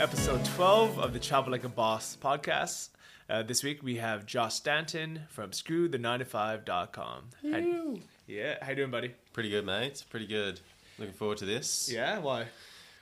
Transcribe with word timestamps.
episode 0.00 0.44
12 0.44 0.98
of 1.00 1.12
the 1.12 1.18
Travel 1.18 1.50
Like 1.50 1.64
a 1.64 1.68
Boss 1.68 2.16
podcast. 2.20 2.90
Uh, 3.28 3.42
this 3.42 3.64
week 3.64 3.82
we 3.82 3.96
have 3.96 4.26
Josh 4.26 4.54
Stanton 4.54 5.22
from 5.28 5.50
ScrewThe9to5.com. 5.50 7.24
How, 7.50 7.96
yeah, 8.28 8.54
how 8.62 8.70
you 8.70 8.76
doing, 8.76 8.90
buddy? 8.92 9.14
Pretty 9.32 9.50
good, 9.50 9.66
mate. 9.66 10.04
Pretty 10.08 10.26
good. 10.26 10.60
Looking 10.98 11.14
forward 11.14 11.38
to 11.38 11.46
this. 11.46 11.90
Yeah, 11.92 12.20
why? 12.20 12.46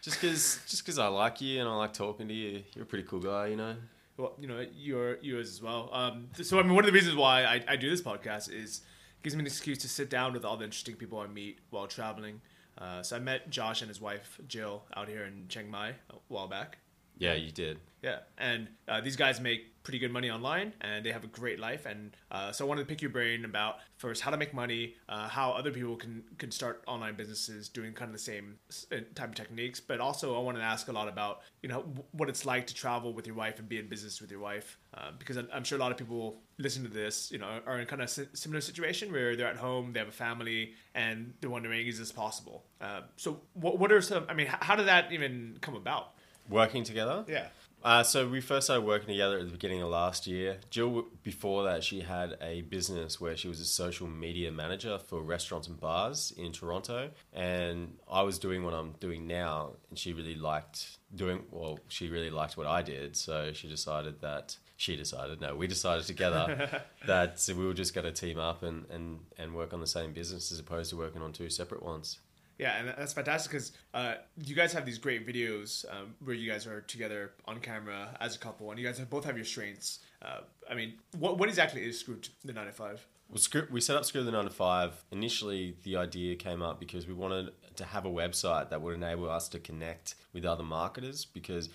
Just 0.01 0.21
because, 0.21 0.59
just 0.67 0.85
because 0.85 0.99
I 0.99 1.09
like 1.09 1.41
you 1.43 1.61
and 1.61 1.69
I 1.69 1.77
like 1.77 1.93
talking 1.93 2.29
to 2.29 2.35
you. 2.35 2.63
You're 2.75 2.85
a 2.85 2.87
pretty 2.87 3.07
cool 3.07 3.21
guy, 3.21 3.49
you 3.49 3.57
know. 3.57 3.77
Well, 4.17 4.33
you 4.41 4.49
know, 4.49 4.65
you're 4.75 5.19
yours 5.19 5.51
as 5.51 5.61
well. 5.61 5.91
Um, 5.93 6.29
so, 6.41 6.59
I 6.59 6.63
mean, 6.63 6.75
one 6.75 6.85
of 6.85 6.87
the 6.87 6.95
reasons 6.95 7.15
why 7.15 7.45
I, 7.45 7.63
I 7.69 7.77
do 7.77 7.91
this 7.91 8.01
podcast 8.01 8.51
is 8.51 8.79
it 8.79 9.23
gives 9.23 9.37
me 9.37 9.41
an 9.41 9.47
excuse 9.47 9.79
to 9.79 9.89
sit 9.89 10.09
down 10.09 10.33
with 10.33 10.47
all 10.47 10.57
the 10.57 10.65
interesting 10.65 10.95
people 10.95 11.19
I 11.19 11.27
meet 11.27 11.59
while 11.69 11.87
traveling. 11.87 12.41
Uh, 12.79 13.03
so 13.03 13.17
I 13.17 13.19
met 13.19 13.51
Josh 13.51 13.83
and 13.83 13.89
his 13.89 14.01
wife 14.01 14.41
Jill 14.49 14.85
out 14.97 15.09
here 15.09 15.25
in 15.25 15.47
Chiang 15.49 15.71
Mai 15.71 15.91
a 16.11 16.15
while 16.29 16.49
back. 16.49 16.79
Yeah, 17.19 17.35
you 17.35 17.51
did. 17.51 17.79
Yeah, 18.03 18.19
and 18.39 18.69
uh, 18.87 19.01
these 19.01 19.17
guys 19.17 19.41
make 19.41 19.83
pretty 19.83 19.99
good 19.99 20.13
money 20.13 20.31
online, 20.31 20.73
and 20.81 21.05
they 21.05 21.13
have 21.13 21.25
a 21.25 21.29
great 21.29 21.59
life. 21.59 21.87
And 21.87 22.17
uh, 22.31 22.53
so 22.53 22.65
I 22.65 22.69
wanted 22.69 22.83
to 22.83 22.87
pick 22.87 23.01
your 23.01 23.11
brain 23.11 23.45
about 23.45 23.77
first 23.97 24.21
how 24.21 24.31
to 24.31 24.37
make 24.37 24.53
money, 24.53 24.95
uh, 25.09 25.27
how 25.29 25.53
other 25.53 25.71
people 25.71 25.97
can 25.97 26.23
can 26.39 26.51
start 26.51 26.85
online 26.87 27.15
businesses 27.15 27.69
doing 27.69 27.95
kind 27.95 28.09
of 28.09 28.13
the 28.13 28.23
same 28.23 28.59
uh, 28.93 28.97
type 29.15 29.31
of 29.31 29.35
techniques. 29.35 29.81
But 29.81 30.01
also 30.01 30.37
I 30.37 30.41
want 30.41 30.59
to 30.59 30.63
ask 30.63 30.89
a 30.89 30.93
lot 30.93 31.09
about 31.09 31.41
you 31.63 31.69
know 31.69 31.85
what 32.13 32.29
it's 32.29 32.45
like 32.45 32.67
to 32.67 32.75
travel 32.75 33.13
with 33.13 33.27
your 33.27 33.35
wife 33.35 33.59
and 33.59 33.69
be 33.69 33.79
in 33.79 33.89
business 33.89 34.21
with 34.21 34.31
your 34.31 34.41
wife, 34.41 34.79
uh, 34.95 35.13
because 35.19 35.37
I'm, 35.37 35.65
sure 35.65 35.79
a 35.79 35.81
lot 35.81 35.91
of 35.91 35.97
people 35.97 36.43
listening 36.59 36.89
to 36.89 36.95
this, 36.95 37.33
you 37.33 37.39
know, 37.39 37.61
are 37.67 37.81
in 37.81 37.87
kind 37.87 38.03
of 38.03 38.11
si- 38.11 38.29
similar 38.35 38.61
situation 38.61 39.11
where 39.11 39.37
they're 39.37 39.49
at 39.49 39.57
home, 39.57 39.93
they 39.93 40.01
have 40.01 40.09
a 40.09 40.13
family, 40.13 40.75
and 40.95 41.33
they're 41.41 41.51
wondering 41.51 41.87
is 41.87 41.99
this 41.99 42.13
possible? 42.13 42.67
Uh, 42.81 43.01
so 43.17 43.41
what 43.55 43.79
what 43.79 43.91
are 43.91 44.03
some? 44.03 44.27
I 44.29 44.35
mean, 44.35 44.49
how 44.49 44.77
did 44.77 44.87
that 44.87 45.13
even 45.13 45.59
come 45.61 45.75
about? 45.75 46.16
Working 46.49 46.85
together. 46.85 47.25
Yeah. 47.29 47.49
Uh, 47.87 48.03
so 48.03 48.27
we 48.27 48.41
first 48.41 48.67
started 48.67 48.85
working 48.85 49.07
together 49.07 49.39
at 49.39 49.47
the 49.47 49.53
beginning 49.53 49.81
of 49.81 49.89
last 49.89 50.27
year. 50.27 50.59
Jill, 50.71 51.07
before 51.23 51.63
that, 51.63 51.85
she 51.85 52.01
had 52.01 52.37
a 52.41 52.63
business 52.63 53.21
where 53.21 53.37
she 53.37 53.47
was 53.47 53.61
a 53.61 53.65
social 53.65 54.09
media 54.09 54.51
manager 54.51 54.99
for 54.99 55.23
restaurants 55.23 55.69
and 55.69 55.79
bars 55.79 56.33
in 56.37 56.51
Toronto, 56.51 57.11
and 57.33 57.97
I 58.11 58.23
was 58.23 58.41
doing 58.41 58.65
what 58.65 58.75
I'm 58.75 58.93
doing 58.99 59.29
now, 59.29 59.75
and 59.89 59.97
she 59.97 60.13
really 60.15 60.35
liked 60.35 60.99
doing. 61.15 61.45
Well, 61.53 61.79
she 61.87 62.09
really 62.09 62.31
liked 62.31 62.57
what 62.57 62.67
I 62.67 62.83
did, 62.83 63.17
so 63.17 63.53
she 63.53 63.69
decided 63.69 64.21
that 64.21 64.57
she 64.77 64.97
decided. 64.97 65.41
No, 65.41 65.55
we 65.55 65.69
decided 65.69 66.07
together 66.07 66.83
that 67.07 67.45
we 67.49 67.65
were 67.67 67.75
just 67.75 67.95
going 67.95 68.07
to 68.07 68.13
team 68.13 68.39
up 68.39 68.65
and, 68.65 68.87
and 68.91 69.21
and 69.39 69.55
work 69.55 69.73
on 69.73 69.81
the 69.81 69.87
same 69.87 70.13
business 70.13 70.51
as 70.51 70.59
opposed 70.59 70.91
to 70.91 70.97
working 70.97 71.23
on 71.23 71.33
two 71.33 71.51
separate 71.51 71.85
ones. 71.85 72.19
Yeah, 72.59 72.79
and 72.79 72.89
that's 72.89 73.13
fantastic 73.13 73.53
because 73.53 73.73
uh, 73.93 74.15
you 74.43 74.55
guys 74.55 74.73
have 74.73 74.87
these 74.87 74.99
great 74.99 75.27
videos 75.27 75.85
um, 75.91 76.15
where 76.25 76.35
you 76.35 76.51
guys 76.51 76.67
are 76.67 76.81
together 76.83 77.33
on 77.47 77.61
camera 77.61 78.17
as 78.21 78.35
a 78.35 78.39
couple, 78.39 78.71
and 78.71 78.81
you 78.81 78.87
guys 78.87 78.99
have, 78.99 79.11
both 79.11 79.25
have 79.25 79.37
your 79.37 79.45
strengths. 79.45 79.99
Uh, 80.23 80.41
I 80.71 80.75
mean, 80.75 80.95
what 81.19 81.39
what 81.39 81.49
exactly 81.49 81.85
is 81.85 82.01
Screw 82.01 82.19
the 82.45 82.53
Nine 82.53 82.67
to 82.67 82.73
Five? 82.73 83.07
Well, 83.29 83.39
Screw, 83.39 83.67
we 83.71 83.81
set 83.81 83.97
up 83.97 84.05
Screw 84.05 84.23
the 84.23 84.31
9 84.31 84.45
to 84.45 84.51
5. 84.51 85.05
Initially, 85.11 85.77
the 85.83 85.97
idea 85.97 86.37
came 86.37 86.63
up 86.63 86.79
because 86.79 87.07
we 87.09 87.15
wanted 87.15 87.51
to 87.75 87.85
have 87.85 88.07
a 88.07 88.11
website 88.11 88.71
that 88.71 88.81
would 88.81 88.95
enable 88.95 89.29
us 89.29 89.49
to 89.49 89.59
connect 89.59 90.15
with 90.33 90.45
other 90.45 90.63
marketers 90.63 91.25
because, 91.25 91.69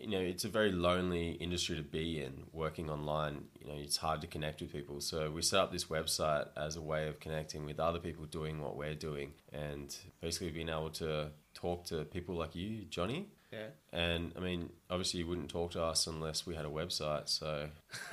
you 0.00 0.10
know, 0.10 0.20
it's 0.20 0.44
a 0.44 0.48
very 0.48 0.72
lonely 0.72 1.32
industry 1.32 1.76
to 1.76 1.82
be 1.82 2.22
in 2.22 2.44
working 2.52 2.90
online. 2.90 3.44
You 3.60 3.68
know, 3.68 3.74
it's 3.76 3.96
hard 3.96 4.20
to 4.22 4.26
connect 4.26 4.60
with 4.60 4.72
people. 4.72 5.00
So 5.00 5.30
we 5.30 5.42
set 5.42 5.60
up 5.60 5.72
this 5.72 5.86
website 5.86 6.48
as 6.56 6.76
a 6.76 6.82
way 6.82 7.08
of 7.08 7.20
connecting 7.20 7.64
with 7.66 7.80
other 7.80 7.98
people 7.98 8.24
doing 8.24 8.60
what 8.60 8.76
we're 8.76 8.94
doing 8.94 9.32
and 9.52 9.94
basically 10.20 10.50
being 10.50 10.68
able 10.68 10.90
to 10.90 11.30
talk 11.54 11.84
to 11.86 12.04
people 12.04 12.34
like 12.34 12.54
you, 12.54 12.84
Johnny. 12.90 13.28
Yeah. 13.52 13.68
And 13.92 14.32
I 14.36 14.40
mean, 14.40 14.68
obviously, 14.90 15.20
you 15.20 15.26
wouldn't 15.26 15.48
talk 15.48 15.70
to 15.70 15.82
us 15.82 16.06
unless 16.06 16.46
we 16.46 16.54
had 16.54 16.66
a 16.66 16.68
website. 16.68 17.28
So 17.30 17.68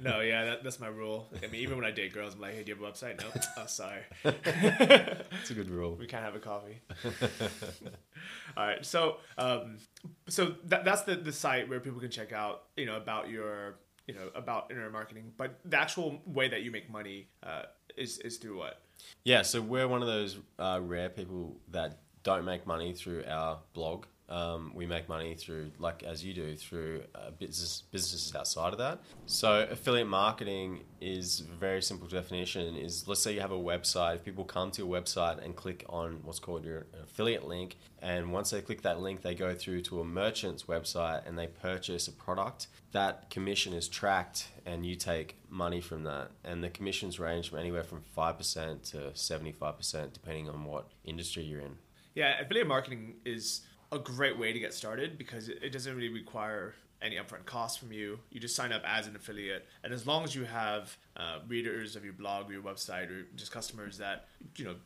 no, 0.00 0.20
yeah, 0.20 0.46
that, 0.46 0.64
that's 0.64 0.80
my 0.80 0.88
rule. 0.88 1.28
I 1.36 1.46
mean, 1.48 1.60
even 1.60 1.76
when 1.76 1.84
I 1.84 1.90
date 1.90 2.14
girls, 2.14 2.34
I'm 2.34 2.40
like, 2.40 2.54
hey, 2.54 2.62
do 2.62 2.72
you 2.72 2.76
have 2.76 2.84
a 2.84 2.90
website? 2.90 3.20
No. 3.20 3.26
oh, 3.58 3.66
sorry. 3.66 4.00
it's 4.24 5.50
a 5.50 5.54
good 5.54 5.68
rule. 5.68 5.94
we 5.94 6.06
can't 6.06 6.24
have 6.24 6.34
a 6.34 6.38
coffee. 6.38 6.80
All 8.56 8.66
right, 8.66 8.84
so 8.84 9.16
um, 9.38 9.78
so 10.28 10.54
that, 10.66 10.84
that's 10.84 11.02
the 11.02 11.16
the 11.16 11.32
site 11.32 11.68
where 11.68 11.80
people 11.80 12.00
can 12.00 12.10
check 12.10 12.32
out, 12.32 12.64
you 12.76 12.86
know, 12.86 12.96
about 12.96 13.28
your, 13.30 13.76
you 14.06 14.14
know, 14.14 14.28
about 14.34 14.70
internet 14.70 14.92
marketing. 14.92 15.32
But 15.36 15.58
the 15.64 15.78
actual 15.78 16.20
way 16.26 16.48
that 16.48 16.62
you 16.62 16.70
make 16.70 16.90
money 16.90 17.28
uh, 17.42 17.62
is 17.96 18.18
is 18.18 18.36
through 18.36 18.58
what? 18.58 18.82
Yeah, 19.24 19.42
so 19.42 19.60
we're 19.60 19.88
one 19.88 20.02
of 20.02 20.08
those 20.08 20.38
uh, 20.58 20.80
rare 20.82 21.08
people 21.08 21.56
that 21.70 21.98
don't 22.22 22.44
make 22.44 22.66
money 22.66 22.92
through 22.92 23.24
our 23.28 23.58
blog. 23.72 24.06
Um, 24.32 24.72
we 24.74 24.86
make 24.86 25.10
money 25.10 25.34
through, 25.34 25.72
like 25.78 26.02
as 26.12 26.24
you 26.24 26.32
do, 26.32 26.56
through 26.56 27.02
uh, 27.14 27.32
business 27.38 27.82
businesses 27.90 28.34
outside 28.34 28.72
of 28.72 28.78
that. 28.78 28.96
So 29.26 29.48
affiliate 29.70 30.08
marketing 30.08 30.84
is 31.00 31.40
very 31.40 31.82
simple 31.82 32.08
definition. 32.08 32.76
Is 32.86 33.06
let's 33.08 33.20
say 33.20 33.34
you 33.34 33.42
have 33.42 33.52
a 33.52 33.64
website. 33.72 34.14
If 34.16 34.24
people 34.24 34.44
come 34.44 34.70
to 34.70 34.82
your 34.82 34.90
website 34.98 35.44
and 35.44 35.54
click 35.54 35.84
on 35.88 36.20
what's 36.24 36.38
called 36.38 36.64
your 36.64 36.86
affiliate 37.04 37.46
link, 37.46 37.76
and 38.00 38.32
once 38.32 38.48
they 38.50 38.62
click 38.62 38.80
that 38.82 39.00
link, 39.00 39.20
they 39.20 39.34
go 39.34 39.54
through 39.54 39.82
to 39.82 40.00
a 40.00 40.04
merchant's 40.22 40.62
website 40.64 41.20
and 41.26 41.38
they 41.38 41.48
purchase 41.48 42.08
a 42.08 42.12
product. 42.12 42.68
That 42.92 43.28
commission 43.28 43.74
is 43.74 43.86
tracked, 43.86 44.48
and 44.64 44.86
you 44.86 44.96
take 44.96 45.36
money 45.50 45.82
from 45.82 46.04
that. 46.04 46.30
And 46.42 46.64
the 46.64 46.70
commissions 46.70 47.20
range 47.20 47.50
from 47.50 47.58
anywhere 47.58 47.84
from 47.84 48.00
five 48.14 48.38
percent 48.38 48.82
to 48.92 48.98
seventy-five 49.14 49.76
percent, 49.76 50.14
depending 50.14 50.48
on 50.48 50.64
what 50.64 50.84
industry 51.04 51.42
you're 51.42 51.60
in. 51.60 51.76
Yeah, 52.14 52.40
affiliate 52.42 52.68
marketing 52.68 53.14
is 53.24 53.62
a 53.92 53.98
great 53.98 54.38
way 54.38 54.52
to 54.52 54.58
get 54.58 54.74
started 54.74 55.18
because 55.18 55.48
it 55.48 55.70
doesn't 55.70 55.94
really 55.94 56.08
require 56.08 56.74
any 57.02 57.16
upfront 57.16 57.44
costs 57.44 57.76
from 57.76 57.92
you. 57.92 58.18
You 58.30 58.40
just 58.40 58.56
sign 58.56 58.72
up 58.72 58.82
as 58.86 59.06
an 59.06 59.16
affiliate, 59.16 59.66
and 59.84 59.92
as 59.92 60.06
long 60.06 60.24
as 60.24 60.34
you 60.34 60.44
have 60.44 60.96
uh, 61.16 61.38
readers 61.46 61.96
of 61.96 62.04
your 62.04 62.14
blog 62.14 62.48
or 62.48 62.52
your 62.52 62.62
website 62.62 63.10
or 63.10 63.26
just 63.34 63.52
customers 63.52 63.98
that 63.98 64.28
you 64.56 64.64
know 64.64 64.76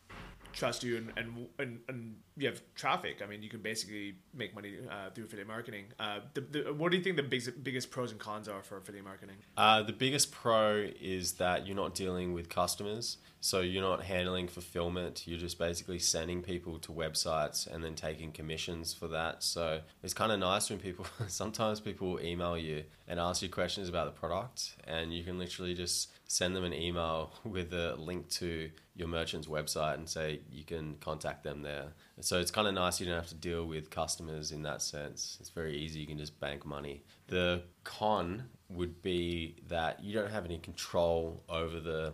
trust 0.52 0.82
you 0.82 0.96
and 0.96 1.12
and, 1.16 1.46
and, 1.58 1.80
and 1.88 2.16
you 2.36 2.48
have 2.48 2.60
traffic, 2.74 3.20
I 3.22 3.26
mean, 3.26 3.42
you 3.42 3.48
can 3.48 3.60
basically 3.60 4.16
make 4.34 4.54
money 4.54 4.76
uh, 4.90 5.10
through 5.10 5.24
affiliate 5.24 5.48
marketing. 5.48 5.86
Uh, 5.98 6.20
the, 6.34 6.40
the, 6.40 6.72
what 6.72 6.90
do 6.90 6.98
you 6.98 7.04
think 7.04 7.16
the 7.16 7.22
biggest 7.22 7.62
biggest 7.62 7.90
pros 7.90 8.10
and 8.10 8.20
cons 8.20 8.48
are 8.48 8.62
for 8.62 8.78
affiliate 8.78 9.04
marketing? 9.04 9.36
Uh, 9.56 9.82
the 9.82 9.92
biggest 9.92 10.32
pro 10.32 10.88
is 11.00 11.32
that 11.32 11.66
you're 11.66 11.76
not 11.76 11.94
dealing 11.94 12.32
with 12.32 12.48
customers, 12.48 13.18
so 13.46 13.60
you're 13.60 13.80
not 13.80 14.02
handling 14.02 14.48
fulfillment. 14.48 15.22
You're 15.24 15.38
just 15.38 15.56
basically 15.56 16.00
sending 16.00 16.42
people 16.42 16.80
to 16.80 16.90
websites 16.90 17.72
and 17.72 17.84
then 17.84 17.94
taking 17.94 18.32
commissions 18.32 18.92
for 18.92 19.06
that. 19.06 19.44
So 19.44 19.82
it's 20.02 20.14
kind 20.14 20.32
of 20.32 20.40
nice 20.40 20.68
when 20.68 20.80
people 20.80 21.06
sometimes 21.28 21.78
people 21.78 22.18
email 22.20 22.58
you 22.58 22.82
and 23.06 23.20
ask 23.20 23.42
you 23.42 23.48
questions 23.48 23.88
about 23.88 24.06
the 24.06 24.18
product, 24.18 24.74
and 24.82 25.14
you 25.14 25.22
can 25.22 25.38
literally 25.38 25.74
just 25.74 26.10
send 26.26 26.56
them 26.56 26.64
an 26.64 26.74
email 26.74 27.34
with 27.44 27.72
a 27.72 27.94
link 27.94 28.28
to 28.30 28.68
your 28.96 29.06
merchant's 29.06 29.46
website 29.46 29.94
and 29.94 30.08
say 30.08 30.40
you 30.50 30.64
can 30.64 30.96
contact 30.96 31.44
them 31.44 31.62
there. 31.62 31.92
So 32.18 32.40
it's 32.40 32.50
kind 32.50 32.66
of 32.66 32.74
nice 32.74 32.98
you 32.98 33.06
don't 33.06 33.14
have 33.14 33.28
to 33.28 33.36
deal 33.36 33.64
with 33.64 33.90
customers 33.90 34.50
in 34.50 34.64
that 34.64 34.82
sense. 34.82 35.36
It's 35.38 35.50
very 35.50 35.76
easy. 35.76 36.00
You 36.00 36.08
can 36.08 36.18
just 36.18 36.40
bank 36.40 36.66
money. 36.66 37.04
The 37.28 37.62
con 37.84 38.48
would 38.70 39.02
be 39.02 39.54
that 39.68 40.02
you 40.02 40.12
don't 40.12 40.32
have 40.32 40.44
any 40.44 40.58
control 40.58 41.44
over 41.48 41.78
the 41.78 42.12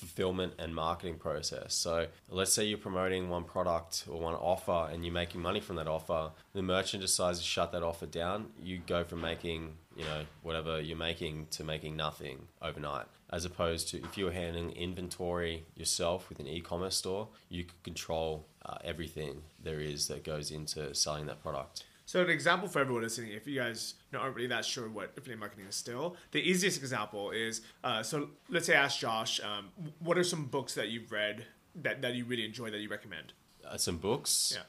fulfillment 0.00 0.54
and 0.58 0.74
marketing 0.74 1.16
process. 1.16 1.74
So 1.74 2.06
let's 2.30 2.52
say 2.52 2.64
you're 2.64 2.78
promoting 2.78 3.28
one 3.28 3.44
product 3.44 4.04
or 4.08 4.18
one 4.18 4.34
offer 4.34 4.88
and 4.90 5.04
you're 5.04 5.12
making 5.12 5.42
money 5.42 5.60
from 5.60 5.76
that 5.76 5.86
offer. 5.86 6.30
The 6.54 6.62
merchant 6.62 7.02
decides 7.02 7.38
to 7.38 7.44
shut 7.44 7.70
that 7.72 7.82
offer 7.82 8.06
down. 8.06 8.46
You 8.60 8.80
go 8.86 9.04
from 9.04 9.20
making, 9.20 9.74
you 9.94 10.04
know, 10.04 10.22
whatever 10.42 10.80
you're 10.80 10.96
making 10.96 11.48
to 11.52 11.64
making 11.64 11.96
nothing 11.96 12.48
overnight. 12.62 13.06
As 13.28 13.44
opposed 13.44 13.88
to 13.88 13.98
if 13.98 14.16
you're 14.16 14.32
handling 14.32 14.72
inventory 14.72 15.64
yourself 15.76 16.30
with 16.30 16.40
an 16.40 16.48
e-commerce 16.48 16.96
store, 16.96 17.28
you 17.50 17.64
could 17.64 17.82
control 17.82 18.46
uh, 18.64 18.78
everything 18.82 19.42
there 19.62 19.80
is 19.80 20.08
that 20.08 20.24
goes 20.24 20.50
into 20.50 20.94
selling 20.94 21.26
that 21.26 21.42
product. 21.42 21.84
So 22.10 22.20
an 22.20 22.28
example 22.28 22.66
for 22.66 22.80
everyone 22.80 23.04
listening, 23.04 23.30
if 23.30 23.46
you 23.46 23.60
guys 23.60 23.94
aren't 24.12 24.34
really 24.34 24.48
that 24.48 24.64
sure 24.64 24.88
what 24.88 25.12
affiliate 25.16 25.38
marketing 25.38 25.66
is 25.68 25.76
still, 25.76 26.16
the 26.32 26.40
easiest 26.40 26.76
example 26.80 27.30
is, 27.30 27.60
uh, 27.84 28.02
so 28.02 28.30
let's 28.48 28.66
say 28.66 28.74
I 28.74 28.82
ask 28.82 28.98
Josh, 28.98 29.40
um, 29.44 29.68
what 30.00 30.18
are 30.18 30.24
some 30.24 30.46
books 30.46 30.74
that 30.74 30.88
you've 30.88 31.12
read 31.12 31.46
that, 31.76 32.02
that 32.02 32.14
you 32.14 32.24
really 32.24 32.44
enjoy 32.44 32.68
that 32.72 32.78
you 32.78 32.88
recommend? 32.88 33.32
Uh, 33.64 33.76
some 33.76 33.98
books. 33.98 34.58
Yeah. 34.58 34.62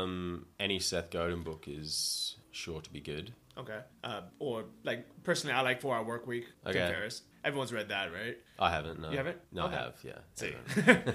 Um, 0.00 0.46
any 0.58 0.78
Seth 0.78 1.10
Godin 1.10 1.42
book 1.42 1.66
is 1.68 2.36
sure 2.52 2.80
to 2.80 2.90
be 2.90 3.00
good. 3.00 3.34
Okay. 3.58 3.80
Uh, 4.02 4.22
or 4.38 4.64
like 4.82 5.06
personally, 5.24 5.52
I 5.54 5.60
like 5.60 5.82
Four 5.82 5.94
Hour 5.94 6.04
Work 6.04 6.26
Week. 6.26 6.46
Tim 6.64 6.70
Okay. 6.70 6.90
Ferriss. 6.90 7.20
Everyone's 7.44 7.70
read 7.70 7.90
that, 7.90 8.10
right? 8.14 8.38
I 8.58 8.70
haven't. 8.70 8.98
No. 8.98 9.10
You 9.10 9.18
haven't? 9.18 9.36
No, 9.52 9.64
Okay. 9.66 9.76
I 9.76 9.78
have. 9.78 9.94
Yeah. 10.02 10.12
See. 10.36 10.54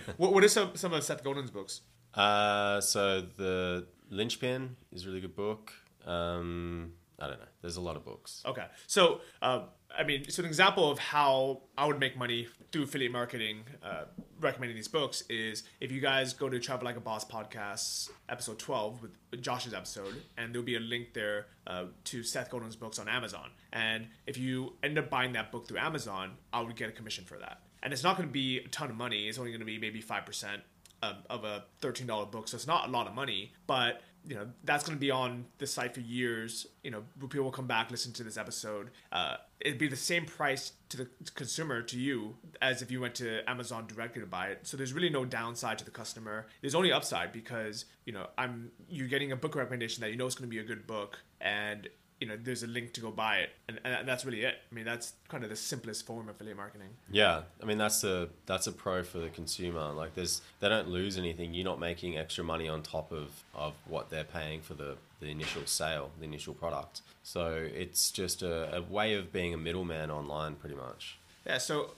what 0.17 0.33
What 0.33 0.43
are 0.43 0.47
some 0.49 0.75
some 0.75 0.93
of 0.93 1.03
Seth 1.03 1.23
Godin's 1.23 1.49
books? 1.49 1.81
Uh, 2.13 2.79
so 2.79 3.21
the 3.21 3.87
Linchpin 4.09 4.75
is 4.91 5.05
a 5.05 5.07
really 5.07 5.21
good 5.21 5.35
book. 5.35 5.73
Um, 6.05 6.93
I 7.19 7.27
don't 7.27 7.39
know. 7.39 7.45
There's 7.61 7.77
a 7.77 7.81
lot 7.81 7.95
of 7.95 8.03
books. 8.03 8.41
Okay. 8.45 8.65
So, 8.87 9.21
uh, 9.41 9.61
I 9.97 10.03
mean, 10.03 10.29
so 10.29 10.41
an 10.41 10.47
example 10.47 10.89
of 10.89 10.99
how 10.99 11.61
I 11.77 11.85
would 11.85 11.99
make 11.99 12.17
money 12.17 12.47
through 12.71 12.83
affiliate 12.83 13.11
marketing, 13.11 13.63
uh, 13.83 14.05
recommending 14.39 14.75
these 14.75 14.87
books 14.87 15.23
is 15.29 15.63
if 15.79 15.91
you 15.91 16.01
guys 16.01 16.33
go 16.33 16.49
to 16.49 16.59
Travel 16.59 16.85
Like 16.85 16.97
a 16.97 16.99
Boss 16.99 17.23
podcast, 17.23 18.09
episode 18.27 18.59
12, 18.59 19.01
with 19.31 19.41
Josh's 19.41 19.73
episode, 19.73 20.21
and 20.37 20.53
there'll 20.53 20.65
be 20.65 20.75
a 20.75 20.81
link 20.81 21.13
there 21.13 21.45
uh, 21.67 21.85
to 22.05 22.23
Seth 22.23 22.49
Godin's 22.49 22.75
books 22.75 22.97
on 22.99 23.07
Amazon. 23.07 23.51
And 23.71 24.07
if 24.25 24.37
you 24.37 24.73
end 24.81 24.97
up 24.97 25.09
buying 25.09 25.33
that 25.33 25.51
book 25.51 25.67
through 25.67 25.77
Amazon, 25.77 26.31
I 26.51 26.61
would 26.61 26.75
get 26.75 26.89
a 26.89 26.93
commission 26.93 27.23
for 27.23 27.37
that. 27.37 27.61
And 27.83 27.93
it's 27.93 28.03
not 28.03 28.17
going 28.17 28.27
to 28.27 28.33
be 28.33 28.59
a 28.59 28.67
ton 28.69 28.89
of 28.89 28.95
money. 28.95 29.27
It's 29.27 29.37
only 29.37 29.51
going 29.51 29.59
to 29.59 29.65
be 29.65 29.77
maybe 29.77 30.01
5% 30.01 30.61
of, 31.03 31.17
of 31.29 31.43
a 31.43 31.65
$13 31.81 32.31
book. 32.31 32.47
So 32.47 32.55
it's 32.55 32.67
not 32.67 32.87
a 32.87 32.91
lot 32.91 33.07
of 33.07 33.13
money, 33.13 33.53
but 33.67 34.01
you 34.25 34.35
know, 34.35 34.47
that's 34.63 34.85
going 34.85 34.95
to 34.95 34.99
be 35.01 35.11
on 35.11 35.45
the 35.57 35.67
site 35.67 35.93
for 35.93 35.99
years. 35.99 36.65
You 36.83 36.91
know, 36.91 37.03
people 37.19 37.43
will 37.43 37.51
come 37.51 37.67
back, 37.67 37.91
listen 37.91 38.13
to 38.13 38.23
this 38.23 38.37
episode. 38.37 38.91
Uh, 39.11 39.35
it'd 39.59 39.77
be 39.77 39.89
the 39.89 39.97
same 39.97 40.25
price 40.25 40.73
to 40.89 40.97
the 40.97 41.07
consumer, 41.35 41.81
to 41.81 41.99
you, 41.99 42.35
as 42.61 42.81
if 42.81 42.89
you 42.89 43.01
went 43.01 43.15
to 43.15 43.47
Amazon 43.49 43.85
directly 43.85 44.21
to 44.21 44.27
buy 44.27 44.47
it. 44.47 44.65
So 44.65 44.77
there's 44.77 44.93
really 44.93 45.09
no 45.09 45.25
downside 45.25 45.77
to 45.79 45.85
the 45.85 45.91
customer. 45.91 46.47
There's 46.61 46.75
only 46.75 46.93
upside 46.93 47.33
because, 47.33 47.85
you 48.05 48.13
know, 48.13 48.27
I'm, 48.37 48.71
you're 48.87 49.09
getting 49.09 49.33
a 49.33 49.35
book 49.35 49.55
recommendation 49.55 50.01
that 50.01 50.11
you 50.11 50.15
know 50.15 50.25
is 50.25 50.35
going 50.35 50.49
to 50.49 50.55
be 50.55 50.59
a 50.59 50.65
good 50.65 50.87
book 50.87 51.19
and 51.41 51.89
you 52.23 52.29
know, 52.29 52.37
there's 52.41 52.63
a 52.63 52.67
link 52.67 52.93
to 52.93 53.01
go 53.01 53.11
buy 53.11 53.39
it, 53.39 53.49
and, 53.67 53.81
and 53.83 54.07
that's 54.07 54.23
really 54.23 54.43
it. 54.43 54.55
I 54.71 54.73
mean, 54.73 54.85
that's 54.85 55.11
kind 55.27 55.43
of 55.43 55.49
the 55.49 55.57
simplest 55.57 56.05
form 56.05 56.29
of 56.29 56.35
affiliate 56.35 56.55
marketing. 56.55 56.87
Yeah, 57.11 57.41
I 57.61 57.65
mean 57.65 57.77
that's 57.77 58.05
a 58.05 58.29
that's 58.45 58.65
a 58.65 58.71
pro 58.71 59.03
for 59.03 59.17
the 59.17 59.27
consumer. 59.27 59.91
Like 59.91 60.15
there's 60.15 60.41
they 60.61 60.69
don't 60.69 60.87
lose 60.87 61.17
anything. 61.17 61.53
You're 61.53 61.65
not 61.65 61.81
making 61.81 62.17
extra 62.17 62.45
money 62.45 62.69
on 62.69 62.81
top 62.81 63.11
of, 63.11 63.43
of 63.53 63.73
what 63.89 64.09
they're 64.09 64.23
paying 64.23 64.61
for 64.61 64.73
the, 64.73 64.95
the 65.19 65.31
initial 65.31 65.63
sale, 65.65 66.11
the 66.17 66.23
initial 66.23 66.53
product. 66.53 67.01
So 67.23 67.67
it's 67.75 68.09
just 68.09 68.41
a, 68.41 68.73
a 68.77 68.81
way 68.81 69.15
of 69.15 69.33
being 69.33 69.53
a 69.53 69.57
middleman 69.57 70.09
online, 70.09 70.55
pretty 70.55 70.75
much. 70.75 71.17
Yeah. 71.45 71.57
So 71.57 71.91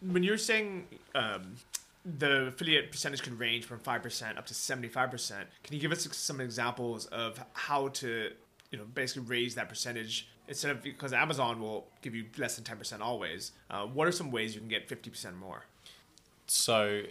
when 0.00 0.24
you're 0.24 0.36
saying 0.36 0.88
um, 1.14 1.54
the 2.04 2.48
affiliate 2.48 2.90
percentage 2.90 3.22
can 3.22 3.38
range 3.38 3.66
from 3.66 3.78
five 3.78 4.02
percent 4.02 4.36
up 4.36 4.46
to 4.46 4.54
seventy 4.54 4.88
five 4.88 5.12
percent, 5.12 5.46
can 5.62 5.74
you 5.76 5.80
give 5.80 5.92
us 5.92 6.08
some 6.10 6.40
examples 6.40 7.06
of 7.06 7.40
how 7.52 7.86
to 8.02 8.32
you 8.70 8.78
know 8.78 8.84
basically 8.94 9.22
raise 9.22 9.54
that 9.54 9.68
percentage 9.68 10.28
instead 10.46 10.70
of 10.70 10.82
because 10.82 11.12
Amazon 11.12 11.60
will 11.60 11.86
give 12.02 12.14
you 12.14 12.26
less 12.36 12.56
than 12.56 12.64
ten 12.64 12.76
percent 12.76 13.02
always. 13.02 13.52
Uh, 13.70 13.86
what 13.86 14.08
are 14.08 14.12
some 14.12 14.30
ways 14.30 14.54
you 14.54 14.60
can 14.60 14.68
get 14.68 14.88
fifty 14.88 15.10
percent 15.10 15.36
more? 15.36 15.64
So 16.50 17.02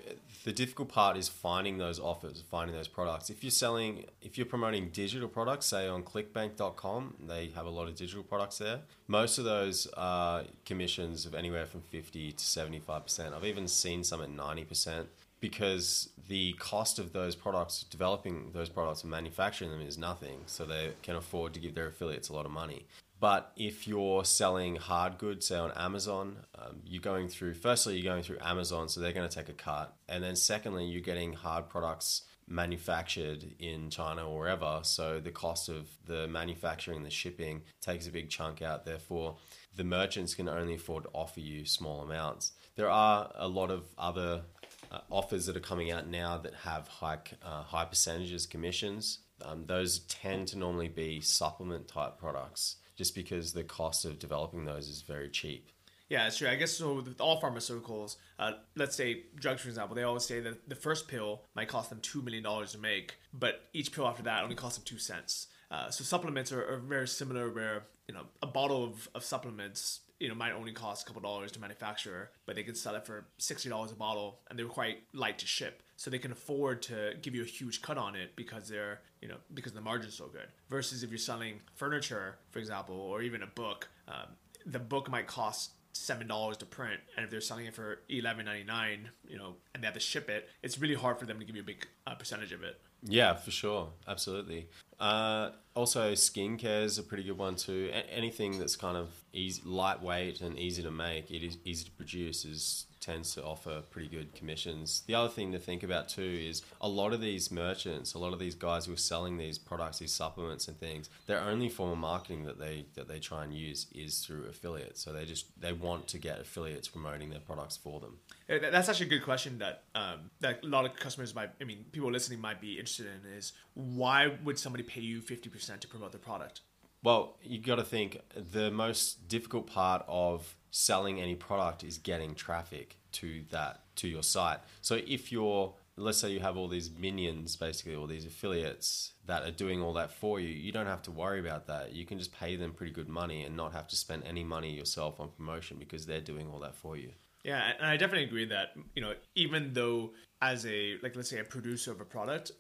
the 0.46 0.52
difficult 0.52 0.90
part 0.90 1.16
is 1.16 1.30
finding 1.30 1.78
those 1.78 2.00
offers, 2.00 2.44
finding 2.50 2.76
those 2.76 2.88
products. 2.88 3.30
If 3.30 3.44
you're 3.44 3.52
selling, 3.52 4.06
if 4.24 4.36
you're 4.36 4.48
promoting 4.48 4.90
digital 4.90 5.28
products, 5.28 5.68
say 5.68 5.88
on 5.88 6.02
clickbank.com, 6.02 7.14
they 7.28 7.50
have 7.56 7.68
a 7.68 7.70
lot 7.70 7.88
of 7.88 7.96
digital 7.96 8.24
products 8.24 8.58
there. 8.58 8.80
Most 9.08 9.38
of 9.38 9.46
those 9.46 9.86
are 9.96 10.44
commissions 10.66 11.28
of 11.28 11.36
anywhere 11.36 11.68
from 11.68 11.82
50 11.82 12.32
to 12.32 12.44
75%. 12.44 13.34
I've 13.34 13.46
even 13.46 13.68
seen 13.68 14.04
some 14.04 14.24
at 14.24 14.30
90% 14.36 15.06
because 15.40 16.10
the 16.28 16.54
cost 16.54 17.00
of 17.00 17.14
those 17.14 17.36
products, 17.36 17.84
developing 17.84 18.52
those 18.54 18.70
products 18.70 19.04
and 19.04 19.12
manufacturing 19.12 19.72
them 19.72 19.82
is 19.82 19.98
nothing. 19.98 20.42
So 20.46 20.66
they 20.66 20.94
can 21.04 21.16
afford 21.16 21.54
to 21.54 21.60
give 21.60 21.76
their 21.76 21.88
affiliates 21.88 22.30
a 22.30 22.34
lot 22.34 22.46
of 22.46 22.52
money. 22.52 22.86
But 23.20 23.52
if 23.56 23.88
you're 23.88 24.26
selling 24.26 24.76
hard 24.76 25.18
goods, 25.18 25.48
say 25.48 25.58
on 25.58 25.72
Amazon, 25.72 26.38
um, 26.56 26.82
you're 26.86 27.02
going 27.02 27.30
through, 27.30 27.56
firstly, 27.56 27.98
you're 27.98 28.12
going 28.12 28.24
through 28.24 28.38
Amazon, 28.42 28.90
so 28.90 29.00
they're 29.00 29.14
going 29.14 29.28
to 29.28 29.36
take 29.36 29.50
a 29.50 29.54
cut. 29.54 29.96
And 30.08 30.24
then 30.24 30.36
secondly, 30.36 30.86
you're 30.86 31.02
getting 31.02 31.34
hard 31.34 31.68
products 31.68 32.24
manufactured 32.48 33.44
in 33.60 33.90
China 33.90 34.30
or 34.30 34.38
wherever. 34.38 34.80
So 34.84 35.20
the 35.20 35.32
cost 35.32 35.68
of 35.68 35.90
the 36.06 36.28
manufacturing, 36.28 37.04
the 37.04 37.10
shipping 37.10 37.64
takes 37.82 38.08
a 38.08 38.12
big 38.12 38.30
chunk 38.30 38.62
out. 38.62 38.86
Therefore, 38.86 39.38
the 39.76 39.84
merchants 39.84 40.34
can 40.34 40.48
only 40.48 40.76
afford 40.76 41.04
to 41.04 41.10
offer 41.14 41.40
you 41.40 41.66
small 41.66 42.02
amounts. 42.02 42.54
There 42.76 42.90
are 42.90 43.32
a 43.36 43.48
lot 43.48 43.72
of 43.72 43.86
other 43.98 44.44
uh, 44.92 45.00
offers 45.10 45.46
that 45.46 45.58
are 45.58 45.62
coming 45.62 45.92
out 45.92 46.08
now 46.08 46.38
that 46.38 46.54
have 46.54 46.88
high, 46.88 47.20
uh, 47.44 47.64
high 47.64 47.86
percentages 47.86 48.46
commissions. 48.46 49.20
Um, 49.42 49.66
those 49.68 50.00
tend 50.00 50.48
to 50.50 50.58
normally 50.58 50.88
be 50.88 51.22
supplement 51.22 51.88
type 51.88 52.18
products 52.18 52.78
just 52.96 53.14
because 53.14 53.54
the 53.54 53.64
cost 53.64 54.06
of 54.06 54.20
developing 54.20 54.66
those 54.66 54.90
is 54.90 55.02
very 55.02 55.30
cheap. 55.30 55.70
Yeah, 56.10 56.26
it's 56.28 56.38
true. 56.38 56.48
I 56.48 56.56
guess 56.56 56.72
so. 56.72 56.96
With 56.96 57.20
all 57.20 57.42
pharmaceuticals, 57.42 58.16
uh, 58.40 58.54
let's 58.76 58.96
say 58.96 59.24
drugs, 59.36 59.62
for 59.62 59.68
example, 59.68 59.96
they 59.96 60.04
always 60.04 60.26
say 60.26 60.40
that 60.40 60.70
the 60.70 60.76
first 60.76 61.08
pill 61.08 61.42
might 61.54 61.68
cost 61.68 61.90
them 61.90 62.00
two 62.02 62.22
million 62.22 62.44
dollars 62.44 62.72
to 62.72 62.78
make, 62.78 63.16
but 63.34 63.66
each 63.74 63.92
pill 63.92 64.08
after 64.08 64.24
that 64.24 64.44
only 64.44 64.56
costs 64.56 64.78
them 64.78 64.86
two 64.86 65.00
cents. 65.00 65.48
Uh, 65.70 65.90
so 65.90 66.06
supplements 66.06 66.52
are, 66.54 66.64
are 66.66 66.78
very 66.78 67.08
similar, 67.08 67.50
where 67.52 67.84
you 68.08 68.14
know 68.14 68.24
a 68.42 68.48
bottle 68.48 68.86
of, 68.86 69.10
of 69.16 69.24
supplements 69.24 70.00
you 70.20 70.28
know 70.28 70.36
might 70.36 70.54
only 70.54 70.72
cost 70.72 71.04
a 71.04 71.06
couple 71.06 71.22
dollars 71.22 71.52
to 71.54 71.60
manufacture, 71.60 72.32
but 72.46 72.56
they 72.56 72.64
can 72.64 72.76
sell 72.76 72.96
it 72.96 73.06
for 73.06 73.26
sixty 73.38 73.70
dollars 73.70 73.92
a 73.92 73.96
bottle, 73.96 74.40
and 74.50 74.58
they're 74.58 74.66
quite 74.66 75.04
light 75.14 75.40
to 75.40 75.48
ship, 75.48 75.84
so 75.96 76.10
they 76.10 76.20
can 76.20 76.32
afford 76.32 76.82
to 76.84 77.14
give 77.22 77.36
you 77.36 77.42
a 77.44 77.46
huge 77.46 77.82
cut 77.82 77.98
on 77.98 78.16
it 78.16 78.36
because 78.36 78.68
they're 78.70 79.02
you 79.22 79.28
know 79.28 79.38
because 79.54 79.74
the 79.74 79.82
margin's 79.82 80.16
so 80.16 80.28
good. 80.28 80.48
Versus 80.70 81.04
if 81.04 81.10
you're 81.10 81.18
selling 81.18 81.62
furniture, 81.76 82.38
for 82.52 82.60
example, 82.60 82.96
or 82.96 83.22
even 83.22 83.44
a 83.44 83.48
book, 83.48 83.88
um, 84.08 84.28
the 84.66 84.80
book 84.80 85.10
might 85.10 85.28
cost 85.28 85.72
seven 85.98 86.28
dollars 86.28 86.58
to 86.58 86.66
print, 86.66 87.00
and 87.16 87.24
if 87.26 87.32
they're 87.32 87.42
selling 87.42 87.66
it 87.66 87.74
for 87.76 88.00
eleven 88.10 88.46
ninety 88.46 88.64
nine, 88.64 89.10
you 89.28 89.38
know, 89.38 89.56
and 89.74 89.84
they 89.84 89.88
have 89.88 89.94
to 89.94 90.00
ship 90.00 90.30
it, 90.30 90.50
it's 90.64 90.80
really 90.80 90.96
hard 90.96 91.20
for 91.20 91.26
them 91.26 91.40
to 91.40 91.46
give 91.46 91.56
you 91.56 91.62
a 91.62 91.66
big 91.66 91.86
uh, 92.06 92.16
percentage 92.16 92.52
of 92.52 92.64
it. 92.64 92.80
Yeah, 93.04 93.36
for 93.36 93.52
sure, 93.52 93.90
absolutely. 94.08 94.70
Uh, 95.00 95.52
also, 95.76 96.14
skincare 96.14 96.84
is 96.84 96.98
a 96.98 97.04
pretty 97.04 97.24
good 97.24 97.38
one 97.38 97.56
too. 97.56 97.92
A- 97.94 98.12
anything 98.12 98.58
that's 98.58 98.76
kind 98.76 98.98
of 98.98 99.10
easy, 99.34 99.62
lightweight 99.64 100.42
and 100.42 100.58
easy 100.58 100.82
to 100.82 100.90
make, 100.90 101.30
it 101.30 101.46
is 101.46 101.60
easy 101.64 101.86
to 101.86 101.92
produce, 101.92 102.44
is 102.44 102.87
tends 103.00 103.34
to 103.36 103.44
offer 103.44 103.82
pretty 103.90 104.08
good 104.10 104.34
commissions. 104.34 105.04
The 105.08 105.16
other 105.16 105.30
thing 105.30 105.52
to 105.52 105.60
think 105.60 105.84
about 105.84 106.10
too 106.10 106.22
is 106.22 106.62
a 106.82 106.88
lot 106.88 107.14
of 107.14 107.22
these 107.22 107.52
merchants, 107.52 108.14
a 108.14 108.20
lot 108.20 108.34
of 108.34 108.40
these 108.40 108.56
guys 108.56 108.86
who 108.86 108.94
are 108.94 108.98
selling 108.98 109.38
these 109.38 109.58
products, 109.58 110.00
these 110.00 110.12
supplements 110.14 110.68
and 110.68 110.78
things, 110.80 111.10
their 111.26 111.40
only 111.42 111.70
form 111.70 111.92
of 111.92 111.98
marketing 111.98 112.44
that 112.46 112.60
they 112.60 112.86
that 112.96 113.08
they 113.08 113.20
try 113.20 113.44
and 113.44 113.54
use 113.54 113.88
is 113.94 114.20
through 114.20 114.46
affiliates. 114.46 115.02
So 115.02 115.14
they 115.14 115.26
just 115.26 115.46
they 115.60 115.74
want 115.74 116.08
to 116.10 116.18
get 116.18 116.40
affiliates 116.40 116.88
promoting 116.88 117.30
their 117.30 117.40
products 117.40 117.78
for 117.78 118.00
them. 118.00 118.18
That- 118.48 118.72
That's 118.72 118.90
actually 118.90 119.08
a 119.08 119.10
good 119.10 119.24
question 119.24 119.58
that 119.60 119.84
um, 119.96 120.30
that 120.40 120.64
a 120.64 120.68
lot 120.68 120.86
of 120.86 120.96
customers 120.96 121.34
might, 121.36 121.50
I 121.62 121.64
mean, 121.64 121.86
people 121.92 122.12
listening 122.12 122.40
might 122.42 122.60
be 122.62 122.74
interested 122.80 123.08
in 123.08 123.32
is 123.38 123.54
why 123.74 124.32
would 124.44 124.58
somebody 124.60 124.84
pay 124.84 125.02
you 125.02 125.22
fifty 125.22 125.50
percent 125.50 125.82
to 125.82 125.88
promote 125.88 126.12
their 126.12 126.20
product? 126.20 126.62
Well, 127.04 127.38
you've 127.42 127.66
got 127.66 127.76
to 127.76 127.84
think 127.84 128.22
the 128.36 128.72
most 128.72 129.28
difficult 129.28 129.68
part 129.68 130.04
of 130.08 130.56
selling 130.72 131.22
any 131.22 131.36
product 131.36 131.84
is 131.84 131.98
getting 131.98 132.36
traffic 132.36 132.98
to 133.14 133.44
that 133.52 133.82
to 133.98 134.08
your 134.08 134.24
site. 134.24 134.60
So 134.82 135.00
if 135.08 135.32
you're 135.32 135.74
let's 136.00 136.20
say 136.20 136.30
you 136.30 136.40
have 136.40 136.56
all 136.56 136.68
these 136.68 136.92
minions 136.92 137.56
basically 137.56 137.96
all 137.96 138.06
these 138.06 138.26
affiliates 138.26 139.14
that 139.26 139.42
are 139.44 139.52
doing 139.52 139.82
all 139.82 139.94
that 139.94 140.12
for 140.12 140.40
you, 140.40 140.50
you 140.50 140.72
don't 140.72 140.86
have 140.86 141.02
to 141.02 141.12
worry 141.12 141.40
about 141.40 141.68
that. 141.68 141.94
You 141.94 142.06
can 142.06 142.20
just 142.20 142.32
pay 142.32 142.56
them 142.56 142.72
pretty 142.72 142.94
good 142.94 143.10
money 143.10 143.44
and 143.44 143.58
not 143.58 143.74
have 143.74 143.88
to 143.88 143.96
spend 143.96 144.24
any 144.26 144.44
money 144.44 144.72
yourself 144.72 145.20
on 145.20 145.30
promotion 145.30 145.78
because 145.80 146.06
they're 146.06 146.22
doing 146.22 146.48
all 146.52 146.60
that 146.60 146.76
for 146.76 146.96
you. 146.96 147.10
Yeah, 147.44 147.72
and 147.80 147.88
I 147.88 147.98
definitely 147.98 148.26
agree 148.26 148.46
that 148.46 148.74
you 148.96 149.02
know 149.02 149.14
even 149.36 149.74
though 149.74 150.12
as 150.42 150.66
a 150.66 150.98
like 151.02 151.16
let's 151.16 151.30
say 151.30 151.40
a 151.40 151.44
producer 151.44 151.92
of 151.92 152.02
a 152.02 152.06
product, 152.06 152.52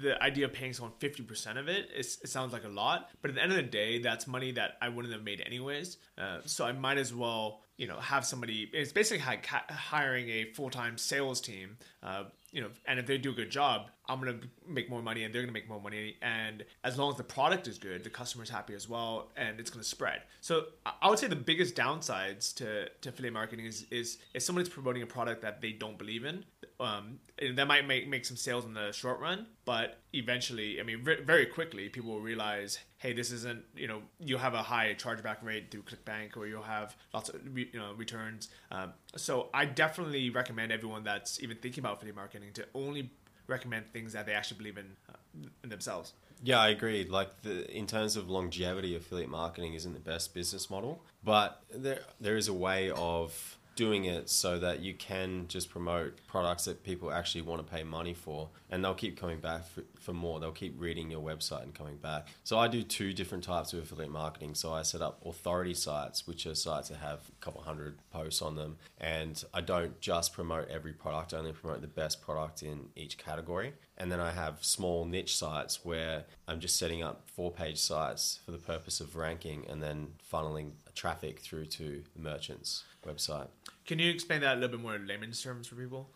the 0.00 0.20
idea 0.22 0.46
of 0.46 0.52
paying 0.52 0.72
someone 0.72 0.92
fifty 0.98 1.22
percent 1.22 1.58
of 1.58 1.68
it 1.68 1.90
it 1.94 2.04
sounds 2.28 2.52
like 2.52 2.64
a 2.64 2.68
lot, 2.68 3.10
but 3.22 3.30
at 3.30 3.34
the 3.34 3.42
end 3.42 3.52
of 3.52 3.56
the 3.56 3.62
day, 3.62 3.98
that's 3.98 4.26
money 4.26 4.52
that 4.52 4.76
I 4.80 4.88
wouldn't 4.88 5.12
have 5.14 5.22
made 5.22 5.42
anyways. 5.44 5.98
Uh, 6.18 6.38
so 6.44 6.64
I 6.64 6.72
might 6.72 6.98
as 6.98 7.14
well 7.14 7.60
you 7.76 7.86
know 7.88 7.98
have 7.98 8.24
somebody. 8.24 8.70
It's 8.72 8.92
basically 8.92 9.24
like 9.24 9.46
hiring 9.46 10.28
a 10.28 10.44
full 10.52 10.70
time 10.70 10.96
sales 10.98 11.40
team. 11.40 11.76
Uh, 12.02 12.24
you 12.52 12.60
know, 12.60 12.70
and 12.86 13.00
if 13.00 13.06
they 13.06 13.18
do 13.18 13.30
a 13.30 13.34
good 13.34 13.50
job, 13.50 13.90
I'm 14.08 14.20
gonna 14.20 14.38
make 14.68 14.88
more 14.88 15.02
money, 15.02 15.24
and 15.24 15.34
they're 15.34 15.42
gonna 15.42 15.52
make 15.52 15.68
more 15.68 15.80
money. 15.80 16.16
And 16.22 16.64
as 16.84 16.96
long 16.96 17.10
as 17.10 17.16
the 17.16 17.24
product 17.24 17.66
is 17.66 17.78
good, 17.78 18.04
the 18.04 18.10
customer's 18.10 18.48
happy 18.48 18.74
as 18.74 18.88
well, 18.88 19.32
and 19.36 19.58
it's 19.58 19.70
gonna 19.70 19.82
spread. 19.82 20.22
So 20.40 20.66
I- 20.86 21.08
would 21.10 21.18
say 21.18 21.26
the 21.26 21.34
biggest 21.34 21.74
downsides 21.74 22.54
to, 22.56 22.88
to 22.88 23.08
affiliate 23.08 23.32
marketing 23.34 23.66
is 23.66 23.86
is 23.90 24.18
if 24.34 24.42
someone's 24.44 24.68
promoting 24.68 25.02
a 25.02 25.06
product 25.06 25.42
that 25.42 25.60
they 25.60 25.72
don't 25.72 25.98
believe 25.98 26.24
in. 26.24 26.44
Um, 26.80 27.20
and 27.38 27.56
that 27.58 27.68
might 27.68 27.86
make 27.86 28.08
make 28.08 28.24
some 28.24 28.36
sales 28.36 28.64
in 28.64 28.74
the 28.74 28.90
short 28.92 29.20
run, 29.20 29.46
but 29.64 30.00
eventually, 30.12 30.80
I 30.80 30.82
mean, 30.82 31.04
ve- 31.04 31.22
very 31.22 31.46
quickly, 31.46 31.88
people 31.88 32.10
will 32.10 32.20
realize, 32.20 32.78
hey, 32.98 33.12
this 33.12 33.30
isn't. 33.30 33.64
You 33.76 33.86
know, 33.86 34.02
you'll 34.18 34.40
have 34.40 34.54
a 34.54 34.62
high 34.62 34.94
chargeback 34.98 35.36
rate 35.42 35.70
through 35.70 35.82
ClickBank, 35.82 36.36
or 36.36 36.46
you'll 36.46 36.62
have 36.62 36.96
lots 37.12 37.28
of 37.28 37.40
you 37.56 37.68
know 37.74 37.92
returns. 37.96 38.48
Um, 38.72 38.92
so 39.16 39.50
I 39.54 39.66
definitely 39.66 40.30
recommend 40.30 40.72
everyone 40.72 41.04
that's 41.04 41.42
even 41.42 41.56
thinking 41.58 41.82
about 41.82 41.98
affiliate 41.98 42.16
marketing 42.16 42.50
to 42.54 42.66
only 42.74 43.10
recommend 43.46 43.86
things 43.86 44.12
that 44.14 44.26
they 44.26 44.32
actually 44.32 44.58
believe 44.58 44.78
in, 44.78 44.96
uh, 45.08 45.48
in 45.62 45.68
themselves. 45.70 46.14
Yeah, 46.42 46.60
I 46.60 46.68
agree. 46.68 47.06
Like 47.08 47.42
the 47.42 47.70
in 47.74 47.86
terms 47.86 48.16
of 48.16 48.28
longevity, 48.28 48.96
affiliate 48.96 49.30
marketing 49.30 49.74
isn't 49.74 49.92
the 49.92 50.00
best 50.00 50.34
business 50.34 50.68
model, 50.68 51.02
but 51.22 51.62
there 51.74 52.00
there 52.20 52.36
is 52.36 52.48
a 52.48 52.52
way 52.52 52.90
of 52.90 53.58
doing 53.74 54.04
it 54.04 54.28
so 54.28 54.58
that 54.58 54.80
you 54.80 54.94
can 54.94 55.46
just 55.48 55.70
promote 55.70 56.18
products 56.26 56.64
that 56.64 56.82
people 56.82 57.12
actually 57.12 57.42
want 57.42 57.64
to 57.64 57.72
pay 57.72 57.82
money 57.82 58.14
for 58.14 58.48
and 58.70 58.84
they'll 58.84 58.94
keep 58.94 59.18
coming 59.18 59.38
back 59.38 59.66
for, 59.66 59.82
for, 60.00 60.12
more. 60.12 60.40
They'll 60.40 60.52
keep 60.52 60.74
reading 60.78 61.10
your 61.10 61.20
website 61.20 61.62
and 61.62 61.74
coming 61.74 61.96
back. 61.96 62.28
So 62.44 62.58
i 62.58 62.68
do 62.68 62.82
two 62.82 63.12
different 63.12 63.44
types 63.44 63.72
of 63.72 63.80
affiliate 63.80 64.10
marketing. 64.10 64.54
So 64.54 64.72
i 64.72 64.82
set 64.82 65.02
up 65.02 65.20
authority 65.24 65.74
sites 65.74 66.26
which 66.26 66.46
are 66.46 66.54
sites 66.54 66.88
that 66.88 66.98
have 66.98 67.20
a 67.28 67.44
couple 67.44 67.62
hundred 67.62 67.98
posts 68.10 68.42
on 68.42 68.56
them 68.56 68.76
and 68.98 69.42
i 69.52 69.60
don't 69.60 70.00
just 70.00 70.32
promote 70.32 70.68
every 70.68 70.92
product. 70.92 71.34
I 71.34 71.38
only 71.38 71.52
promote 71.52 71.80
the 71.80 71.88
best 71.88 72.22
product 72.22 72.62
in 72.62 72.88
each 72.96 73.18
category. 73.18 73.74
And 73.96 74.10
then 74.10 74.20
i 74.20 74.30
have 74.30 74.64
small 74.64 75.04
niche 75.04 75.36
sites 75.36 75.84
where 75.84 76.24
i'm 76.48 76.60
just 76.60 76.76
setting 76.76 77.02
up 77.02 77.28
four 77.30 77.50
page 77.50 77.78
sites 77.78 78.40
for 78.44 78.52
the 78.52 78.58
purpose 78.58 79.00
of 79.00 79.16
ranking 79.16 79.66
and 79.68 79.82
then 79.82 80.14
funneling 80.32 80.72
traffic 80.94 81.40
through 81.40 81.66
to 81.66 82.02
the 82.14 82.22
merchant's 82.22 82.84
website. 83.04 83.48
Can 83.86 83.98
you 83.98 84.10
explain 84.10 84.40
that 84.40 84.54
a 84.54 84.60
little 84.60 84.76
bit 84.76 84.80
more 84.80 84.96
in 84.96 85.06
layman's 85.06 85.42
terms 85.42 85.66
for 85.66 85.74
people? 85.74 86.10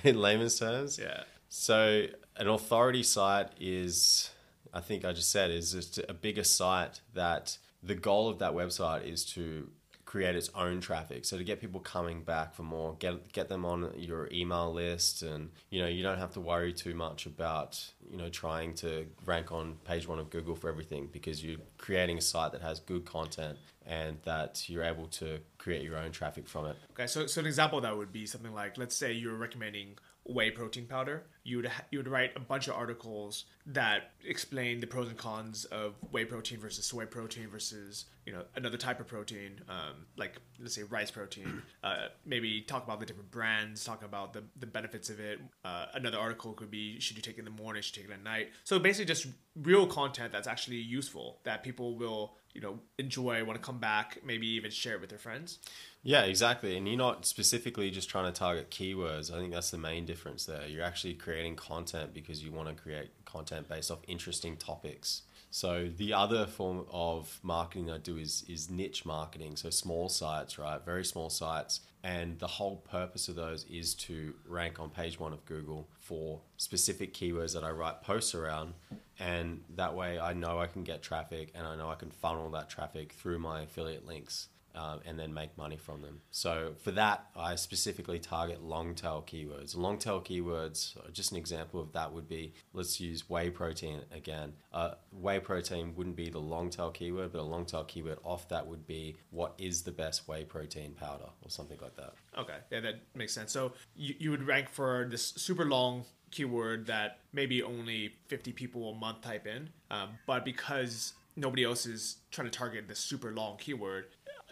in 0.04 0.20
layman's 0.20 0.58
terms? 0.58 0.98
Yeah. 0.98 1.22
So, 1.48 2.06
an 2.36 2.48
authority 2.48 3.02
site 3.02 3.48
is, 3.60 4.30
I 4.72 4.80
think 4.80 5.04
I 5.04 5.12
just 5.12 5.30
said, 5.30 5.50
is 5.50 5.72
just 5.72 5.98
a 6.08 6.14
bigger 6.14 6.44
site 6.44 7.00
that 7.14 7.58
the 7.82 7.94
goal 7.94 8.28
of 8.28 8.38
that 8.38 8.52
website 8.52 9.06
is 9.06 9.24
to 9.34 9.68
create 10.12 10.36
its 10.36 10.50
own 10.54 10.78
traffic. 10.78 11.24
So 11.24 11.38
to 11.38 11.44
get 11.44 11.58
people 11.58 11.80
coming 11.80 12.22
back 12.22 12.54
for 12.54 12.64
more, 12.64 12.96
get 12.98 13.32
get 13.32 13.48
them 13.48 13.64
on 13.64 13.90
your 13.96 14.28
email 14.30 14.70
list, 14.70 15.22
and 15.22 15.48
you 15.70 15.80
know 15.80 15.88
you 15.88 16.02
don't 16.02 16.18
have 16.18 16.32
to 16.34 16.40
worry 16.40 16.74
too 16.74 16.94
much 16.94 17.24
about 17.24 17.82
you 18.10 18.18
know 18.18 18.28
trying 18.28 18.74
to 18.74 19.06
rank 19.24 19.52
on 19.52 19.76
page 19.84 20.06
one 20.06 20.18
of 20.18 20.28
Google 20.28 20.54
for 20.54 20.68
everything 20.68 21.08
because 21.10 21.42
you're 21.42 21.56
creating 21.78 22.18
a 22.18 22.20
site 22.20 22.52
that 22.52 22.60
has 22.60 22.78
good 22.80 23.06
content 23.06 23.56
and 23.86 24.18
that 24.24 24.68
you're 24.68 24.84
able 24.84 25.06
to 25.06 25.38
create 25.58 25.82
your 25.82 25.96
own 25.96 26.12
traffic 26.12 26.48
from 26.48 26.66
it. 26.66 26.76
Okay, 26.92 27.06
so 27.06 27.26
so 27.26 27.40
an 27.40 27.46
example 27.46 27.78
of 27.78 27.82
that 27.82 27.96
would 27.96 28.12
be 28.12 28.26
something 28.26 28.52
like 28.52 28.78
let's 28.78 28.96
say 28.96 29.12
you're 29.12 29.36
recommending 29.36 29.96
whey 30.24 30.50
protein 30.50 30.86
powder, 30.86 31.24
you 31.42 31.56
would 31.56 31.66
ha- 31.66 31.84
you 31.90 31.98
would 31.98 32.08
write 32.08 32.30
a 32.36 32.40
bunch 32.40 32.68
of 32.68 32.74
articles 32.74 33.44
that 33.66 34.12
explain 34.24 34.80
the 34.80 34.86
pros 34.86 35.08
and 35.08 35.18
cons 35.18 35.64
of 35.66 35.94
whey 36.12 36.24
protein 36.24 36.58
versus 36.60 36.84
soy 36.84 37.04
protein 37.04 37.48
versus 37.48 38.04
you 38.24 38.32
know 38.32 38.44
another 38.54 38.76
type 38.76 39.00
of 39.00 39.06
protein, 39.08 39.60
um, 39.68 40.06
like 40.16 40.36
let's 40.60 40.74
say 40.74 40.82
rice 40.84 41.10
protein. 41.10 41.62
Uh, 41.82 42.06
maybe 42.24 42.60
talk 42.60 42.84
about 42.84 43.00
the 43.00 43.06
different 43.06 43.28
brands, 43.32 43.84
talk 43.84 44.04
about 44.04 44.32
the 44.32 44.44
the 44.60 44.66
benefits 44.66 45.10
of 45.10 45.18
it. 45.18 45.40
Uh, 45.64 45.86
another 45.94 46.16
article 46.16 46.52
could 46.52 46.70
be 46.70 47.00
should 47.00 47.16
you 47.16 47.22
take 47.22 47.34
it 47.34 47.40
in 47.40 47.44
the 47.44 47.50
morning, 47.50 47.82
should 47.82 47.96
you 47.96 48.02
take 48.02 48.10
it 48.10 48.14
at 48.14 48.22
night. 48.22 48.50
So 48.62 48.78
basically, 48.78 49.06
just 49.06 49.26
real 49.56 49.84
content 49.86 50.30
that's 50.30 50.46
actually 50.46 50.76
useful 50.76 51.40
that 51.42 51.64
people 51.64 51.96
will 51.96 52.36
you 52.54 52.60
know 52.60 52.78
enjoy, 52.98 53.44
want 53.44 53.60
to 53.60 53.64
come 53.64 53.78
back, 53.78 54.18
maybe 54.24 54.46
even 54.48 54.70
share 54.70 54.94
it 54.94 55.00
with 55.00 55.10
their 55.10 55.18
friends. 55.18 55.58
Yeah, 56.02 56.22
exactly. 56.22 56.76
And 56.76 56.88
you're 56.88 56.96
not 56.96 57.26
specifically 57.26 57.90
just 57.90 58.08
trying 58.08 58.32
to 58.32 58.38
target 58.38 58.70
keywords. 58.70 59.32
I 59.32 59.38
think 59.38 59.52
that's 59.52 59.70
the 59.70 59.78
main 59.78 60.04
difference 60.04 60.46
there. 60.46 60.66
You're 60.66 60.84
actually 60.84 61.14
creating 61.14 61.56
content 61.56 62.12
because 62.12 62.42
you 62.42 62.50
want 62.52 62.68
to 62.68 62.74
create 62.74 63.10
content 63.24 63.68
based 63.68 63.90
off 63.90 64.00
interesting 64.08 64.56
topics. 64.56 65.22
So 65.50 65.90
the 65.94 66.14
other 66.14 66.46
form 66.46 66.86
of 66.90 67.38
marketing 67.42 67.90
I 67.90 67.98
do 67.98 68.16
is 68.16 68.44
is 68.48 68.70
niche 68.70 69.04
marketing. 69.04 69.56
So 69.56 69.70
small 69.70 70.08
sites, 70.08 70.58
right? 70.58 70.84
Very 70.84 71.04
small 71.04 71.30
sites. 71.30 71.80
And 72.04 72.38
the 72.38 72.48
whole 72.48 72.76
purpose 72.76 73.28
of 73.28 73.36
those 73.36 73.64
is 73.70 73.94
to 73.94 74.34
rank 74.46 74.80
on 74.80 74.90
page 74.90 75.20
one 75.20 75.32
of 75.32 75.44
Google 75.44 75.88
for 76.00 76.40
specific 76.56 77.14
keywords 77.14 77.54
that 77.54 77.62
I 77.62 77.70
write 77.70 78.02
posts 78.02 78.34
around. 78.34 78.74
And 79.20 79.62
that 79.76 79.94
way 79.94 80.18
I 80.18 80.32
know 80.32 80.58
I 80.58 80.66
can 80.66 80.82
get 80.82 81.02
traffic 81.02 81.52
and 81.54 81.64
I 81.66 81.76
know 81.76 81.90
I 81.90 81.94
can 81.94 82.10
funnel 82.10 82.50
that 82.50 82.68
traffic 82.68 83.12
through 83.12 83.38
my 83.38 83.62
affiliate 83.62 84.06
links 84.06 84.48
um, 84.74 85.00
and 85.04 85.18
then 85.18 85.32
make 85.32 85.56
money 85.56 85.76
from 85.76 86.02
them. 86.02 86.20
So 86.30 86.74
for 86.82 86.90
that, 86.92 87.26
I 87.36 87.54
specifically 87.56 88.18
target 88.18 88.62
long 88.62 88.94
tail 88.94 89.24
keywords. 89.26 89.76
Long 89.76 89.98
tail 89.98 90.20
keywords, 90.20 90.96
uh, 90.96 91.10
just 91.12 91.32
an 91.32 91.38
example 91.38 91.80
of 91.80 91.92
that 91.92 92.12
would 92.12 92.28
be 92.28 92.54
let's 92.72 93.00
use 93.00 93.28
whey 93.28 93.50
protein 93.50 94.00
again. 94.12 94.52
Uh, 94.72 94.92
whey 95.12 95.38
protein 95.40 95.94
wouldn't 95.94 96.16
be 96.16 96.30
the 96.30 96.38
long 96.38 96.70
tail 96.70 96.90
keyword, 96.90 97.32
but 97.32 97.40
a 97.40 97.42
long 97.42 97.64
tail 97.64 97.84
keyword 97.84 98.18
off 98.24 98.48
that 98.48 98.66
would 98.66 98.86
be 98.86 99.16
what 99.30 99.54
is 99.58 99.82
the 99.82 99.92
best 99.92 100.26
whey 100.28 100.44
protein 100.44 100.92
powder 100.92 101.28
or 101.42 101.50
something 101.50 101.78
like 101.80 101.96
that. 101.96 102.14
Okay, 102.38 102.56
yeah, 102.70 102.80
that 102.80 103.00
makes 103.14 103.32
sense. 103.32 103.52
So 103.52 103.72
you, 103.94 104.14
you 104.18 104.30
would 104.30 104.46
rank 104.46 104.68
for 104.68 105.06
this 105.10 105.34
super 105.36 105.64
long 105.64 106.04
keyword 106.30 106.86
that 106.86 107.18
maybe 107.32 107.62
only 107.62 108.14
50 108.28 108.52
people 108.52 108.90
a 108.90 108.94
month 108.94 109.20
type 109.20 109.46
in, 109.46 109.68
um, 109.90 110.10
but 110.26 110.44
because 110.44 111.12
nobody 111.36 111.64
else 111.64 111.86
is 111.86 112.16
trying 112.30 112.50
to 112.50 112.56
target 112.58 112.88
this 112.88 112.98
super 112.98 113.32
long 113.32 113.56
keyword, 113.56 114.06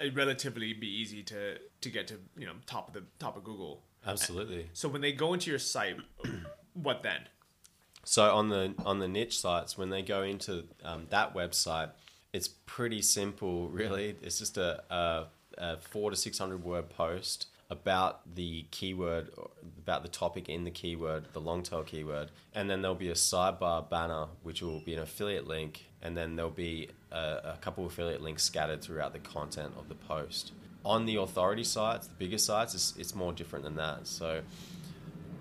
relatively 0.09 0.73
be 0.73 0.89
easy 0.89 1.23
to 1.25 1.59
to 1.81 1.91
get 1.91 2.09
to 2.09 2.15
you 2.37 2.47
know 2.47 2.55
top 2.67 2.89
of 2.89 2.95
the 2.95 3.05
top 3.19 3.37
of 3.37 3.45
Google. 3.45 3.83
Absolutely. 4.07 4.71
So 4.73 4.89
when 4.89 5.03
they 5.03 5.13
go 5.13 5.35
into 5.35 5.51
your 5.51 5.59
site, 5.59 5.97
what 6.73 7.03
then? 7.03 7.21
So 8.05 8.35
on 8.35 8.49
the 8.49 8.75
on 8.85 8.99
the 8.99 9.09
niche 9.09 9.39
sites, 9.39 9.77
when 9.77 9.91
they 9.91 10.03
go 10.03 10.23
into 10.23 10.65
um, 10.85 11.07
that 11.11 11.35
website, 11.35 11.91
it's 12.33 12.49
pretty 12.49 13.03
simple. 13.03 13.69
Really, 13.69 14.17
it's 14.23 14.39
just 14.39 14.57
a, 14.57 14.83
a, 14.93 15.27
a 15.59 15.77
four 15.79 16.11
to 16.11 16.17
six 16.17 16.39
hundred 16.39 16.65
word 16.65 16.89
post 16.89 17.47
about 17.69 18.35
the 18.35 18.67
keyword, 18.73 19.31
about 19.79 20.03
the 20.03 20.09
topic 20.09 20.49
in 20.49 20.65
the 20.65 20.71
keyword, 20.71 21.33
the 21.33 21.41
long 21.41 21.63
tail 21.63 21.85
keyword, 21.85 22.31
and 22.53 22.69
then 22.69 22.83
there'll 22.83 22.97
be 22.97 23.11
a 23.11 23.15
sidebar 23.15 23.89
banner 23.89 24.27
which 24.43 24.61
will 24.61 24.81
be 24.81 24.93
an 24.93 25.01
affiliate 25.01 25.47
link, 25.47 25.87
and 26.03 26.17
then 26.17 26.37
there'll 26.37 26.51
be 26.51 26.89
a, 27.13 27.17
a 27.17 27.59
couple 27.61 27.87
affiliate 27.87 28.23
links 28.23 28.43
scattered 28.43 28.83
throughout 28.83 29.13
the 29.13 29.19
content 29.19 29.73
of 29.79 29.89
the 29.89 29.95
post. 29.95 30.53
On 30.85 31.05
the 31.05 31.17
authority 31.17 31.65
sites, 31.65 32.07
the 32.07 32.15
bigger 32.15 32.39
sites, 32.39 32.75
it's, 32.75 32.95
it's 32.97 33.15
more 33.15 33.33
different 33.33 33.65
than 33.65 33.77
that. 33.77 34.07
So 34.07 34.41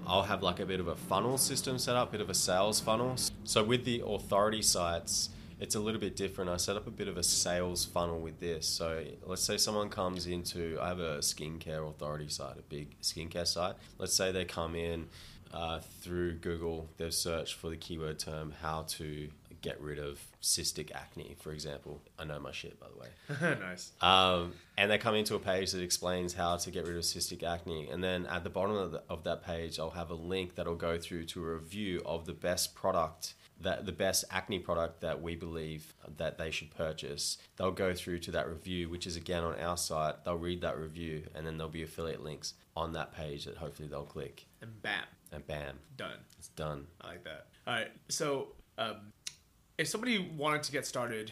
I'll 0.05 0.23
have 0.23 0.43
like 0.43 0.59
a 0.59 0.65
bit 0.65 0.79
of 0.79 0.87
a 0.87 0.95
funnel 0.95 1.37
system 1.37 1.77
set 1.77 1.95
up, 1.95 2.09
a 2.09 2.11
bit 2.11 2.21
of 2.21 2.29
a 2.29 2.33
sales 2.33 2.79
funnel. 2.79 3.15
So 3.45 3.63
with 3.63 3.85
the 3.85 4.03
authority 4.05 4.61
sites, 4.61 5.29
it's 5.59 5.75
a 5.75 5.79
little 5.79 5.99
bit 5.99 6.15
different. 6.15 6.49
I 6.49 6.57
set 6.57 6.75
up 6.75 6.87
a 6.87 6.91
bit 6.91 7.07
of 7.07 7.17
a 7.17 7.23
sales 7.23 7.85
funnel 7.85 8.19
with 8.19 8.39
this. 8.39 8.65
So 8.65 9.03
let's 9.25 9.43
say 9.43 9.57
someone 9.57 9.89
comes 9.89 10.25
into, 10.25 10.77
I 10.81 10.87
have 10.87 10.99
a 10.99 11.17
skincare 11.19 11.87
authority 11.87 12.29
site, 12.29 12.57
a 12.57 12.61
big 12.63 12.99
skincare 13.01 13.47
site. 13.47 13.75
Let's 13.97 14.13
say 14.13 14.31
they 14.31 14.45
come 14.45 14.75
in 14.75 15.07
uh, 15.53 15.79
through 16.01 16.35
Google, 16.35 16.87
they've 16.97 17.13
searched 17.13 17.55
for 17.55 17.69
the 17.69 17.75
keyword 17.75 18.19
term 18.19 18.53
how 18.61 18.83
to 18.83 19.29
get 19.61 19.79
rid 19.81 19.99
of 19.99 20.19
cystic 20.41 20.91
acne, 20.93 21.35
for 21.39 21.51
example. 21.51 22.01
I 22.17 22.25
know 22.25 22.39
my 22.39 22.51
shit, 22.51 22.79
by 22.79 22.87
the 22.87 22.99
way. 22.99 23.57
nice. 23.59 23.91
Um, 24.01 24.53
and 24.77 24.89
they 24.89 24.97
come 24.97 25.15
into 25.15 25.35
a 25.35 25.39
page 25.39 25.71
that 25.71 25.81
explains 25.81 26.33
how 26.33 26.57
to 26.57 26.71
get 26.71 26.85
rid 26.85 26.95
of 26.95 27.03
cystic 27.03 27.43
acne. 27.43 27.89
And 27.89 28.03
then 28.03 28.25
at 28.27 28.43
the 28.43 28.49
bottom 28.49 28.75
of, 28.75 28.91
the, 28.91 29.03
of 29.09 29.23
that 29.23 29.43
page, 29.43 29.79
I'll 29.79 29.89
have 29.91 30.09
a 30.09 30.15
link 30.15 30.55
that'll 30.55 30.75
go 30.75 30.97
through 30.97 31.25
to 31.25 31.43
a 31.43 31.53
review 31.53 32.01
of 32.05 32.25
the 32.25 32.33
best 32.33 32.75
product 32.75 33.33
that 33.61 33.85
the 33.85 33.91
best 33.91 34.23
acne 34.31 34.59
product 34.59 35.01
that 35.01 35.21
we 35.21 35.35
believe 35.35 35.93
that 36.17 36.37
they 36.37 36.51
should 36.51 36.71
purchase. 36.71 37.37
They'll 37.57 37.71
go 37.71 37.93
through 37.93 38.19
to 38.19 38.31
that 38.31 38.47
review, 38.47 38.89
which 38.89 39.05
is 39.05 39.15
again 39.15 39.43
on 39.43 39.59
our 39.59 39.77
site. 39.77 40.23
They'll 40.23 40.37
read 40.37 40.61
that 40.61 40.77
review, 40.77 41.23
and 41.35 41.45
then 41.45 41.57
there'll 41.57 41.71
be 41.71 41.83
affiliate 41.83 42.23
links 42.23 42.53
on 42.75 42.93
that 42.93 43.13
page 43.13 43.45
that 43.45 43.57
hopefully 43.57 43.89
they'll 43.89 44.03
click. 44.03 44.45
And 44.61 44.81
bam. 44.81 45.03
And 45.31 45.45
bam. 45.45 45.79
Done. 45.97 46.19
It's 46.37 46.47
done. 46.49 46.87
I 47.01 47.07
like 47.07 47.23
that. 47.25 47.47
All 47.67 47.73
right. 47.73 47.91
So, 48.07 48.49
um, 48.77 49.11
if 49.79 49.87
somebody 49.87 50.19
wanted 50.37 50.61
to 50.61 50.71
get 50.73 50.85
started 50.85 51.31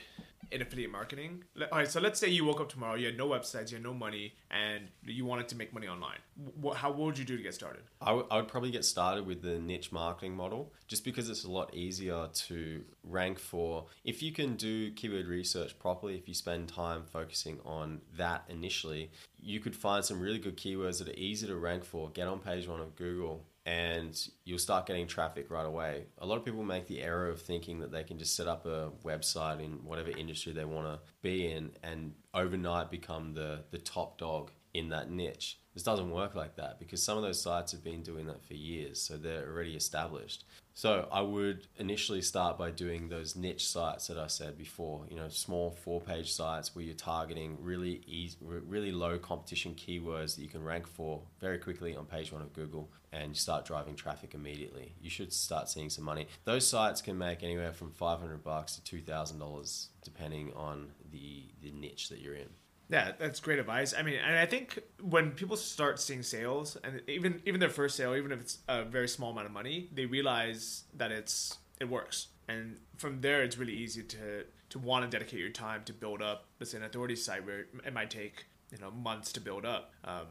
in 0.51 0.62
affiliate 0.62 0.89
marketing. 0.89 1.44
All 1.60 1.80
right, 1.80 1.92
so 1.92 2.00
let's 2.00 2.18
say 2.18 2.30
you 2.30 2.46
woke 2.46 2.62
up 2.62 2.70
tomorrow, 2.70 2.96
you 2.96 3.08
had 3.08 3.18
no 3.18 3.27
websites, 3.27 3.70
you 3.70 3.75
had 3.75 3.84
no 3.84 3.94
money, 3.94 4.34
and 4.50 4.88
you 5.04 5.25
wanted 5.25 5.50
to 5.50 5.58
make 5.58 5.74
money 5.74 5.89
online. 5.89 6.20
What, 6.56 6.77
how 6.77 6.89
what 6.92 7.00
would 7.08 7.18
you 7.18 7.25
do 7.25 7.36
to 7.36 7.44
get 7.44 7.54
started? 7.54 7.82
I, 8.01 8.08
w- 8.08 8.25
I 8.32 8.38
would 8.38 8.48
probably 8.48 8.72
get 8.72 8.86
started 8.86 9.25
with 9.25 9.42
the 9.42 9.60
niche 9.60 9.92
marketing 9.92 10.34
model, 10.34 10.72
just 10.88 11.04
because 11.04 11.30
it's 11.30 11.44
a 11.44 11.51
lot 11.51 11.75
easier 11.75 12.30
to 12.32 12.86
rank 13.04 13.39
for. 13.39 13.88
If 14.06 14.24
you 14.24 14.32
can 14.32 14.56
do 14.56 14.92
keyword 14.92 15.27
research 15.27 15.77
properly, 15.77 16.16
if 16.16 16.30
you 16.30 16.34
spend 16.34 16.70
time 16.70 17.04
focusing 17.12 17.60
on 17.66 18.00
that 18.16 18.46
initially, 18.48 19.12
you 19.42 19.60
could 19.60 19.75
find 19.75 20.06
some 20.06 20.22
really 20.22 20.39
good 20.39 20.56
keywords 20.56 21.00
that 21.00 21.10
are 21.10 21.20
easy 21.20 21.48
to 21.48 21.58
rank 21.58 21.84
for. 21.84 22.10
Get 22.12 22.30
on 22.30 22.39
page 22.39 22.70
one 22.70 22.80
of 22.80 22.96
Google 22.96 23.44
and 23.68 24.30
you'll 24.46 24.58
start 24.58 24.86
getting 24.86 25.06
traffic 25.06 25.52
right 25.52 25.66
away. 25.66 26.06
A 26.20 26.26
lot 26.26 26.38
of 26.38 26.46
people 26.46 26.64
make 26.64 26.88
the 26.88 27.04
error 27.04 27.28
of 27.28 27.42
thinking 27.42 27.80
that 27.82 27.92
they 27.92 28.02
can 28.02 28.18
just 28.18 28.34
set 28.34 28.48
up 28.48 28.66
a 28.66 28.92
website 29.04 29.60
in 29.60 29.84
whatever 29.84 30.10
industry 30.10 30.54
they 30.54 30.64
want 30.64 30.88
to 30.88 31.00
be 31.22 31.52
in 31.52 31.72
and 31.84 32.14
overnight 32.34 32.90
become 32.90 33.34
the, 33.34 33.66
the 33.72 33.78
top 33.78 34.18
dog 34.18 34.52
in 34.74 34.88
that 34.90 35.12
niche. 35.12 35.60
This 35.74 35.84
doesn't 35.84 36.10
work 36.10 36.34
like 36.34 36.56
that 36.56 36.80
because 36.80 37.04
some 37.04 37.18
of 37.18 37.24
those 37.24 37.42
sites 37.42 37.74
have 37.74 37.84
been 37.84 38.04
doing 38.04 38.26
that 38.28 38.42
for 38.42 38.54
years, 38.54 39.02
so 39.02 39.18
they're 39.18 39.46
already 39.46 39.76
established. 39.76 40.46
So 40.77 41.07
I 41.12 41.22
would 41.22 41.65
initially 41.77 42.22
start 42.22 42.55
by 42.55 42.69
doing 42.69 43.10
those 43.10 43.36
niche 43.36 43.67
sites 43.67 44.05
that 44.05 44.19
I 44.19 44.27
said 44.27 44.60
before. 44.60 45.07
You 45.10 45.15
know, 45.15 45.27
small 45.27 45.72
four-page 45.72 46.31
sites 46.31 46.75
where 46.75 46.86
you're 46.86 46.93
targeting 46.93 47.57
really 47.60 48.03
easy, 48.05 48.38
really 48.43 48.91
low 48.91 49.17
competition 49.17 49.74
keywords 49.74 50.36
that 50.36 50.43
you 50.43 50.48
can 50.48 50.63
rank 50.63 50.86
for 50.86 51.24
very 51.41 51.57
quickly 51.57 51.96
on 51.96 52.05
page 52.05 52.31
one 52.31 52.43
of 52.43 52.53
Google, 52.53 52.91
and 53.12 53.29
you 53.29 53.34
start 53.34 53.65
driving 53.65 53.96
traffic 53.96 54.36
immediately. 54.36 54.93
You 55.01 55.10
should 55.10 55.34
start 55.34 55.67
seeing 55.67 55.89
some 55.89 56.05
money. 56.05 56.27
Those 56.43 56.67
sites 56.67 57.01
can 57.01 57.17
make 57.17 57.41
anywhere 57.41 57.74
from 57.74 57.89
500 57.89 58.43
bucks 58.43 58.75
to 58.75 58.84
two 58.84 59.01
thousand 59.01 59.39
dollars, 59.39 59.88
depending 60.03 60.53
on 60.55 60.91
the 61.12 61.46
the 61.60 61.72
niche 61.72 62.10
that 62.10 62.19
you're 62.19 62.36
in. 62.36 62.50
Yeah, 62.89 63.12
that's 63.20 63.39
great 63.41 63.60
advice. 63.60 63.94
I 63.98 64.01
mean, 64.01 64.15
and 64.15 64.38
I 64.38 64.46
think 64.46 64.79
when 65.01 65.32
people 65.32 65.58
start 65.58 66.00
seeing 66.00 66.24
sales, 66.24 66.77
and 66.84 67.01
even 67.08 67.41
even 67.46 67.60
their 67.60 67.70
first 67.70 67.98
sale, 67.98 68.15
even 68.15 68.32
if 68.32 68.39
it's 68.39 68.60
a 68.67 68.84
very 68.86 69.10
small 69.10 69.32
amount 69.32 69.46
of 69.46 69.51
money, 69.51 69.89
they 69.94 70.06
realize 70.06 70.84
that 70.96 71.12
it's 71.12 71.58
it 71.82 71.89
works, 71.89 72.27
and 72.48 72.77
from 72.98 73.20
there, 73.22 73.44
it's 73.44 73.58
really 73.58 73.74
easy 73.74 74.03
to 74.03 74.46
to 74.70 74.79
want 74.79 75.03
to 75.03 75.10
dedicate 75.10 75.39
your 75.39 75.50
time 75.50 75.84
to 75.86 75.94
build 75.94 76.22
up, 76.22 76.46
let's 76.60 76.72
say, 76.72 76.77
an 76.77 76.84
authority 76.84 77.15
site 77.15 77.46
where 77.46 77.65
it 77.86 77.94
might 77.94 78.10
take 78.10 78.46
you 78.72 78.77
know 78.77 78.91
months 78.91 79.34
to 79.34 79.41
build 79.41 79.65
up. 79.65 79.91
Um, 80.06 80.27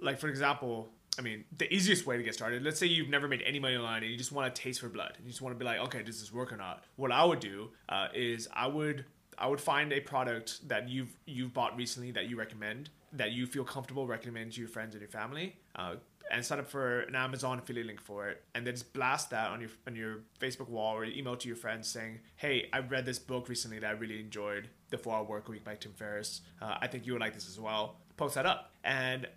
like 0.00 0.20
for 0.20 0.28
example, 0.28 0.90
I 1.18 1.22
mean, 1.22 1.44
the 1.56 1.72
easiest 1.72 2.06
way 2.06 2.16
to 2.16 2.22
get 2.22 2.34
started, 2.34 2.62
let's 2.62 2.78
say 2.78 2.86
you've 2.86 3.08
never 3.08 3.26
made 3.26 3.42
any 3.44 3.58
money 3.58 3.76
online 3.76 4.02
and 4.02 4.12
you 4.12 4.18
just 4.18 4.32
want 4.32 4.54
to 4.54 4.62
taste 4.62 4.80
for 4.80 4.88
blood. 4.88 5.14
And 5.16 5.24
you 5.24 5.30
just 5.30 5.40
want 5.40 5.54
to 5.54 5.58
be 5.58 5.64
like, 5.64 5.78
okay, 5.80 6.02
does 6.02 6.20
this 6.20 6.32
work 6.32 6.52
or 6.52 6.56
not? 6.56 6.84
What 6.96 7.10
I 7.10 7.24
would 7.24 7.40
do 7.40 7.70
uh, 7.88 8.08
is 8.14 8.48
I 8.52 8.66
would 8.66 9.06
I 9.38 9.48
would 9.48 9.60
find 9.60 9.92
a 9.92 10.00
product 10.00 10.68
that 10.68 10.88
you've 10.88 11.16
you've 11.26 11.52
bought 11.52 11.76
recently 11.76 12.10
that 12.12 12.28
you 12.28 12.36
recommend 12.36 12.90
that 13.12 13.32
you 13.32 13.46
feel 13.46 13.64
comfortable 13.64 14.06
recommending 14.06 14.50
to 14.52 14.60
your 14.60 14.68
friends 14.68 14.94
and 14.94 15.00
your 15.00 15.10
family. 15.10 15.56
Uh, 15.74 15.96
and 16.30 16.44
sign 16.44 16.58
up 16.58 16.66
for 16.66 17.02
an 17.02 17.14
Amazon 17.14 17.58
affiliate 17.60 17.86
link 17.86 18.00
for 18.00 18.28
it, 18.28 18.42
and 18.54 18.66
then 18.66 18.74
just 18.74 18.92
blast 18.92 19.30
that 19.30 19.50
on 19.50 19.60
your 19.60 19.70
on 19.86 19.94
your 19.94 20.24
Facebook 20.40 20.68
wall 20.68 20.96
or 20.96 21.04
email 21.04 21.36
to 21.36 21.46
your 21.46 21.56
friends 21.56 21.86
saying, 21.88 22.18
"Hey, 22.34 22.68
I 22.72 22.80
read 22.80 23.06
this 23.06 23.18
book 23.20 23.48
recently 23.48 23.78
that 23.78 23.86
I 23.86 23.92
really 23.92 24.18
enjoyed, 24.18 24.68
The 24.90 24.98
Four 24.98 25.14
Hour 25.14 25.24
Work 25.24 25.48
Week 25.48 25.62
by 25.62 25.76
Tim 25.76 25.92
Ferriss. 25.92 26.40
Uh, 26.60 26.78
I 26.80 26.88
think 26.88 27.06
you 27.06 27.12
would 27.12 27.22
like 27.22 27.34
this 27.34 27.48
as 27.48 27.60
well." 27.60 28.00
Post 28.16 28.34
that 28.34 28.46
up 28.46 28.72
and 28.82 29.28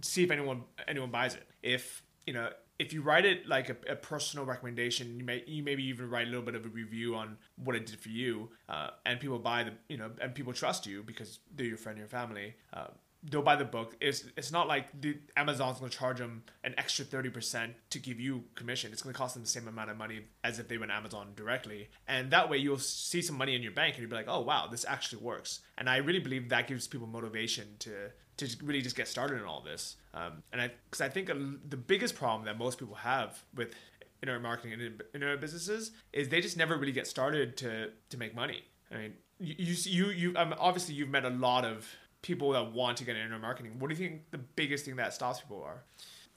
see 0.00 0.24
if 0.24 0.30
anyone 0.30 0.64
anyone 0.88 1.10
buys 1.10 1.34
it. 1.34 1.46
If 1.62 2.02
you 2.26 2.32
know 2.32 2.50
if 2.78 2.92
you 2.92 3.02
write 3.02 3.24
it 3.24 3.46
like 3.46 3.68
a, 3.68 3.76
a, 3.88 3.96
personal 3.96 4.44
recommendation, 4.44 5.18
you 5.18 5.24
may 5.24 5.44
you 5.46 5.62
maybe 5.62 5.84
even 5.84 6.08
write 6.10 6.26
a 6.26 6.30
little 6.30 6.44
bit 6.44 6.54
of 6.54 6.64
a 6.64 6.68
review 6.68 7.14
on 7.14 7.36
what 7.56 7.76
it 7.76 7.86
did 7.86 8.00
for 8.00 8.08
you, 8.08 8.50
uh, 8.68 8.90
and 9.06 9.20
people 9.20 9.38
buy 9.38 9.62
the 9.64 9.72
you 9.88 9.96
know 9.96 10.10
and 10.20 10.34
people 10.34 10.52
trust 10.52 10.86
you 10.86 11.02
because 11.02 11.38
they're 11.54 11.66
your 11.66 11.76
friend, 11.76 11.98
your 11.98 12.08
family. 12.08 12.54
Uh, 12.72 12.88
they'll 13.30 13.42
buy 13.42 13.56
the 13.56 13.64
book. 13.64 13.96
It's 14.00 14.24
it's 14.36 14.50
not 14.50 14.68
like 14.68 15.00
the 15.00 15.16
Amazon's 15.36 15.78
gonna 15.78 15.90
charge 15.90 16.18
them 16.18 16.42
an 16.64 16.74
extra 16.76 17.04
thirty 17.04 17.30
percent 17.30 17.74
to 17.90 17.98
give 17.98 18.18
you 18.18 18.44
commission. 18.54 18.92
It's 18.92 19.02
gonna 19.02 19.14
cost 19.14 19.34
them 19.34 19.44
the 19.44 19.48
same 19.48 19.68
amount 19.68 19.90
of 19.90 19.96
money 19.96 20.22
as 20.42 20.58
if 20.58 20.68
they 20.68 20.78
went 20.78 20.90
Amazon 20.90 21.32
directly, 21.36 21.88
and 22.08 22.30
that 22.32 22.50
way 22.50 22.58
you'll 22.58 22.78
see 22.78 23.22
some 23.22 23.36
money 23.36 23.54
in 23.54 23.62
your 23.62 23.72
bank 23.72 23.94
and 23.94 24.02
you'll 24.02 24.10
be 24.10 24.16
like, 24.16 24.28
oh 24.28 24.40
wow, 24.40 24.66
this 24.70 24.84
actually 24.88 25.22
works. 25.22 25.60
And 25.78 25.88
I 25.88 25.98
really 25.98 26.20
believe 26.20 26.48
that 26.48 26.66
gives 26.66 26.88
people 26.88 27.06
motivation 27.06 27.76
to 27.80 28.10
to 28.38 28.48
really 28.62 28.82
just 28.82 28.96
get 28.96 29.08
started 29.08 29.40
in 29.40 29.44
all 29.44 29.60
this. 29.60 29.96
Um, 30.14 30.42
and 30.52 30.60
I, 30.60 30.70
because 30.90 31.00
I 31.00 31.08
think 31.08 31.28
the 31.28 31.76
biggest 31.76 32.14
problem 32.14 32.44
that 32.46 32.58
most 32.58 32.78
people 32.78 32.94
have 32.96 33.42
with 33.54 33.74
internet 34.22 34.42
marketing 34.42 34.72
and 34.72 35.02
internet 35.14 35.40
businesses 35.40 35.90
is 36.12 36.28
they 36.28 36.40
just 36.40 36.56
never 36.56 36.76
really 36.76 36.92
get 36.92 37.06
started 37.06 37.56
to 37.58 37.90
to 38.10 38.16
make 38.16 38.34
money. 38.34 38.62
I 38.90 38.96
mean, 38.96 39.14
you 39.38 39.74
you 39.84 40.06
you 40.10 40.32
um, 40.36 40.54
obviously 40.58 40.94
you've 40.94 41.08
met 41.08 41.24
a 41.24 41.30
lot 41.30 41.64
of 41.64 41.88
people 42.22 42.52
that 42.52 42.72
want 42.72 42.96
to 42.98 43.04
get 43.04 43.16
into 43.16 43.38
marketing. 43.38 43.78
What 43.78 43.90
do 43.90 43.94
you 43.94 44.08
think 44.08 44.30
the 44.30 44.38
biggest 44.38 44.84
thing 44.84 44.96
that 44.96 45.12
stops 45.12 45.40
people 45.40 45.62
are? 45.62 45.82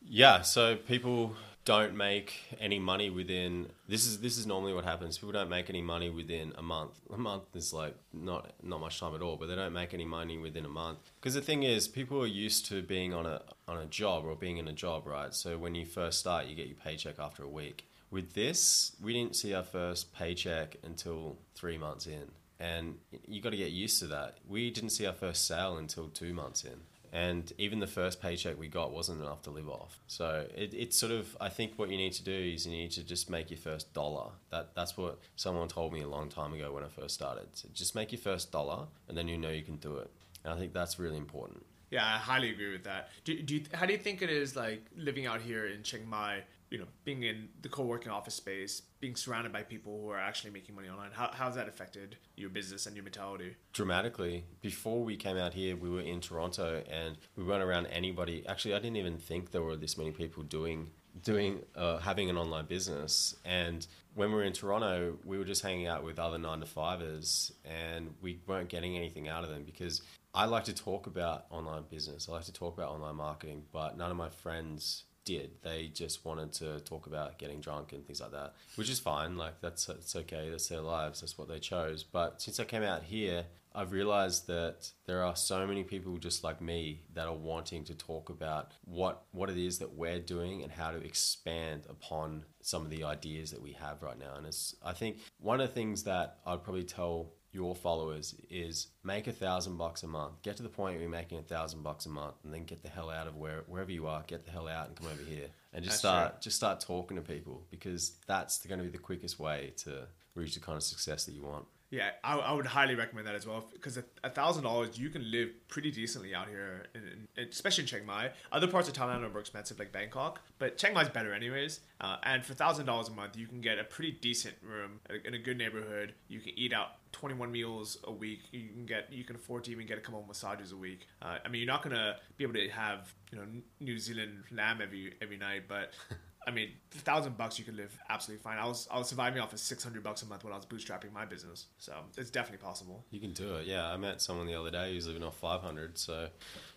Yeah, 0.01 0.41
so 0.41 0.75
people 0.75 1.35
don't 1.65 1.97
make 1.97 2.41
any 2.61 2.77
money 2.77 3.09
within 3.09 3.67
this 3.87 4.05
is 4.05 4.19
this 4.19 4.37
is 4.37 4.45
normally 4.45 4.73
what 4.73 4.85
happens. 4.85 5.17
People 5.17 5.31
don't 5.31 5.49
make 5.49 5.67
any 5.69 5.81
money 5.81 6.11
within 6.11 6.53
a 6.57 6.61
month. 6.61 6.93
A 7.11 7.17
month 7.17 7.55
is 7.55 7.73
like 7.73 7.95
not 8.13 8.53
not 8.63 8.79
much 8.79 8.99
time 8.99 9.15
at 9.15 9.21
all, 9.21 9.35
but 9.35 9.47
they 9.47 9.55
don't 9.55 9.73
make 9.73 9.93
any 9.93 10.05
money 10.05 10.37
within 10.37 10.63
a 10.63 10.69
month. 10.69 10.99
Because 11.19 11.33
the 11.33 11.41
thing 11.41 11.63
is, 11.63 11.87
people 11.87 12.21
are 12.21 12.27
used 12.27 12.67
to 12.67 12.83
being 12.83 13.13
on 13.13 13.25
a 13.25 13.41
on 13.67 13.79
a 13.79 13.85
job 13.87 14.25
or 14.25 14.35
being 14.35 14.57
in 14.57 14.67
a 14.67 14.73
job, 14.73 15.07
right? 15.07 15.33
So 15.33 15.57
when 15.57 15.73
you 15.73 15.85
first 15.85 16.19
start, 16.19 16.45
you 16.45 16.55
get 16.55 16.67
your 16.67 16.77
paycheck 16.77 17.17
after 17.19 17.43
a 17.43 17.49
week. 17.49 17.87
With 18.11 18.33
this, 18.33 18.95
we 19.01 19.13
didn't 19.13 19.35
see 19.35 19.53
our 19.55 19.63
first 19.63 20.13
paycheck 20.13 20.77
until 20.83 21.39
three 21.55 21.79
months 21.79 22.05
in, 22.05 22.31
and 22.59 22.99
you 23.27 23.41
got 23.41 23.49
to 23.49 23.57
get 23.57 23.71
used 23.71 23.99
to 23.99 24.07
that. 24.07 24.37
We 24.47 24.69
didn't 24.69 24.91
see 24.91 25.07
our 25.07 25.13
first 25.13 25.47
sale 25.47 25.77
until 25.77 26.09
two 26.09 26.33
months 26.33 26.63
in 26.63 26.81
and 27.15 27.53
even 27.57 27.79
the 27.79 27.87
first 27.87 28.21
paycheck 28.21 28.59
we 28.59 28.67
got 28.67 28.91
wasn't 28.91 29.21
enough 29.21 29.41
to 29.43 29.49
live 29.49 29.69
off. 29.69 30.01
So 30.05 30.45
it, 30.53 30.73
it's 30.73 30.97
sort 30.97 31.13
of 31.13 31.37
I 31.39 31.47
think 31.47 31.79
what 31.79 31.89
you 31.89 31.95
need 31.95 32.11
to 32.13 32.23
do 32.23 32.33
is 32.33 32.65
you 32.65 32.73
need 32.73 32.91
to 32.91 33.03
just 33.05 33.29
make 33.29 33.49
your 33.49 33.57
first 33.57 33.93
dollar. 33.93 34.31
That 34.51 34.75
that's 34.75 34.97
what 34.97 35.19
someone 35.37 35.69
told 35.69 35.93
me 35.93 36.01
a 36.01 36.09
long 36.09 36.27
time 36.27 36.51
ago 36.51 36.73
when 36.73 36.83
I 36.83 36.89
first 36.89 37.15
started. 37.15 37.47
So 37.53 37.69
just 37.73 37.95
make 37.95 38.11
your 38.11 38.19
first 38.19 38.51
dollar, 38.51 38.87
and 39.07 39.17
then 39.17 39.29
you 39.29 39.37
know 39.37 39.49
you 39.49 39.63
can 39.63 39.77
do 39.77 39.95
it. 39.95 40.11
And 40.43 40.53
I 40.53 40.57
think 40.57 40.73
that's 40.73 40.99
really 40.99 41.15
important. 41.15 41.65
Yeah, 41.89 42.05
I 42.05 42.17
highly 42.17 42.49
agree 42.49 42.73
with 42.73 42.83
that. 42.83 43.07
Do, 43.23 43.41
do 43.41 43.55
you, 43.55 43.63
how 43.73 43.85
do 43.85 43.93
you 43.93 43.99
think 43.99 44.21
it 44.21 44.29
is 44.29 44.57
like 44.57 44.85
living 44.97 45.25
out 45.25 45.39
here 45.39 45.67
in 45.67 45.83
Chiang 45.83 46.09
Mai? 46.09 46.43
You 46.75 46.81
know, 46.81 46.87
being 47.05 47.23
in 47.23 47.47
the 47.61 47.69
co-working 47.69 48.11
office 48.11 48.35
space, 48.35 48.81
being 48.99 49.15
surrounded 49.15 49.53
by 49.53 49.63
people 49.63 50.01
who 50.01 50.09
are 50.09 50.19
actually 50.19 50.51
making 50.51 50.75
money 50.75 50.89
online. 50.89 51.11
How 51.13 51.31
how's 51.33 51.55
that 51.55 51.69
affected 51.69 52.17
your 52.35 52.49
business 52.49 52.85
and 52.85 52.97
your 52.97 53.03
mentality? 53.05 53.55
Dramatically. 53.71 54.43
Before 54.59 55.01
we 55.01 55.15
came 55.15 55.37
out 55.37 55.53
here, 55.53 55.77
we 55.77 55.89
were 55.89 56.01
in 56.01 56.19
Toronto, 56.19 56.83
and 56.91 57.17
we 57.37 57.45
weren't 57.45 57.63
around 57.63 57.85
anybody. 57.85 58.45
Actually, 58.45 58.73
I 58.73 58.79
didn't 58.79 58.97
even 58.97 59.17
think 59.17 59.51
there 59.51 59.61
were 59.61 59.77
this 59.77 59.97
many 59.97 60.11
people 60.11 60.43
doing 60.43 60.91
doing 61.23 61.61
uh, 61.77 61.99
having 61.99 62.29
an 62.29 62.37
online 62.37 62.65
business 62.65 63.37
and 63.45 63.87
when 64.15 64.29
we 64.29 64.35
were 64.35 64.43
in 64.43 64.53
Toronto, 64.53 65.17
we 65.25 65.37
were 65.37 65.45
just 65.45 65.61
hanging 65.61 65.87
out 65.87 66.03
with 66.03 66.19
other 66.19 66.37
nine 66.37 66.61
to 66.61 66.65
fivers 66.65 67.53
and 67.63 68.13
we 68.21 68.39
weren't 68.47 68.69
getting 68.69 68.97
anything 68.97 69.27
out 69.29 69.43
of 69.43 69.49
them 69.49 69.63
because 69.63 70.01
I 70.33 70.45
like 70.45 70.65
to 70.65 70.73
talk 70.73 71.07
about 71.07 71.45
online 71.51 71.83
business. 71.89 72.27
I 72.27 72.33
like 72.33 72.45
to 72.45 72.53
talk 72.53 72.77
about 72.77 72.89
online 72.89 73.15
marketing, 73.15 73.63
but 73.71 73.97
none 73.97 74.11
of 74.11 74.17
my 74.17 74.29
friends 74.29 75.03
did. 75.25 75.51
They 75.63 75.91
just 75.93 76.23
wanted 76.23 76.53
to 76.53 76.79
talk 76.81 77.07
about 77.07 77.37
getting 77.37 77.59
drunk 77.59 77.91
and 77.91 78.05
things 78.05 78.21
like 78.21 78.31
that, 78.31 78.53
which 78.75 78.89
is 78.89 78.99
fine. 78.99 79.37
Like 79.37 79.59
that's 79.59 79.89
it's 79.89 80.15
okay. 80.15 80.49
That's 80.49 80.69
their 80.69 80.81
lives. 80.81 81.21
That's 81.21 81.37
what 81.37 81.49
they 81.49 81.59
chose. 81.59 82.03
But 82.03 82.41
since 82.41 82.59
I 82.59 82.63
came 82.63 82.83
out 82.83 83.03
here, 83.03 83.45
I've 83.73 83.91
realized 83.91 84.47
that 84.47 84.89
there 85.05 85.23
are 85.23 85.35
so 85.35 85.67
many 85.67 85.83
people 85.83 86.17
just 86.17 86.43
like 86.43 86.61
me 86.61 87.01
that 87.13 87.27
are 87.27 87.35
wanting 87.35 87.83
to 87.85 87.93
talk 87.93 88.29
about 88.29 88.71
what 88.85 89.23
what 89.31 89.49
it 89.49 89.57
is 89.57 89.79
that 89.79 89.93
we're 89.93 90.19
doing 90.19 90.63
and 90.63 90.71
how 90.71 90.91
to 90.91 91.03
expand 91.03 91.85
upon 91.89 92.45
some 92.61 92.83
of 92.83 92.89
the 92.89 93.03
ideas 93.03 93.51
that 93.51 93.61
we 93.61 93.73
have 93.73 94.01
right 94.01 94.17
now. 94.17 94.35
And 94.37 94.45
it's 94.45 94.75
I 94.83 94.93
think 94.93 95.17
one 95.39 95.59
of 95.59 95.67
the 95.67 95.73
things 95.73 96.03
that 96.03 96.37
I'd 96.45 96.63
probably 96.63 96.85
tell 96.85 97.33
your 97.55 97.73
followers 97.73 98.35
is 98.49 98.87
make 99.03 99.27
a 99.27 99.31
thousand 99.31 99.77
bucks 99.77 100.03
a 100.03 100.07
month. 100.07 100.41
Get 100.43 100.57
to 100.57 100.63
the 100.63 100.69
point 100.69 100.95
where 100.95 101.01
you're 101.01 101.09
making 101.09 101.39
a 101.39 101.41
thousand 101.41 101.83
bucks 101.83 102.05
a 102.05 102.09
month, 102.09 102.35
and 102.43 102.53
then 102.53 102.65
get 102.65 102.83
the 102.83 102.89
hell 102.89 103.09
out 103.09 103.27
of 103.27 103.37
where 103.37 103.63
wherever 103.67 103.91
you 103.91 104.07
are. 104.07 104.23
Get 104.27 104.43
the 104.43 104.51
hell 104.51 104.67
out 104.67 104.87
and 104.87 104.95
come 104.95 105.07
over 105.07 105.23
here, 105.23 105.47
and 105.73 105.81
just 105.83 105.93
that's 105.93 105.99
start 105.99 106.33
true. 106.33 106.39
just 106.41 106.57
start 106.57 106.81
talking 106.81 107.15
to 107.15 107.23
people 107.23 107.63
because 107.71 108.11
that's 108.27 108.63
going 108.65 108.79
to 108.79 108.83
be 108.83 108.91
the 108.91 108.97
quickest 108.97 109.39
way 109.39 109.71
to 109.77 110.05
reach 110.35 110.53
the 110.53 110.59
kind 110.59 110.75
of 110.75 110.83
success 110.83 111.23
that 111.25 111.31
you 111.31 111.43
want. 111.43 111.65
Yeah, 111.91 112.09
I, 112.23 112.37
I 112.37 112.51
would 112.53 112.65
highly 112.65 112.95
recommend 112.95 113.27
that 113.27 113.35
as 113.35 113.45
well 113.45 113.63
because 113.71 113.97
a 114.23 114.29
thousand 114.29 114.63
dollars 114.63 114.97
you 114.97 115.09
can 115.09 115.29
live 115.29 115.49
pretty 115.67 115.91
decently 115.91 116.33
out 116.33 116.47
here, 116.47 116.87
in, 116.95 117.27
in, 117.37 117.47
especially 117.47 117.83
in 117.83 117.87
Chiang 117.87 118.05
Mai. 118.05 118.31
Other 118.51 118.67
parts 118.67 118.89
of 118.89 118.95
Thailand 118.95 119.23
are 119.23 119.29
more 119.29 119.39
expensive, 119.39 119.77
like 119.77 119.91
Bangkok, 119.91 120.41
but 120.57 120.77
Chiang 120.77 120.93
Mai's 120.93 121.09
better 121.09 121.33
anyways. 121.33 121.81
Uh, 122.01 122.17
and 122.23 122.43
for 122.43 122.53
thousand 122.53 122.87
dollars 122.87 123.07
a 123.07 123.11
month, 123.11 123.37
you 123.37 123.47
can 123.47 123.61
get 123.61 123.77
a 123.77 123.83
pretty 123.83 124.11
decent 124.11 124.55
room 124.63 124.99
in 125.23 125.35
a 125.35 125.37
good 125.37 125.57
neighborhood. 125.57 126.15
You 126.27 126.39
can 126.39 126.57
eat 126.57 126.73
out 126.73 126.95
21 127.11 127.51
meals 127.51 127.97
a 128.03 128.11
week. 128.11 128.41
You 128.51 128.67
can 128.69 128.85
get 128.85 129.13
you 129.13 129.23
can 129.23 129.35
afford 129.35 129.63
to 129.65 129.71
even 129.71 129.85
get 129.85 129.97
a 129.97 130.01
couple 130.01 130.19
of 130.19 130.27
massages 130.27 130.71
a 130.71 130.77
week. 130.77 131.07
Uh, 131.21 131.37
I 131.45 131.47
mean, 131.49 131.61
you're 131.61 131.71
not 131.71 131.83
gonna 131.83 132.17
be 132.37 132.43
able 132.43 132.55
to 132.55 132.67
have 132.69 133.13
you 133.31 133.37
know 133.37 133.45
New 133.79 133.99
Zealand 133.99 134.43
lamb 134.51 134.79
every 134.81 135.13
every 135.21 135.37
night, 135.37 135.63
but 135.67 135.93
I 136.47 136.51
mean, 136.51 136.69
a 136.93 136.99
thousand 136.99 137.37
bucks 137.37 137.57
you 137.57 137.65
can 137.65 137.75
live 137.75 137.97
absolutely 138.09 138.43
fine. 138.43 138.57
I 138.59 138.65
was 138.65 138.87
I 138.91 138.97
was 138.99 139.09
surviving 139.09 139.41
off 139.41 139.51
of 139.51 139.59
six 139.59 139.83
hundred 139.83 140.03
bucks 140.03 140.21
a 140.21 140.27
month 140.27 140.43
when 140.43 140.53
I 140.53 140.55
was 140.55 140.65
bootstrapping 140.65 141.11
my 141.11 141.25
business, 141.25 141.67
so 141.79 141.93
it's 142.17 142.29
definitely 142.29 142.63
possible. 142.63 143.03
You 143.09 143.19
can 143.19 143.33
do 143.33 143.55
it. 143.55 143.65
Yeah, 143.65 143.87
I 143.87 143.97
met 143.97 144.21
someone 144.21 144.45
the 144.45 144.53
other 144.53 144.71
day 144.71 144.93
who's 144.93 145.07
living 145.07 145.23
off 145.23 145.37
five 145.37 145.61
hundred, 145.61 145.97
so 145.97 146.27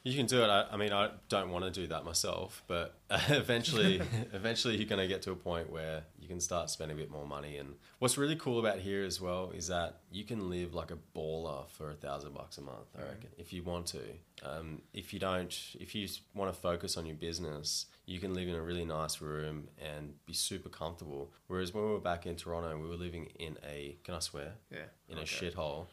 you 0.09 0.17
can 0.17 0.25
do 0.25 0.43
it. 0.43 0.49
I, 0.49 0.67
I, 0.73 0.77
mean, 0.79 0.93
I 0.93 1.11
don't 1.29 1.51
want 1.51 1.67
to 1.67 1.71
do 1.71 1.87
that 1.89 2.03
myself, 2.03 2.63
but 2.67 2.95
eventually, 3.29 4.01
eventually 4.33 4.77
you're 4.77 4.89
going 4.89 5.01
to 5.01 5.07
get 5.07 5.21
to 5.23 5.33
a 5.33 5.37
point 5.37 5.71
where 5.71 6.05
you 6.19 6.27
can 6.27 6.41
start 6.41 6.71
spending 6.71 6.97
a 6.97 7.01
bit 7.01 7.11
more 7.11 7.27
money. 7.27 7.59
And 7.59 7.75
what's 7.99 8.17
really 8.17 8.37
cool 8.37 8.59
about 8.59 8.79
here 8.79 9.05
as 9.05 9.21
well 9.21 9.53
is 9.55 9.69
that 9.69 9.99
you 10.11 10.25
can 10.25 10.49
live 10.49 10.75
like 10.75 10.91
a 10.91 10.99
baller 11.15 11.69
for 11.69 11.91
a 11.91 11.95
thousand 11.95 12.33
bucks 12.33 12.57
a 12.57 12.63
month. 12.63 12.87
I 12.97 13.03
reckon 13.03 13.29
if 13.37 13.53
you 13.53 13.63
want 13.63 13.87
to. 13.89 14.01
Um, 14.43 14.81
if 14.95 15.13
you 15.13 15.19
don't, 15.19 15.55
if 15.79 15.95
you 15.95 16.09
want 16.35 16.53
to 16.55 16.59
focus 16.59 16.97
on 16.97 17.05
your 17.05 17.17
business 17.17 17.87
you 18.09 18.19
can 18.19 18.33
live 18.33 18.49
in 18.49 18.55
a 18.55 18.63
really 18.63 18.87
nice 18.87 19.21
room 19.21 19.69
and 19.79 20.15
be 20.25 20.33
super 20.33 20.71
comfortable. 20.71 21.31
Whereas 21.47 21.75
when 21.75 21.85
we 21.85 21.91
were 21.91 22.01
back 22.01 22.25
in 22.25 22.37
Toronto, 22.37 22.75
we 22.79 22.89
were 22.89 22.97
living 22.97 23.27
in 23.39 23.59
a 23.69 23.99
can 24.03 24.15
I 24.15 24.21
swear? 24.21 24.55
Yeah. 24.73 24.79
In 25.11 25.19
okay. 25.19 25.23
a 25.23 25.53
shithole 25.53 25.87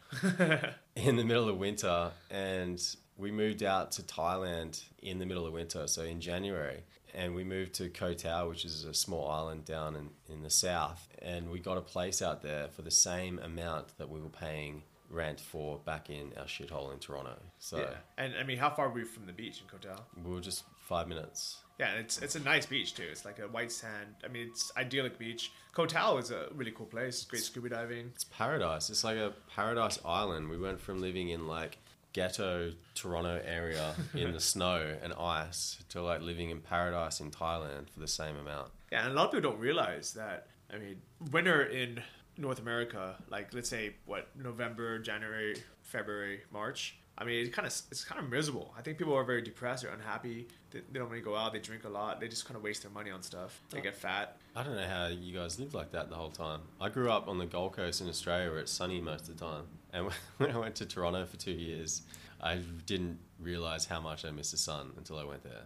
in 0.96 1.16
the 1.16 1.24
middle 1.24 1.46
of 1.50 1.58
winter, 1.58 2.10
and 2.30 2.82
we 3.16 3.30
moved 3.30 3.62
out 3.62 3.92
to 3.92 4.02
Thailand 4.02 4.82
in 4.98 5.18
the 5.18 5.26
middle 5.26 5.46
of 5.46 5.52
winter, 5.52 5.86
so 5.86 6.02
in 6.02 6.20
January, 6.20 6.82
and 7.14 7.34
we 7.34 7.44
moved 7.44 7.74
to 7.74 7.88
Koh 7.88 8.14
Tao, 8.14 8.48
which 8.48 8.64
is 8.64 8.84
a 8.84 8.92
small 8.94 9.28
island 9.30 9.64
down 9.64 9.96
in, 9.96 10.10
in 10.28 10.42
the 10.42 10.50
south, 10.50 11.08
and 11.22 11.50
we 11.50 11.58
got 11.58 11.78
a 11.78 11.82
place 11.82 12.20
out 12.20 12.42
there 12.42 12.68
for 12.68 12.82
the 12.82 12.90
same 12.90 13.38
amount 13.38 13.96
that 13.98 14.10
we 14.10 14.20
were 14.20 14.28
paying 14.28 14.82
rent 15.08 15.40
for 15.40 15.78
back 15.78 16.10
in 16.10 16.32
our 16.36 16.46
shithole 16.46 16.92
in 16.92 16.98
Toronto. 16.98 17.36
So 17.58 17.78
Yeah. 17.78 17.94
And 18.18 18.34
I 18.38 18.42
mean, 18.42 18.58
how 18.58 18.70
far 18.70 18.88
were 18.88 18.94
we 18.94 19.04
from 19.04 19.26
the 19.26 19.32
beach 19.32 19.60
in 19.60 19.68
Koh 19.68 19.78
Tao? 19.78 20.02
we 20.24 20.32
were 20.34 20.40
just 20.40 20.64
five 20.80 21.08
minutes. 21.08 21.58
Yeah, 21.78 21.90
and 21.90 22.00
it's 22.00 22.18
it's 22.22 22.36
a 22.36 22.40
nice 22.40 22.64
beach 22.66 22.94
too. 22.94 23.06
It's 23.10 23.24
like 23.24 23.38
a 23.38 23.48
white 23.48 23.70
sand. 23.70 24.14
I 24.24 24.28
mean, 24.28 24.48
it's 24.48 24.72
idyllic 24.76 25.18
beach. 25.18 25.52
Koh 25.74 25.86
Tao 25.86 26.16
is 26.16 26.30
a 26.30 26.48
really 26.54 26.70
cool 26.70 26.86
place. 26.86 27.24
Great 27.24 27.42
scuba 27.42 27.68
diving. 27.68 28.10
It's 28.14 28.24
paradise. 28.24 28.88
It's 28.88 29.04
like 29.04 29.18
a 29.18 29.34
paradise 29.54 29.98
island. 30.04 30.48
We 30.48 30.58
went 30.58 30.80
from 30.80 31.00
living 31.00 31.28
in 31.28 31.46
like 31.46 31.78
ghetto 32.16 32.72
Toronto 32.94 33.42
area 33.44 33.94
in 34.14 34.32
the 34.32 34.40
snow 34.52 34.96
and 35.02 35.12
ice 35.12 35.76
to 35.90 36.00
like 36.00 36.22
living 36.22 36.48
in 36.48 36.60
paradise 36.60 37.20
in 37.20 37.30
Thailand 37.30 37.90
for 37.90 38.00
the 38.00 38.08
same 38.08 38.36
amount. 38.36 38.70
Yeah, 38.90 39.04
and 39.04 39.12
a 39.12 39.14
lot 39.14 39.26
of 39.26 39.32
people 39.32 39.50
don't 39.50 39.60
realize 39.60 40.14
that. 40.14 40.46
I 40.72 40.78
mean, 40.78 41.00
winter 41.30 41.62
in 41.62 42.02
North 42.38 42.58
America, 42.58 43.16
like 43.30 43.54
let's 43.54 43.68
say 43.68 43.94
what 44.04 44.28
November, 44.36 44.98
January, 44.98 45.56
February, 45.82 46.40
March. 46.52 46.98
I 47.18 47.24
mean, 47.24 47.46
it's 47.46 47.54
kind 47.54 47.66
of 47.66 47.72
it's 47.90 48.04
kind 48.04 48.20
of 48.20 48.30
miserable. 48.30 48.74
I 48.76 48.82
think 48.82 48.98
people 48.98 49.14
are 49.14 49.24
very 49.24 49.40
depressed 49.40 49.84
or 49.84 49.88
unhappy. 49.88 50.48
They, 50.70 50.80
they 50.92 50.98
don't 50.98 51.08
really 51.08 51.22
go 51.22 51.34
out. 51.34 51.52
They 51.54 51.60
drink 51.60 51.84
a 51.84 51.88
lot. 51.88 52.20
They 52.20 52.28
just 52.28 52.44
kind 52.44 52.56
of 52.56 52.62
waste 52.62 52.82
their 52.82 52.90
money 52.90 53.10
on 53.10 53.22
stuff. 53.22 53.62
They 53.70 53.80
get 53.80 53.96
fat. 53.96 54.36
I 54.54 54.62
don't 54.62 54.76
know 54.76 54.86
how 54.86 55.06
you 55.06 55.34
guys 55.38 55.58
live 55.58 55.72
like 55.72 55.92
that 55.92 56.10
the 56.10 56.16
whole 56.16 56.30
time. 56.30 56.60
I 56.78 56.90
grew 56.90 57.10
up 57.10 57.26
on 57.26 57.38
the 57.38 57.46
Gold 57.46 57.74
Coast 57.74 58.02
in 58.02 58.08
Australia 58.08 58.50
where 58.50 58.60
it's 58.60 58.72
sunny 58.72 59.00
most 59.00 59.28
of 59.28 59.38
the 59.38 59.44
time. 59.44 59.64
And 59.94 60.10
when 60.36 60.50
I 60.50 60.58
went 60.58 60.74
to 60.76 60.86
Toronto 60.86 61.24
for 61.24 61.38
two 61.38 61.52
years, 61.52 62.02
I 62.42 62.56
didn't 62.84 63.18
realize 63.38 63.84
how 63.84 64.00
much 64.00 64.24
I 64.24 64.30
missed 64.30 64.52
the 64.52 64.56
sun 64.56 64.92
until 64.96 65.18
I 65.18 65.24
went 65.24 65.42
there. 65.44 65.62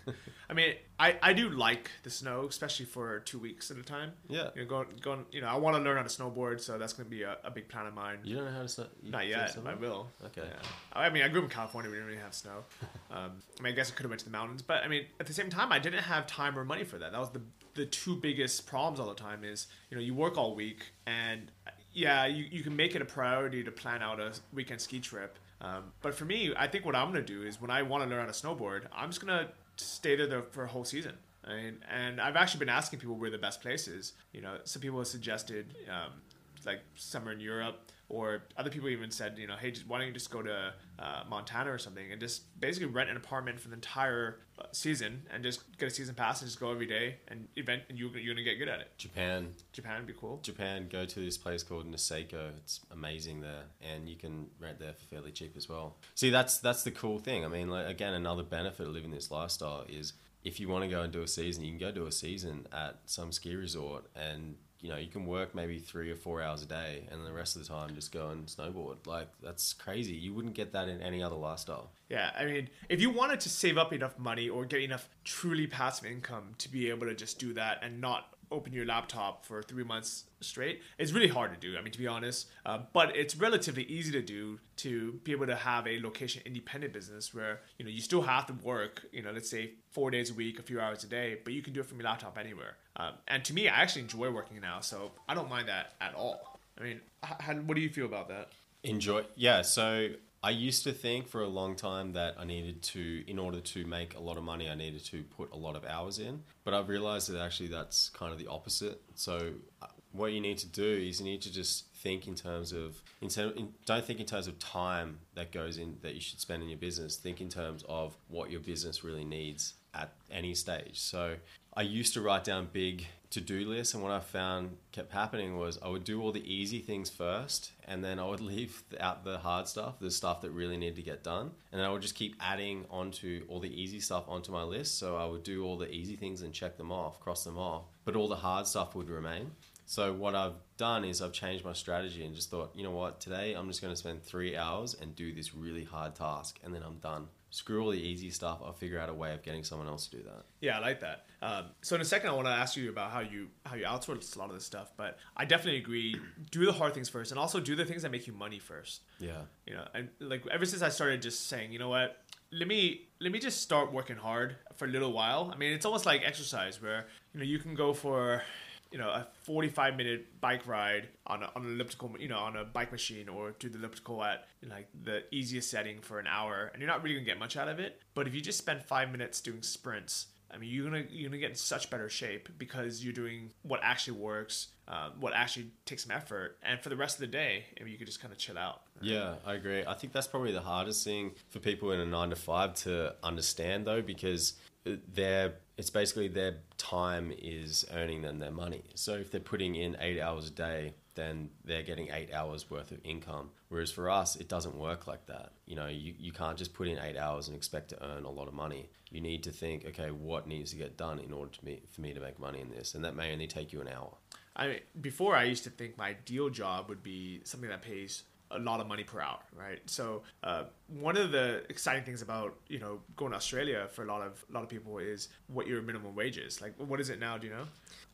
I 0.50 0.54
mean, 0.54 0.74
I, 0.98 1.16
I 1.22 1.32
do 1.32 1.48
like 1.48 1.90
the 2.02 2.10
snow, 2.10 2.46
especially 2.48 2.86
for 2.86 3.20
two 3.20 3.38
weeks 3.38 3.70
at 3.70 3.76
a 3.76 3.82
time. 3.82 4.12
Yeah. 4.28 4.50
You 4.54 4.62
know, 4.62 4.68
going 4.68 4.86
going. 5.00 5.26
You 5.30 5.40
know, 5.42 5.48
I 5.48 5.56
want 5.56 5.76
to 5.76 5.82
learn 5.82 5.96
how 5.96 6.02
to 6.02 6.08
snowboard, 6.08 6.60
so 6.60 6.78
that's 6.78 6.92
going 6.92 7.06
to 7.06 7.10
be 7.10 7.22
a, 7.22 7.36
a 7.44 7.50
big 7.50 7.68
plan 7.68 7.86
of 7.86 7.94
mine. 7.94 8.18
you 8.24 8.36
don't 8.36 8.46
know 8.46 8.52
how 8.52 8.62
to 8.62 8.68
snow? 8.68 8.86
Not 9.02 9.26
yet. 9.26 9.56
I 9.64 9.74
will. 9.74 10.08
Okay. 10.26 10.42
Yeah. 10.44 10.68
I 10.92 11.10
mean, 11.10 11.22
I 11.22 11.28
grew 11.28 11.40
up 11.40 11.44
in 11.44 11.50
California. 11.50 11.90
We 11.90 11.96
didn't 11.96 12.08
really 12.08 12.22
have 12.22 12.34
snow. 12.34 12.64
Um, 13.10 13.42
I 13.60 13.62
mean, 13.62 13.74
I 13.74 13.76
guess 13.76 13.90
I 13.90 13.94
could 13.94 14.04
have 14.04 14.10
went 14.10 14.20
to 14.20 14.24
the 14.24 14.30
mountains, 14.30 14.62
but 14.62 14.82
I 14.82 14.88
mean, 14.88 15.04
at 15.20 15.26
the 15.26 15.34
same 15.34 15.50
time, 15.50 15.70
I 15.70 15.78
didn't 15.78 16.02
have 16.02 16.26
time 16.26 16.58
or 16.58 16.64
money 16.64 16.82
for 16.82 16.96
that. 16.96 17.12
That 17.12 17.20
was 17.20 17.28
the 17.28 17.42
the 17.74 17.84
two 17.84 18.16
biggest 18.16 18.66
problems 18.66 18.98
all 19.00 19.06
the 19.06 19.14
time. 19.14 19.44
Is 19.44 19.66
you 19.90 19.98
know, 19.98 20.02
you 20.02 20.14
work 20.14 20.38
all 20.38 20.54
week, 20.54 20.86
and 21.06 21.50
yeah, 21.92 22.26
you, 22.26 22.46
you 22.50 22.62
can 22.62 22.74
make 22.74 22.94
it 22.94 23.02
a 23.02 23.04
priority 23.04 23.62
to 23.64 23.70
plan 23.70 24.02
out 24.02 24.18
a 24.18 24.32
weekend 24.52 24.80
ski 24.80 25.00
trip. 25.00 25.38
Um, 25.62 25.92
but 26.02 26.14
for 26.14 26.24
me, 26.24 26.52
I 26.56 26.66
think 26.66 26.84
what 26.84 26.96
I'm 26.96 27.06
gonna 27.12 27.22
do 27.22 27.42
is 27.44 27.60
when 27.60 27.70
I 27.70 27.82
want 27.82 28.02
to 28.02 28.10
learn 28.10 28.18
how 28.20 28.26
to 28.30 28.32
snowboard, 28.32 28.82
I'm 28.92 29.08
just 29.10 29.20
gonna 29.24 29.48
stay 29.76 30.16
there 30.16 30.26
the- 30.26 30.42
for 30.42 30.64
a 30.64 30.68
whole 30.68 30.84
season. 30.84 31.16
I 31.44 31.54
mean, 31.54 31.84
and 31.88 32.20
I've 32.20 32.36
actually 32.36 32.60
been 32.60 32.68
asking 32.68 32.98
people 33.00 33.16
where 33.16 33.30
the 33.30 33.38
best 33.38 33.60
place 33.62 33.88
is. 33.88 34.12
You 34.32 34.42
know, 34.42 34.58
some 34.64 34.82
people 34.82 34.98
have 34.98 35.06
suggested 35.08 35.74
um, 35.88 36.20
like 36.66 36.80
somewhere 36.96 37.32
in 37.32 37.40
Europe, 37.40 37.90
or 38.08 38.42
other 38.56 38.70
people 38.70 38.88
even 38.88 39.10
said, 39.10 39.38
you 39.38 39.46
know, 39.46 39.56
hey, 39.56 39.70
just, 39.70 39.86
why 39.88 39.98
don't 39.98 40.06
you 40.06 40.12
just 40.12 40.30
go 40.30 40.42
to 40.42 40.74
uh, 40.98 41.22
Montana 41.28 41.72
or 41.72 41.78
something 41.78 42.12
and 42.12 42.20
just 42.20 42.42
basically 42.60 42.88
rent 42.88 43.08
an 43.08 43.16
apartment 43.16 43.58
for 43.58 43.68
the 43.68 43.74
entire 43.74 44.40
uh, 44.58 44.64
season 44.72 45.22
and 45.32 45.42
just 45.42 45.76
get 45.78 45.86
a 45.86 45.90
season 45.90 46.14
pass 46.14 46.42
and 46.42 46.48
just 46.48 46.60
go 46.60 46.70
every 46.70 46.86
day 46.86 47.16
and 47.28 47.48
event 47.56 47.82
and 47.88 47.98
you, 47.98 48.10
you're 48.10 48.34
gonna 48.34 48.44
get 48.44 48.58
good 48.58 48.68
at 48.68 48.80
it. 48.80 48.90
Japan. 48.98 49.48
Japan 49.72 49.98
would 49.98 50.06
be 50.06 50.12
cool. 50.12 50.40
Japan, 50.42 50.88
go 50.90 51.04
to 51.06 51.20
this 51.20 51.38
place 51.38 51.62
called 51.62 51.90
Niseko. 51.90 52.50
It's 52.58 52.80
amazing 52.90 53.40
there, 53.40 53.64
and 53.80 54.08
you 54.08 54.16
can 54.16 54.46
rent 54.60 54.78
there 54.78 54.92
for 54.92 55.04
fairly 55.06 55.32
cheap 55.32 55.56
as 55.56 55.68
well. 55.68 55.96
See, 56.14 56.30
that's 56.30 56.58
that's 56.58 56.82
the 56.82 56.90
cool 56.90 57.18
thing. 57.18 57.44
I 57.44 57.48
mean, 57.48 57.70
like 57.70 57.86
again, 57.86 58.14
another 58.14 58.42
benefit 58.42 58.86
of 58.86 58.92
living 58.92 59.10
this 59.10 59.30
lifestyle 59.30 59.84
is 59.88 60.12
if 60.44 60.58
you 60.60 60.68
want 60.68 60.84
to 60.84 60.90
go 60.90 61.02
and 61.02 61.12
do 61.12 61.22
a 61.22 61.28
season, 61.28 61.64
you 61.64 61.70
can 61.70 61.78
go 61.78 61.92
do 61.92 62.06
a 62.06 62.12
season 62.12 62.66
at 62.72 62.98
some 63.06 63.32
ski 63.32 63.54
resort, 63.54 64.06
and 64.14 64.56
you 64.82 64.90
know 64.90 64.96
you 64.96 65.06
can 65.06 65.24
work 65.24 65.54
maybe 65.54 65.78
three 65.78 66.10
or 66.10 66.16
four 66.16 66.42
hours 66.42 66.62
a 66.62 66.66
day, 66.66 67.08
and 67.10 67.24
the 67.24 67.32
rest 67.32 67.56
of 67.56 67.62
the 67.62 67.68
time 67.68 67.94
just 67.94 68.12
go 68.12 68.28
and 68.30 68.46
snowboard. 68.46 69.06
Like 69.06 69.28
that's 69.42 69.72
crazy. 69.72 70.12
You 70.14 70.34
wouldn't 70.34 70.54
get 70.54 70.72
that 70.72 70.88
in 70.88 71.00
any 71.00 71.22
other 71.22 71.36
lifestyle. 71.36 71.92
Yeah, 72.12 72.30
I 72.38 72.44
mean, 72.44 72.68
if 72.90 73.00
you 73.00 73.08
wanted 73.08 73.40
to 73.40 73.48
save 73.48 73.78
up 73.78 73.90
enough 73.94 74.18
money 74.18 74.46
or 74.50 74.66
get 74.66 74.82
enough 74.82 75.08
truly 75.24 75.66
passive 75.66 76.04
income 76.04 76.54
to 76.58 76.70
be 76.70 76.90
able 76.90 77.06
to 77.06 77.14
just 77.14 77.38
do 77.38 77.54
that 77.54 77.78
and 77.82 78.02
not 78.02 78.34
open 78.50 78.74
your 78.74 78.84
laptop 78.84 79.46
for 79.46 79.62
three 79.62 79.82
months 79.82 80.24
straight, 80.42 80.82
it's 80.98 81.12
really 81.12 81.28
hard 81.28 81.54
to 81.54 81.58
do. 81.58 81.74
I 81.78 81.80
mean, 81.80 81.90
to 81.90 81.98
be 81.98 82.06
honest, 82.06 82.48
uh, 82.66 82.80
but 82.92 83.16
it's 83.16 83.34
relatively 83.34 83.84
easy 83.84 84.12
to 84.12 84.20
do 84.20 84.60
to 84.76 85.12
be 85.24 85.32
able 85.32 85.46
to 85.46 85.56
have 85.56 85.86
a 85.86 86.00
location 86.00 86.42
independent 86.44 86.92
business 86.92 87.32
where 87.32 87.60
you 87.78 87.86
know 87.86 87.90
you 87.90 88.02
still 88.02 88.20
have 88.20 88.44
to 88.48 88.52
work. 88.62 89.06
You 89.10 89.22
know, 89.22 89.32
let's 89.32 89.48
say 89.48 89.70
four 89.90 90.10
days 90.10 90.30
a 90.30 90.34
week, 90.34 90.58
a 90.58 90.62
few 90.62 90.82
hours 90.82 91.02
a 91.04 91.06
day, 91.06 91.38
but 91.42 91.54
you 91.54 91.62
can 91.62 91.72
do 91.72 91.80
it 91.80 91.86
from 91.86 91.96
your 91.96 92.04
laptop 92.04 92.36
anywhere. 92.36 92.76
Um, 92.96 93.14
and 93.26 93.42
to 93.46 93.54
me, 93.54 93.70
I 93.70 93.80
actually 93.80 94.02
enjoy 94.02 94.30
working 94.30 94.60
now, 94.60 94.80
so 94.80 95.12
I 95.30 95.34
don't 95.34 95.48
mind 95.48 95.68
that 95.68 95.94
at 96.02 96.14
all. 96.14 96.60
I 96.78 96.82
mean, 96.82 97.00
how, 97.22 97.54
what 97.54 97.74
do 97.74 97.80
you 97.80 97.88
feel 97.88 98.04
about 98.04 98.28
that? 98.28 98.50
Enjoy. 98.84 99.24
Yeah. 99.34 99.62
So 99.62 100.08
I 100.44 100.50
used 100.50 100.82
to 100.84 100.92
think 100.92 101.28
for 101.28 101.42
a 101.42 101.46
long 101.46 101.76
time 101.76 102.14
that 102.14 102.34
I 102.36 102.44
needed 102.44 102.82
to, 102.82 103.22
in 103.30 103.38
order 103.38 103.60
to 103.60 103.84
make 103.86 104.16
a 104.16 104.20
lot 104.20 104.36
of 104.36 104.42
money, 104.42 104.68
I 104.68 104.74
needed 104.74 105.04
to 105.06 105.22
put 105.22 105.52
a 105.52 105.56
lot 105.56 105.76
of 105.76 105.84
hours 105.84 106.18
in. 106.18 106.42
But 106.64 106.74
I've 106.74 106.88
realized 106.88 107.30
that 107.30 107.40
actually 107.40 107.68
that's 107.68 108.08
kind 108.08 108.32
of 108.32 108.38
the 108.38 108.48
opposite. 108.48 109.00
So 109.14 109.52
uh, 109.80 109.86
what 110.10 110.32
you 110.32 110.40
need 110.40 110.58
to 110.58 110.66
do 110.66 110.84
is 110.84 111.20
you 111.20 111.26
need 111.26 111.42
to 111.42 111.52
just 111.52 111.86
think 111.94 112.26
in 112.26 112.34
terms 112.34 112.72
of, 112.72 113.00
in 113.20 113.28
in, 113.56 113.68
don't 113.86 114.04
think 114.04 114.18
in 114.18 114.26
terms 114.26 114.48
of 114.48 114.58
time 114.58 115.18
that 115.34 115.52
goes 115.52 115.78
in 115.78 115.96
that 116.02 116.16
you 116.16 116.20
should 116.20 116.40
spend 116.40 116.62
in 116.62 116.68
your 116.68 116.78
business. 116.78 117.16
Think 117.16 117.40
in 117.40 117.48
terms 117.48 117.84
of 117.88 118.16
what 118.28 118.50
your 118.50 118.60
business 118.60 119.04
really 119.04 119.24
needs 119.24 119.74
at 119.94 120.12
any 120.30 120.54
stage. 120.54 120.98
So 120.98 121.36
I 121.76 121.82
used 121.82 122.14
to 122.14 122.20
write 122.20 122.42
down 122.42 122.68
big 122.72 123.06
to 123.32 123.40
do 123.40 123.66
list, 123.66 123.94
and 123.94 124.02
what 124.02 124.12
I 124.12 124.20
found 124.20 124.76
kept 124.92 125.12
happening 125.12 125.56
was 125.56 125.78
I 125.82 125.88
would 125.88 126.04
do 126.04 126.22
all 126.22 126.32
the 126.32 126.44
easy 126.44 126.80
things 126.80 127.08
first, 127.08 127.72
and 127.86 128.04
then 128.04 128.18
I 128.18 128.26
would 128.26 128.40
leave 128.52 128.82
out 129.00 129.24
the 129.24 129.38
hard 129.38 129.68
stuff, 129.68 129.98
the 130.00 130.10
stuff 130.10 130.42
that 130.42 130.50
really 130.50 130.76
needed 130.76 130.96
to 130.96 131.02
get 131.02 131.22
done, 131.22 131.50
and 131.72 131.82
I 131.82 131.90
would 131.90 132.02
just 132.02 132.14
keep 132.14 132.36
adding 132.40 132.84
onto 132.90 133.44
all 133.48 133.58
the 133.58 133.72
easy 133.82 134.00
stuff 134.00 134.24
onto 134.28 134.52
my 134.52 134.62
list. 134.62 134.98
So 134.98 135.16
I 135.16 135.24
would 135.24 135.42
do 135.42 135.64
all 135.64 135.78
the 135.78 135.90
easy 135.90 136.14
things 136.14 136.42
and 136.42 136.52
check 136.52 136.76
them 136.76 136.92
off, 136.92 137.20
cross 137.20 137.44
them 137.44 137.58
off, 137.58 137.84
but 138.04 138.16
all 138.16 138.28
the 138.28 138.36
hard 138.36 138.66
stuff 138.66 138.94
would 138.94 139.08
remain. 139.08 139.50
So 139.86 140.12
what 140.12 140.34
I've 140.34 140.54
done 140.76 141.04
is 141.04 141.20
I've 141.20 141.32
changed 141.32 141.64
my 141.64 141.72
strategy 141.72 142.24
and 142.24 142.34
just 142.34 142.50
thought, 142.50 142.72
you 142.74 142.82
know 142.82 142.92
what, 142.92 143.20
today 143.20 143.54
I'm 143.54 143.68
just 143.68 143.82
going 143.82 143.92
to 143.92 143.98
spend 143.98 144.22
three 144.22 144.56
hours 144.56 144.94
and 144.94 145.16
do 145.16 145.32
this 145.32 145.54
really 145.54 145.84
hard 145.84 146.14
task, 146.14 146.60
and 146.64 146.74
then 146.74 146.82
I'm 146.82 146.98
done. 146.98 147.28
Screw 147.54 147.84
all 147.84 147.90
the 147.90 148.00
easy 148.00 148.30
stuff. 148.30 148.60
I'll 148.64 148.72
figure 148.72 148.98
out 148.98 149.10
a 149.10 149.14
way 149.14 149.34
of 149.34 149.42
getting 149.42 149.62
someone 149.62 149.86
else 149.86 150.06
to 150.06 150.16
do 150.16 150.22
that. 150.22 150.44
Yeah, 150.62 150.78
I 150.78 150.80
like 150.80 151.00
that. 151.00 151.26
Um, 151.42 151.66
so 151.82 151.94
in 151.94 152.00
a 152.00 152.04
second, 152.04 152.30
I 152.30 152.32
want 152.32 152.46
to 152.46 152.52
ask 152.52 152.78
you 152.78 152.88
about 152.88 153.10
how 153.10 153.20
you 153.20 153.48
how 153.66 153.76
you 153.76 153.84
outsource 153.84 154.34
a 154.34 154.38
lot 154.38 154.48
of 154.48 154.54
this 154.54 154.64
stuff. 154.64 154.90
But 154.96 155.18
I 155.36 155.44
definitely 155.44 155.78
agree. 155.78 156.16
Do 156.50 156.64
the 156.64 156.72
hard 156.72 156.94
things 156.94 157.10
first, 157.10 157.30
and 157.30 157.38
also 157.38 157.60
do 157.60 157.76
the 157.76 157.84
things 157.84 158.00
that 158.02 158.10
make 158.10 158.26
you 158.26 158.32
money 158.32 158.58
first. 158.58 159.02
Yeah. 159.18 159.42
You 159.66 159.74
know, 159.74 159.86
and 159.92 160.08
like 160.18 160.46
ever 160.46 160.64
since 160.64 160.80
I 160.80 160.88
started 160.88 161.20
just 161.20 161.46
saying, 161.48 161.74
you 161.74 161.78
know 161.78 161.90
what, 161.90 162.24
let 162.52 162.66
me 162.66 163.08
let 163.20 163.32
me 163.32 163.38
just 163.38 163.60
start 163.60 163.92
working 163.92 164.16
hard 164.16 164.56
for 164.76 164.86
a 164.86 164.88
little 164.88 165.12
while. 165.12 165.50
I 165.52 165.58
mean, 165.58 165.72
it's 165.72 165.84
almost 165.84 166.06
like 166.06 166.22
exercise 166.24 166.80
where 166.80 167.06
you 167.34 167.40
know 167.40 167.44
you 167.44 167.58
can 167.58 167.74
go 167.74 167.92
for 167.92 168.42
you 168.92 168.98
know 168.98 169.08
a 169.08 169.26
45 169.44 169.96
minute 169.96 170.40
bike 170.40 170.66
ride 170.66 171.08
on, 171.26 171.42
a, 171.42 171.50
on 171.56 171.64
an 171.64 171.72
elliptical 171.72 172.14
you 172.18 172.28
know 172.28 172.38
on 172.38 172.56
a 172.56 172.64
bike 172.64 172.92
machine 172.92 173.28
or 173.28 173.52
do 173.58 173.68
the 173.68 173.78
elliptical 173.78 174.22
at 174.22 174.46
like 174.68 174.88
the 175.02 175.22
easiest 175.32 175.70
setting 175.70 176.00
for 176.00 176.20
an 176.20 176.26
hour 176.26 176.70
and 176.72 176.80
you're 176.80 176.90
not 176.90 177.02
really 177.02 177.16
gonna 177.16 177.24
get 177.24 177.38
much 177.38 177.56
out 177.56 177.68
of 177.68 177.78
it 177.80 178.00
but 178.14 178.26
if 178.26 178.34
you 178.34 178.40
just 178.40 178.58
spend 178.58 178.82
five 178.82 179.10
minutes 179.10 179.40
doing 179.40 179.62
sprints 179.62 180.26
I 180.54 180.58
mean, 180.58 180.70
you're 180.70 180.84
gonna 180.84 181.04
you're 181.10 181.30
gonna 181.30 181.40
get 181.40 181.50
in 181.50 181.56
such 181.56 181.88
better 181.88 182.08
shape 182.08 182.48
because 182.58 183.02
you're 183.02 183.14
doing 183.14 183.50
what 183.62 183.80
actually 183.82 184.18
works, 184.18 184.68
uh, 184.86 185.10
what 185.18 185.32
actually 185.32 185.70
takes 185.86 186.04
some 186.04 186.14
effort, 186.14 186.58
and 186.62 186.78
for 186.80 186.90
the 186.90 186.96
rest 186.96 187.16
of 187.16 187.20
the 187.20 187.26
day, 187.28 187.64
I 187.80 187.84
mean, 187.84 187.92
you 187.92 187.98
could 187.98 188.06
just 188.06 188.20
kind 188.20 188.32
of 188.32 188.38
chill 188.38 188.58
out. 188.58 188.82
Yeah, 189.00 189.36
I 189.46 189.54
agree. 189.54 189.84
I 189.86 189.94
think 189.94 190.12
that's 190.12 190.26
probably 190.26 190.52
the 190.52 190.60
hardest 190.60 191.04
thing 191.04 191.32
for 191.48 191.58
people 191.58 191.92
in 191.92 192.00
a 192.00 192.06
nine 192.06 192.30
to 192.30 192.36
five 192.36 192.74
to 192.76 193.14
understand, 193.22 193.86
though, 193.86 194.02
because 194.02 194.54
their 194.84 195.54
it's 195.76 195.90
basically 195.90 196.28
their 196.28 196.56
time 196.78 197.32
is 197.36 197.84
earning 197.92 198.22
them 198.22 198.38
their 198.38 198.50
money. 198.50 198.84
So 198.94 199.14
if 199.14 199.30
they're 199.30 199.40
putting 199.40 199.74
in 199.74 199.96
eight 200.00 200.20
hours 200.20 200.48
a 200.48 200.50
day, 200.50 200.94
then 201.14 201.50
they're 201.64 201.82
getting 201.82 202.10
eight 202.12 202.32
hours 202.32 202.70
worth 202.70 202.90
of 202.90 202.98
income. 203.04 203.50
Whereas 203.68 203.90
for 203.90 204.10
us, 204.10 204.36
it 204.36 204.48
doesn't 204.48 204.76
work 204.76 205.06
like 205.06 205.26
that. 205.26 205.52
You 205.66 205.76
know, 205.76 205.86
you, 205.86 206.14
you 206.18 206.32
can't 206.32 206.56
just 206.56 206.74
put 206.74 206.88
in 206.88 206.98
eight 206.98 207.16
hours 207.16 207.48
and 207.48 207.56
expect 207.56 207.88
to 207.90 208.04
earn 208.04 208.24
a 208.24 208.30
lot 208.30 208.48
of 208.48 208.54
money. 208.54 208.88
You 209.10 209.20
need 209.20 209.42
to 209.44 209.50
think, 209.50 209.84
okay, 209.86 210.10
what 210.10 210.46
needs 210.46 210.70
to 210.70 210.76
get 210.76 210.96
done 210.96 211.18
in 211.18 211.32
order 211.32 211.50
to 211.52 211.64
me, 211.64 211.82
for 211.90 212.00
me 212.00 212.14
to 212.14 212.20
make 212.20 212.38
money 212.38 212.60
in 212.60 212.70
this? 212.70 212.94
And 212.94 213.04
that 213.04 213.14
may 213.14 213.32
only 213.32 213.46
take 213.46 213.72
you 213.72 213.80
an 213.80 213.88
hour. 213.88 214.14
I 214.54 214.66
mean, 214.68 214.80
before 215.00 215.34
I 215.34 215.44
used 215.44 215.64
to 215.64 215.70
think 215.70 215.96
my 215.96 216.08
ideal 216.08 216.50
job 216.50 216.88
would 216.88 217.02
be 217.02 217.40
something 217.44 217.70
that 217.70 217.82
pays 217.82 218.24
a 218.52 218.58
lot 218.58 218.80
of 218.80 218.86
money 218.86 219.04
per 219.04 219.20
hour, 219.20 219.40
right? 219.56 219.80
So 219.86 220.22
uh, 220.44 220.64
one 220.88 221.16
of 221.16 221.32
the 221.32 221.64
exciting 221.68 222.04
things 222.04 222.22
about 222.22 222.56
you 222.68 222.78
know 222.78 223.00
going 223.16 223.32
to 223.32 223.36
Australia 223.36 223.88
for 223.90 224.04
a 224.04 224.06
lot 224.06 224.22
of 224.22 224.44
a 224.50 224.52
lot 224.52 224.62
of 224.62 224.68
people 224.68 224.98
is 224.98 225.28
what 225.48 225.66
your 225.66 225.82
minimum 225.82 226.14
wage 226.14 226.38
is. 226.38 226.60
Like, 226.60 226.74
what 226.78 227.00
is 227.00 227.10
it 227.10 227.18
now? 227.18 227.38
Do 227.38 227.46
you 227.46 227.52
know? 227.52 227.64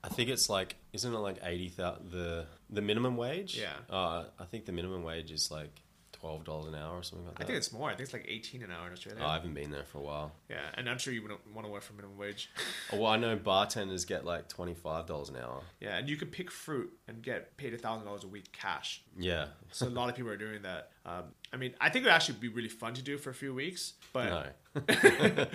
I 0.04 0.08
think 0.08 0.30
it's 0.30 0.48
like, 0.48 0.76
isn't 0.92 1.12
it 1.12 1.18
like 1.18 1.38
eighty 1.42 1.68
thousand 1.68 2.10
the 2.10 2.46
the 2.70 2.82
minimum 2.82 3.16
wage? 3.16 3.58
Yeah. 3.58 3.74
Uh, 3.94 4.24
I 4.38 4.44
think 4.44 4.66
the 4.66 4.72
minimum 4.72 5.02
wage 5.02 5.30
is 5.30 5.50
like 5.50 5.82
twelve 6.20 6.44
dollars 6.44 6.66
an 6.66 6.74
hour 6.74 6.96
or 6.96 7.02
something 7.02 7.26
like 7.26 7.36
that. 7.38 7.44
I 7.44 7.46
think 7.46 7.58
it's 7.58 7.72
more. 7.72 7.88
I 7.88 7.92
think 7.94 8.02
it's 8.04 8.12
like 8.12 8.26
18 8.28 8.62
an 8.62 8.70
hour 8.70 8.86
in 8.86 8.92
Australia. 8.92 9.22
Oh, 9.24 9.28
I 9.28 9.34
haven't 9.34 9.54
been 9.54 9.70
there 9.70 9.84
for 9.84 9.98
a 9.98 10.02
while. 10.02 10.32
yeah, 10.48 10.56
and 10.74 10.88
I'm 10.88 10.98
sure 10.98 11.12
you 11.12 11.22
wouldn't 11.22 11.40
want 11.54 11.66
to 11.66 11.72
work 11.72 11.82
for 11.82 11.92
minimum 11.94 12.16
wage. 12.18 12.50
Oh, 12.92 12.96
well, 13.00 13.06
I 13.12 13.16
know 13.16 13.36
bartenders 13.36 14.04
get 14.04 14.24
like 14.24 14.48
twenty 14.48 14.74
five 14.74 15.06
dollars 15.06 15.28
an 15.28 15.36
hour. 15.36 15.62
yeah, 15.80 15.96
and 15.98 16.08
you 16.08 16.16
could 16.16 16.32
pick 16.32 16.50
fruit 16.50 16.90
and 17.06 17.22
get 17.22 17.56
paid 17.56 17.74
a 17.74 17.78
thousand 17.78 18.06
dollars 18.06 18.24
a 18.24 18.28
week 18.28 18.50
cash. 18.52 19.02
Yeah. 19.18 19.46
So 19.70 19.86
a 19.86 19.90
lot 19.90 20.08
of 20.08 20.14
people 20.16 20.30
are 20.30 20.36
doing 20.36 20.62
that. 20.62 20.90
Um, 21.06 21.24
I 21.52 21.56
mean, 21.56 21.74
I 21.80 21.88
think 21.90 22.04
it 22.04 22.08
would 22.08 22.14
actually 22.14 22.38
be 22.38 22.48
really 22.48 22.68
fun 22.68 22.94
to 22.94 23.02
do 23.02 23.16
for 23.18 23.30
a 23.30 23.34
few 23.34 23.54
weeks, 23.54 23.94
but 24.12 24.52
No. 24.76 24.86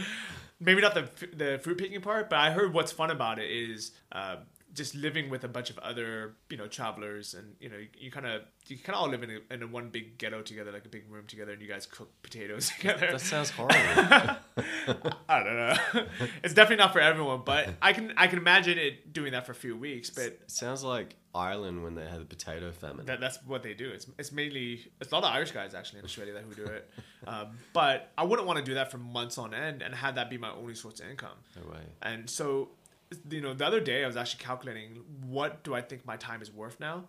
maybe 0.60 0.82
not 0.82 0.93
the 0.93 1.10
the 1.36 1.60
fruit 1.63 1.78
picking 1.78 2.02
part. 2.02 2.30
But 2.30 2.39
I 2.39 2.52
heard 2.52 2.73
what's 2.73 2.91
fun 2.91 3.12
about 3.12 3.39
it 3.39 3.49
is 3.52 3.91
uh, 4.12 4.38
just 4.73 4.95
living 4.95 5.29
with 5.29 5.43
a 5.43 5.47
bunch 5.47 5.69
of 5.69 5.77
other 5.79 6.33
you 6.49 6.57
know 6.57 6.67
travelers, 6.67 7.33
and 7.33 7.55
you 7.59 7.69
know 7.69 7.77
you, 7.97 8.12
kind 8.12 8.25
of 8.25 8.41
you 8.67 8.77
kind 8.77 8.95
of 8.95 9.01
all 9.01 9.09
live 9.09 9.23
in 9.23 9.29
a, 9.29 9.53
in 9.53 9.63
a 9.63 9.67
one 9.67 9.89
big 9.89 10.17
ghetto 10.17 10.41
together, 10.41 10.71
like 10.71 10.86
a 10.86 10.89
big 10.89 11.03
room 11.09 11.25
together, 11.27 11.53
and 11.53 11.62
you 11.62 11.67
guys 11.67 11.86
cook 11.86 12.09
potatoes 12.21 12.69
together. 12.77 13.12
That 13.12 13.21
sounds 13.21 13.49
horrible. 13.57 13.75
I 15.29 15.43
don't 15.43 15.55
know. 15.57 15.75
it's 16.43 16.53
definitely 16.53 16.83
not 16.83 16.93
for 16.93 16.99
everyone, 16.99 17.41
but 17.45 17.69
I 17.81 17.93
can 17.93 18.13
I 18.17 18.27
can 18.27 18.39
imagine 18.39 18.77
it 18.77 19.13
doing 19.13 19.31
that 19.33 19.45
for 19.45 19.51
a 19.51 19.55
few 19.55 19.75
weeks. 19.75 20.09
But 20.09 20.25
it 20.25 20.43
sounds 20.47 20.83
like 20.83 21.15
Ireland 21.36 21.83
when 21.83 21.95
they 21.95 22.05
had 22.05 22.21
the 22.21 22.25
potato 22.25 22.71
famine. 22.71 23.05
that, 23.07 23.19
that's 23.19 23.39
what 23.45 23.63
they 23.63 23.73
do. 23.73 23.89
It's, 23.89 24.05
it's 24.19 24.31
mainly 24.31 24.86
it's 25.01 25.12
a 25.12 25.15
lot 25.15 25.23
of 25.23 25.31
Irish 25.31 25.51
guys 25.51 25.73
actually 25.73 25.99
in 25.99 26.05
Australia 26.05 26.33
that 26.33 26.43
who 26.43 26.53
do 26.53 26.65
it. 26.65 26.89
Um, 27.25 27.57
but 27.73 28.12
I 28.17 28.23
wouldn't 28.23 28.47
want 28.47 28.59
to 28.59 28.65
do 28.65 28.75
that 28.75 28.91
for 28.91 28.99
months 28.99 29.38
on 29.38 29.53
end 29.53 29.81
and 29.81 29.95
have 29.95 30.15
that 30.15 30.29
be 30.29 30.38
my 30.38 30.51
only 30.51 30.75
source 30.75 30.99
of 30.99 31.09
income. 31.09 31.38
no 31.55 31.71
way. 31.71 31.79
And 32.01 32.29
so, 32.29 32.69
you 33.30 33.41
know, 33.41 33.54
the 33.54 33.65
other 33.65 33.80
day 33.80 34.04
I 34.04 34.08
was 34.08 34.17
actually 34.17 34.43
calculating 34.43 35.02
what 35.26 35.63
do 35.63 35.73
I 35.73 35.82
think 35.82 36.06
my 36.06 36.17
time 36.17 36.41
is 36.41 36.52
worth 36.52 36.80
now, 36.80 37.06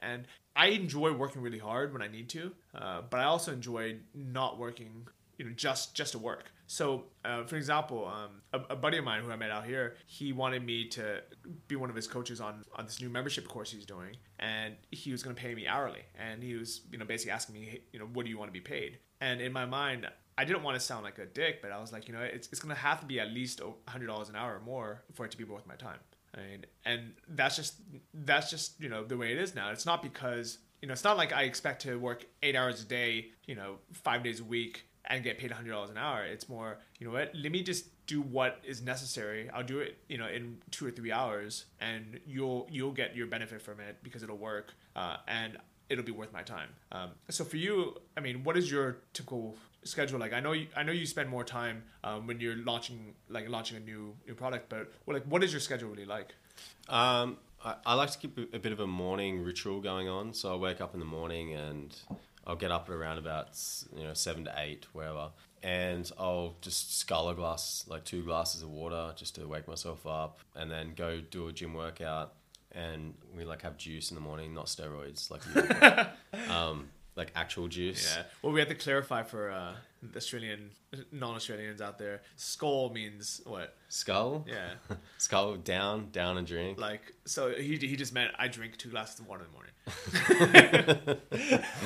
and 0.00 0.26
I 0.54 0.68
enjoy 0.68 1.12
working 1.12 1.42
really 1.42 1.58
hard 1.58 1.92
when 1.92 2.02
I 2.02 2.08
need 2.08 2.28
to, 2.30 2.52
uh, 2.74 3.02
but 3.08 3.20
I 3.20 3.24
also 3.24 3.52
enjoy 3.52 3.96
not 4.14 4.58
working, 4.58 5.06
you 5.38 5.44
know, 5.44 5.52
just 5.52 5.94
just 5.94 6.12
to 6.12 6.18
work. 6.18 6.50
So, 6.68 7.04
uh, 7.24 7.44
for 7.44 7.56
example, 7.56 8.06
um, 8.06 8.42
a, 8.52 8.72
a 8.72 8.76
buddy 8.76 8.98
of 8.98 9.04
mine 9.04 9.22
who 9.22 9.30
I 9.30 9.36
met 9.36 9.50
out 9.50 9.64
here, 9.66 9.96
he 10.06 10.32
wanted 10.32 10.64
me 10.64 10.88
to 10.88 11.22
be 11.68 11.76
one 11.76 11.90
of 11.90 11.96
his 11.96 12.08
coaches 12.08 12.40
on 12.40 12.64
on 12.74 12.86
this 12.86 13.00
new 13.00 13.08
membership 13.08 13.46
course 13.46 13.70
he's 13.70 13.86
doing, 13.86 14.16
and 14.38 14.74
he 14.90 15.12
was 15.12 15.22
going 15.22 15.36
to 15.36 15.40
pay 15.40 15.54
me 15.54 15.66
hourly, 15.66 16.02
and 16.18 16.42
he 16.42 16.54
was, 16.54 16.80
you 16.90 16.98
know, 16.98 17.04
basically 17.04 17.32
asking 17.32 17.54
me, 17.54 17.66
hey, 17.66 17.82
you 17.92 17.98
know, 17.98 18.06
what 18.06 18.24
do 18.24 18.30
you 18.30 18.38
want 18.38 18.48
to 18.48 18.52
be 18.52 18.60
paid? 18.60 18.98
And 19.20 19.40
in 19.40 19.52
my 19.52 19.64
mind, 19.64 20.06
I 20.38 20.44
didn't 20.44 20.62
want 20.62 20.78
to 20.78 20.84
sound 20.84 21.04
like 21.04 21.18
a 21.18 21.26
dick, 21.26 21.62
but 21.62 21.72
I 21.72 21.80
was 21.80 21.92
like, 21.92 22.08
you 22.08 22.14
know, 22.14 22.20
it's, 22.20 22.48
it's 22.48 22.60
going 22.60 22.74
to 22.74 22.80
have 22.80 23.00
to 23.00 23.06
be 23.06 23.18
at 23.20 23.32
least 23.32 23.60
$100 23.60 24.28
an 24.28 24.36
hour 24.36 24.56
or 24.56 24.60
more 24.60 25.02
for 25.14 25.24
it 25.24 25.30
to 25.30 25.38
be 25.38 25.44
worth 25.44 25.66
my 25.66 25.76
time. 25.76 25.98
I 26.34 26.40
mean, 26.40 26.66
and 26.84 27.12
that's 27.28 27.56
just, 27.56 27.76
that's 28.12 28.50
just, 28.50 28.78
you 28.80 28.88
know, 28.88 29.04
the 29.04 29.16
way 29.16 29.32
it 29.32 29.38
is 29.38 29.54
now. 29.54 29.70
It's 29.70 29.86
not 29.86 30.02
because, 30.02 30.58
you 30.82 30.88
know, 30.88 30.92
it's 30.92 31.04
not 31.04 31.16
like 31.16 31.32
I 31.32 31.44
expect 31.44 31.82
to 31.82 31.98
work 31.98 32.26
eight 32.42 32.54
hours 32.54 32.82
a 32.82 32.84
day, 32.84 33.28
you 33.46 33.54
know, 33.54 33.76
five 33.92 34.22
days 34.22 34.40
a 34.40 34.44
week 34.44 34.84
and 35.06 35.24
get 35.24 35.38
paid 35.38 35.50
$100 35.50 35.90
an 35.90 35.96
hour. 35.96 36.24
It's 36.24 36.48
more, 36.48 36.78
you 36.98 37.06
know 37.06 37.12
what, 37.12 37.34
let 37.34 37.50
me 37.52 37.62
just 37.62 37.86
do 38.06 38.20
what 38.20 38.60
is 38.62 38.82
necessary. 38.82 39.48
I'll 39.50 39.64
do 39.64 39.78
it, 39.78 39.96
you 40.08 40.18
know, 40.18 40.26
in 40.26 40.58
two 40.70 40.86
or 40.86 40.90
three 40.90 41.12
hours 41.12 41.64
and 41.80 42.20
you'll, 42.26 42.66
you'll 42.70 42.92
get 42.92 43.16
your 43.16 43.26
benefit 43.26 43.62
from 43.62 43.80
it 43.80 43.96
because 44.02 44.22
it'll 44.22 44.36
work. 44.36 44.74
Uh, 44.94 45.16
and 45.26 45.56
it'll 45.88 46.04
be 46.04 46.12
worth 46.12 46.32
my 46.32 46.42
time. 46.42 46.68
Um, 46.92 47.10
so 47.30 47.44
for 47.44 47.56
you, 47.56 47.96
I 48.16 48.20
mean, 48.20 48.44
what 48.44 48.56
is 48.56 48.70
your 48.70 48.98
typical 49.12 49.56
schedule 49.86 50.18
like? 50.18 50.32
I 50.32 50.40
know 50.40 50.52
you, 50.52 50.66
I 50.76 50.82
know 50.82 50.92
you 50.92 51.06
spend 51.06 51.28
more 51.28 51.44
time 51.44 51.84
um, 52.04 52.26
when 52.26 52.40
you're 52.40 52.56
launching 52.56 53.14
like 53.28 53.48
launching 53.48 53.76
a 53.76 53.80
new 53.80 54.14
new 54.26 54.34
product, 54.34 54.68
but 54.68 54.92
what, 55.04 55.14
like 55.14 55.24
what 55.24 55.42
is 55.42 55.52
your 55.52 55.60
schedule 55.60 55.88
really 55.88 56.04
like? 56.04 56.34
Um, 56.88 57.38
I, 57.64 57.74
I 57.84 57.94
like 57.94 58.10
to 58.10 58.18
keep 58.18 58.38
a, 58.38 58.56
a 58.56 58.58
bit 58.58 58.72
of 58.72 58.80
a 58.80 58.86
morning 58.86 59.42
ritual 59.42 59.80
going 59.80 60.08
on. 60.08 60.32
So 60.34 60.52
I 60.52 60.56
wake 60.56 60.80
up 60.80 60.94
in 60.94 61.00
the 61.00 61.06
morning 61.06 61.54
and 61.54 61.96
I'll 62.46 62.56
get 62.56 62.70
up 62.70 62.88
at 62.88 62.94
around 62.94 63.18
about 63.18 63.58
you 63.96 64.04
know 64.04 64.14
seven 64.14 64.44
to 64.44 64.54
eight, 64.58 64.86
wherever, 64.92 65.30
and 65.62 66.10
I'll 66.18 66.54
just 66.60 66.96
scull 66.98 67.28
a 67.28 67.34
glass, 67.34 67.84
like 67.88 68.04
two 68.04 68.22
glasses 68.22 68.62
of 68.62 68.70
water, 68.70 69.12
just 69.16 69.34
to 69.34 69.46
wake 69.46 69.66
myself 69.66 70.06
up, 70.06 70.38
and 70.54 70.70
then 70.70 70.92
go 70.94 71.20
do 71.20 71.48
a 71.48 71.52
gym 71.52 71.74
workout. 71.74 72.34
And 72.72 73.14
we 73.34 73.44
like 73.44 73.62
have 73.62 73.78
juice 73.78 74.10
in 74.10 74.14
the 74.14 74.20
morning, 74.20 74.52
not 74.52 74.66
steroids, 74.66 75.30
like 75.30 75.40
you. 75.54 76.50
um, 76.54 76.88
like 77.16 77.32
actual 77.34 77.66
juice. 77.68 78.14
Yeah. 78.16 78.24
Well, 78.42 78.52
we 78.52 78.60
have 78.60 78.68
to 78.68 78.74
clarify 78.74 79.22
for 79.22 79.50
uh, 79.50 79.72
Australian 80.14 80.70
non-Australians 81.10 81.80
out 81.80 81.98
there. 81.98 82.20
Skull 82.36 82.90
means 82.90 83.40
what? 83.44 83.74
Skull. 83.88 84.44
Yeah. 84.46 84.70
Skull 85.18 85.56
down, 85.56 86.10
down 86.12 86.38
and 86.38 86.46
drink. 86.46 86.78
Like 86.78 87.14
so, 87.24 87.54
he 87.54 87.76
he 87.76 87.96
just 87.96 88.12
meant 88.12 88.32
I 88.38 88.48
drink 88.48 88.76
two 88.76 88.90
glasses 88.90 89.20
of 89.20 89.26
water 89.26 89.44
in 89.44 89.50
the 89.50 89.56
morning. 89.56 91.18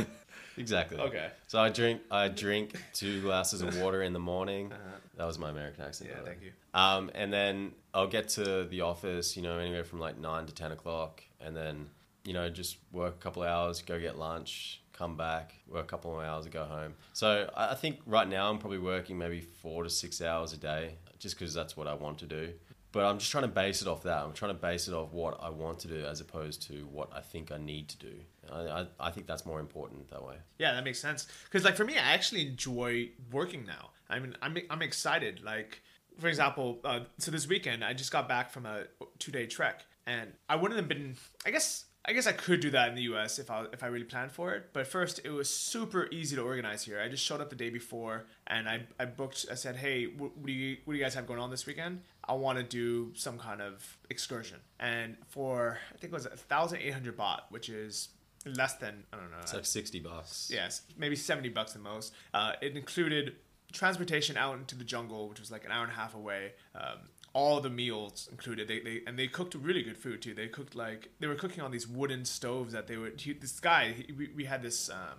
Exactly. 0.57 0.99
Okay. 0.99 1.31
So 1.47 1.59
I 1.59 1.71
drink 1.71 2.03
I 2.11 2.29
drink 2.29 2.75
two 2.93 3.23
glasses 3.23 3.63
of 3.63 3.81
water 3.81 4.03
in 4.03 4.13
the 4.13 4.19
morning. 4.19 4.73
That 5.17 5.27
was 5.27 5.39
my 5.39 5.51
American 5.51 5.85
accent. 5.85 6.09
Uh-huh. 6.11 6.23
Yeah, 6.23 6.31
thank 6.31 6.43
you. 6.43 6.53
Um, 6.73 7.11
and 7.15 7.31
then 7.31 7.73
I'll 7.93 8.07
get 8.07 8.31
to 8.31 8.65
the 8.65 8.81
office, 8.81 9.37
you 9.37 9.43
know, 9.43 9.59
anywhere 9.59 9.85
from 9.85 10.01
like 10.01 10.19
nine 10.19 10.47
to 10.47 10.55
ten 10.55 10.73
o'clock, 10.73 11.23
and 11.43 11.55
then 11.55 11.91
you 12.25 12.33
know 12.33 12.49
just 12.49 12.79
work 12.91 13.17
a 13.17 13.19
couple 13.19 13.43
of 13.43 13.51
hours, 13.51 13.83
go 13.83 14.01
get 14.01 14.19
lunch, 14.19 14.80
come 15.01 15.17
back, 15.17 15.55
work 15.67 15.85
a 15.85 15.87
couple 15.87 16.19
of 16.19 16.25
hours, 16.25 16.47
go 16.49 16.65
home. 16.65 16.95
So 17.15 17.51
I 17.57 17.73
I 17.73 17.75
think 17.75 18.01
right 18.07 18.29
now 18.29 18.51
I'm 18.51 18.59
probably 18.59 18.79
working 18.79 19.17
maybe 19.17 19.41
four 19.41 19.83
to 19.83 19.91
six 19.91 20.21
hours 20.21 20.53
a 20.53 20.59
day, 20.59 20.97
just 21.19 21.39
because 21.39 21.55
that's 21.55 21.75
what 21.77 21.87
I 21.87 21.95
want 21.95 22.19
to 22.19 22.27
do. 22.27 22.53
But 22.93 23.05
I'm 23.05 23.19
just 23.19 23.31
trying 23.31 23.45
to 23.45 23.55
base 23.63 23.83
it 23.83 23.89
off 23.89 24.03
that. 24.03 24.21
I'm 24.25 24.33
trying 24.33 24.51
to 24.51 24.61
base 24.61 24.89
it 24.89 24.95
off 24.95 25.13
what 25.13 25.39
I 25.41 25.49
want 25.49 25.79
to 25.81 25.89
do 25.89 26.05
as 26.05 26.21
opposed 26.21 26.63
to 26.69 26.75
what 26.91 27.09
I 27.15 27.21
think 27.21 27.53
I 27.53 27.57
need 27.57 27.89
to 27.91 27.99
do. 27.99 28.15
I, 28.53 28.61
I, 28.81 28.87
I 28.99 29.11
think 29.13 29.29
that's 29.29 29.47
more 29.47 29.61
important 29.61 30.11
that 30.11 30.25
way. 30.25 30.35
Yeah, 30.59 30.75
that 30.75 30.83
makes 30.85 30.99
sense. 30.99 31.29
Because 31.45 31.65
like 31.65 31.77
for 31.77 31.85
me, 31.85 31.97
I 31.97 32.13
actually 32.17 32.47
enjoy 32.47 33.11
working 33.31 33.65
now. 33.65 33.91
I 34.09 34.19
mean, 34.19 34.37
I'm 34.43 34.57
I'm 34.69 34.83
excited. 34.83 35.43
Like 35.43 35.83
for 36.19 36.29
example, 36.29 36.81
uh, 36.85 37.01
so 37.19 37.31
this 37.31 37.49
weekend 37.49 37.85
I 37.85 37.95
just 37.95 38.13
got 38.13 38.29
back 38.29 38.51
from 38.51 38.67
a 38.67 38.85
two 39.19 39.33
day 39.33 39.47
trek, 39.47 39.87
and 40.07 40.33
I 40.49 40.57
wouldn't 40.57 40.79
have 40.79 40.89
been. 40.89 41.17
I 41.47 41.51
guess 41.53 41.87
I 42.05 42.13
guess 42.13 42.27
I 42.27 42.33
could 42.33 42.61
do 42.61 42.71
that 42.71 42.89
in 42.89 42.95
the 42.95 43.03
U.S. 43.03 43.39
if 43.39 43.51
I 43.51 43.67
if 43.73 43.83
I 43.83 43.89
really 43.89 44.05
planned 44.05 44.33
for 44.33 44.55
it. 44.55 44.71
But 44.73 44.87
first, 44.87 45.21
it 45.25 45.31
was 45.31 45.51
super 45.51 46.09
easy 46.11 46.35
to 46.37 46.43
organize 46.43 46.83
here. 46.85 46.99
I 47.01 47.09
just 47.09 47.25
showed 47.25 47.41
up 47.41 47.51
the 47.51 47.57
day 47.57 47.71
before, 47.71 48.25
and 48.47 48.69
I 48.69 48.87
I 48.99 49.05
booked. 49.05 49.47
I 49.51 49.55
said, 49.55 49.77
hey, 49.77 50.07
what, 50.07 50.45
do 50.45 50.53
you 50.53 50.79
what 50.85 50.95
do 50.95 50.99
you 50.99 51.05
guys 51.05 51.15
have 51.15 51.27
going 51.27 51.41
on 51.41 51.51
this 51.51 51.67
weekend? 51.67 52.01
I 52.27 52.35
want 52.35 52.59
to 52.59 52.65
do 52.65 53.13
some 53.15 53.39
kind 53.39 53.61
of 53.61 53.99
excursion, 54.09 54.59
and 54.79 55.17
for 55.29 55.79
I 55.93 55.99
think 55.99 56.13
it 56.13 56.17
was 56.17 56.27
a 56.27 56.31
thousand 56.31 56.79
eight 56.81 56.95
hundred 56.95 57.19
baht, 57.19 57.41
which 57.51 57.69
is 57.69 58.09
less 58.47 58.75
than 58.77 59.05
I 59.13 59.17
don't 59.17 59.31
know. 59.31 59.39
It's 59.43 59.53
like 59.53 59.67
sixty 59.67 60.01
bucks. 60.01 60.51
Yes, 60.53 60.83
maybe 60.97 61.17
70 61.17 61.51
bucks 61.51 61.75
the 61.75 61.81
most. 61.81 62.15
Uh, 62.33 62.53
it 62.63 62.77
included 62.77 63.37
transportation 63.73 64.37
out 64.37 64.59
into 64.59 64.75
the 64.75 64.85
jungle, 64.85 65.29
which 65.29 65.39
was 65.39 65.51
like 65.51 65.65
an 65.65 65.71
hour 65.71 65.83
and 65.83 65.93
a 65.93 65.95
half 65.95 66.15
away. 66.15 66.53
Um, 66.75 67.09
all 67.33 67.61
the 67.61 67.71
meals 67.71 68.29
included. 68.31 68.69
They, 68.69 68.81
they 68.81 69.03
and 69.07 69.19
they 69.19 69.29
cooked 69.29 69.55
really 69.55 69.83
good 69.83 69.97
food 69.97 70.23
too. 70.23 70.35
They 70.35 70.49
cooked 70.49 70.75
like 70.75 71.11
they 71.21 71.27
were 71.27 71.35
cooking 71.35 71.63
on 71.63 71.71
these 71.71 71.87
wooden 71.87 72.25
stoves 72.25 72.73
that 72.73 72.87
they 72.87 72.97
would. 72.97 73.21
He, 73.21 73.33
this 73.33 73.61
guy, 73.61 73.93
he, 73.93 74.13
we, 74.13 74.31
we 74.35 74.45
had 74.45 74.63
this 74.63 74.91
um, 74.91 75.19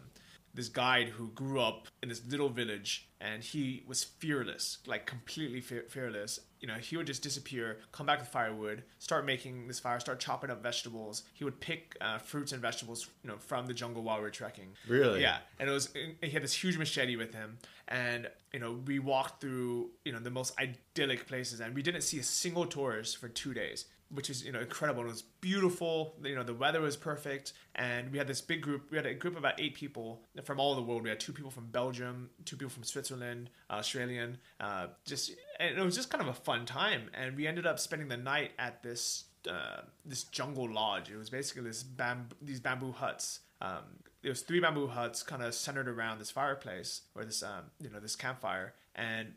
this 0.53 0.67
guide 0.67 1.09
who 1.09 1.29
grew 1.29 1.61
up 1.61 1.87
in 2.03 2.09
this 2.09 2.21
little 2.27 2.49
village, 2.49 3.07
and 3.21 3.43
he 3.43 3.83
was 3.87 4.03
fearless, 4.03 4.79
like 4.85 5.05
completely 5.05 5.61
fe- 5.61 5.87
fearless. 5.87 6.39
You 6.59 6.67
know, 6.67 6.75
he 6.75 6.97
would 6.97 7.07
just 7.07 7.23
disappear, 7.23 7.79
come 7.91 8.05
back 8.05 8.19
with 8.19 8.27
firewood, 8.27 8.83
start 8.99 9.25
making 9.25 9.67
this 9.67 9.79
fire, 9.79 9.99
start 9.99 10.19
chopping 10.19 10.51
up 10.51 10.61
vegetables. 10.61 11.23
He 11.33 11.43
would 11.43 11.59
pick 11.59 11.95
uh, 12.01 12.17
fruits 12.19 12.51
and 12.51 12.61
vegetables, 12.61 13.09
you 13.23 13.29
know, 13.29 13.37
from 13.37 13.65
the 13.65 13.73
jungle 13.73 14.03
while 14.03 14.17
we 14.17 14.23
were 14.23 14.29
trekking. 14.29 14.73
Really? 14.87 15.21
Yeah, 15.21 15.37
and 15.59 15.69
it 15.69 15.71
was 15.71 15.93
he 16.21 16.29
had 16.29 16.43
this 16.43 16.53
huge 16.53 16.77
machete 16.77 17.15
with 17.15 17.33
him, 17.33 17.57
and 17.91 18.29
you 18.53 18.59
know 18.59 18.79
we 18.85 18.97
walked 18.99 19.41
through 19.41 19.89
you 20.05 20.13
know 20.13 20.19
the 20.19 20.31
most 20.31 20.57
idyllic 20.59 21.27
places, 21.27 21.59
and 21.59 21.75
we 21.75 21.83
didn't 21.83 22.01
see 22.01 22.17
a 22.19 22.23
single 22.23 22.65
tourist 22.65 23.17
for 23.17 23.27
two 23.27 23.53
days, 23.53 23.85
which 24.09 24.29
is 24.29 24.43
you 24.43 24.51
know 24.51 24.61
incredible. 24.61 25.03
It 25.03 25.07
was 25.07 25.21
beautiful. 25.21 26.15
You 26.23 26.35
know 26.35 26.43
the 26.43 26.53
weather 26.53 26.81
was 26.81 26.95
perfect, 26.95 27.53
and 27.75 28.11
we 28.11 28.17
had 28.17 28.27
this 28.27 28.41
big 28.41 28.61
group. 28.61 28.89
We 28.89 28.97
had 28.97 29.05
a 29.05 29.13
group 29.13 29.33
of 29.33 29.39
about 29.39 29.59
eight 29.59 29.75
people 29.75 30.21
from 30.43 30.59
all 30.59 30.71
over 30.71 30.81
the 30.81 30.87
world. 30.87 31.03
We 31.03 31.09
had 31.09 31.19
two 31.19 31.33
people 31.33 31.51
from 31.51 31.67
Belgium, 31.67 32.29
two 32.45 32.55
people 32.55 32.71
from 32.71 32.83
Switzerland, 32.83 33.49
Australian. 33.69 34.37
Uh, 34.59 34.87
just 35.05 35.33
and 35.59 35.77
it 35.77 35.83
was 35.83 35.95
just 35.95 36.09
kind 36.09 36.21
of 36.21 36.29
a 36.29 36.33
fun 36.33 36.65
time, 36.65 37.09
and 37.13 37.35
we 37.35 37.45
ended 37.45 37.67
up 37.67 37.77
spending 37.77 38.07
the 38.07 38.17
night 38.17 38.51
at 38.57 38.81
this 38.81 39.25
uh, 39.49 39.81
this 40.05 40.23
jungle 40.23 40.71
lodge. 40.71 41.11
It 41.11 41.17
was 41.17 41.29
basically 41.29 41.63
this 41.63 41.83
bamboo, 41.83 42.35
these 42.41 42.61
bamboo 42.61 42.93
huts. 42.93 43.41
Um, 43.61 43.83
there 44.21 44.31
was 44.31 44.41
three 44.41 44.59
bamboo 44.59 44.87
huts 44.87 45.23
kind 45.23 45.41
of 45.41 45.53
centered 45.53 45.87
around 45.87 46.19
this 46.19 46.31
fireplace 46.31 47.01
or 47.15 47.25
this 47.25 47.43
um, 47.43 47.65
you 47.79 47.89
know 47.89 47.99
this 47.99 48.15
campfire, 48.15 48.73
and 48.95 49.33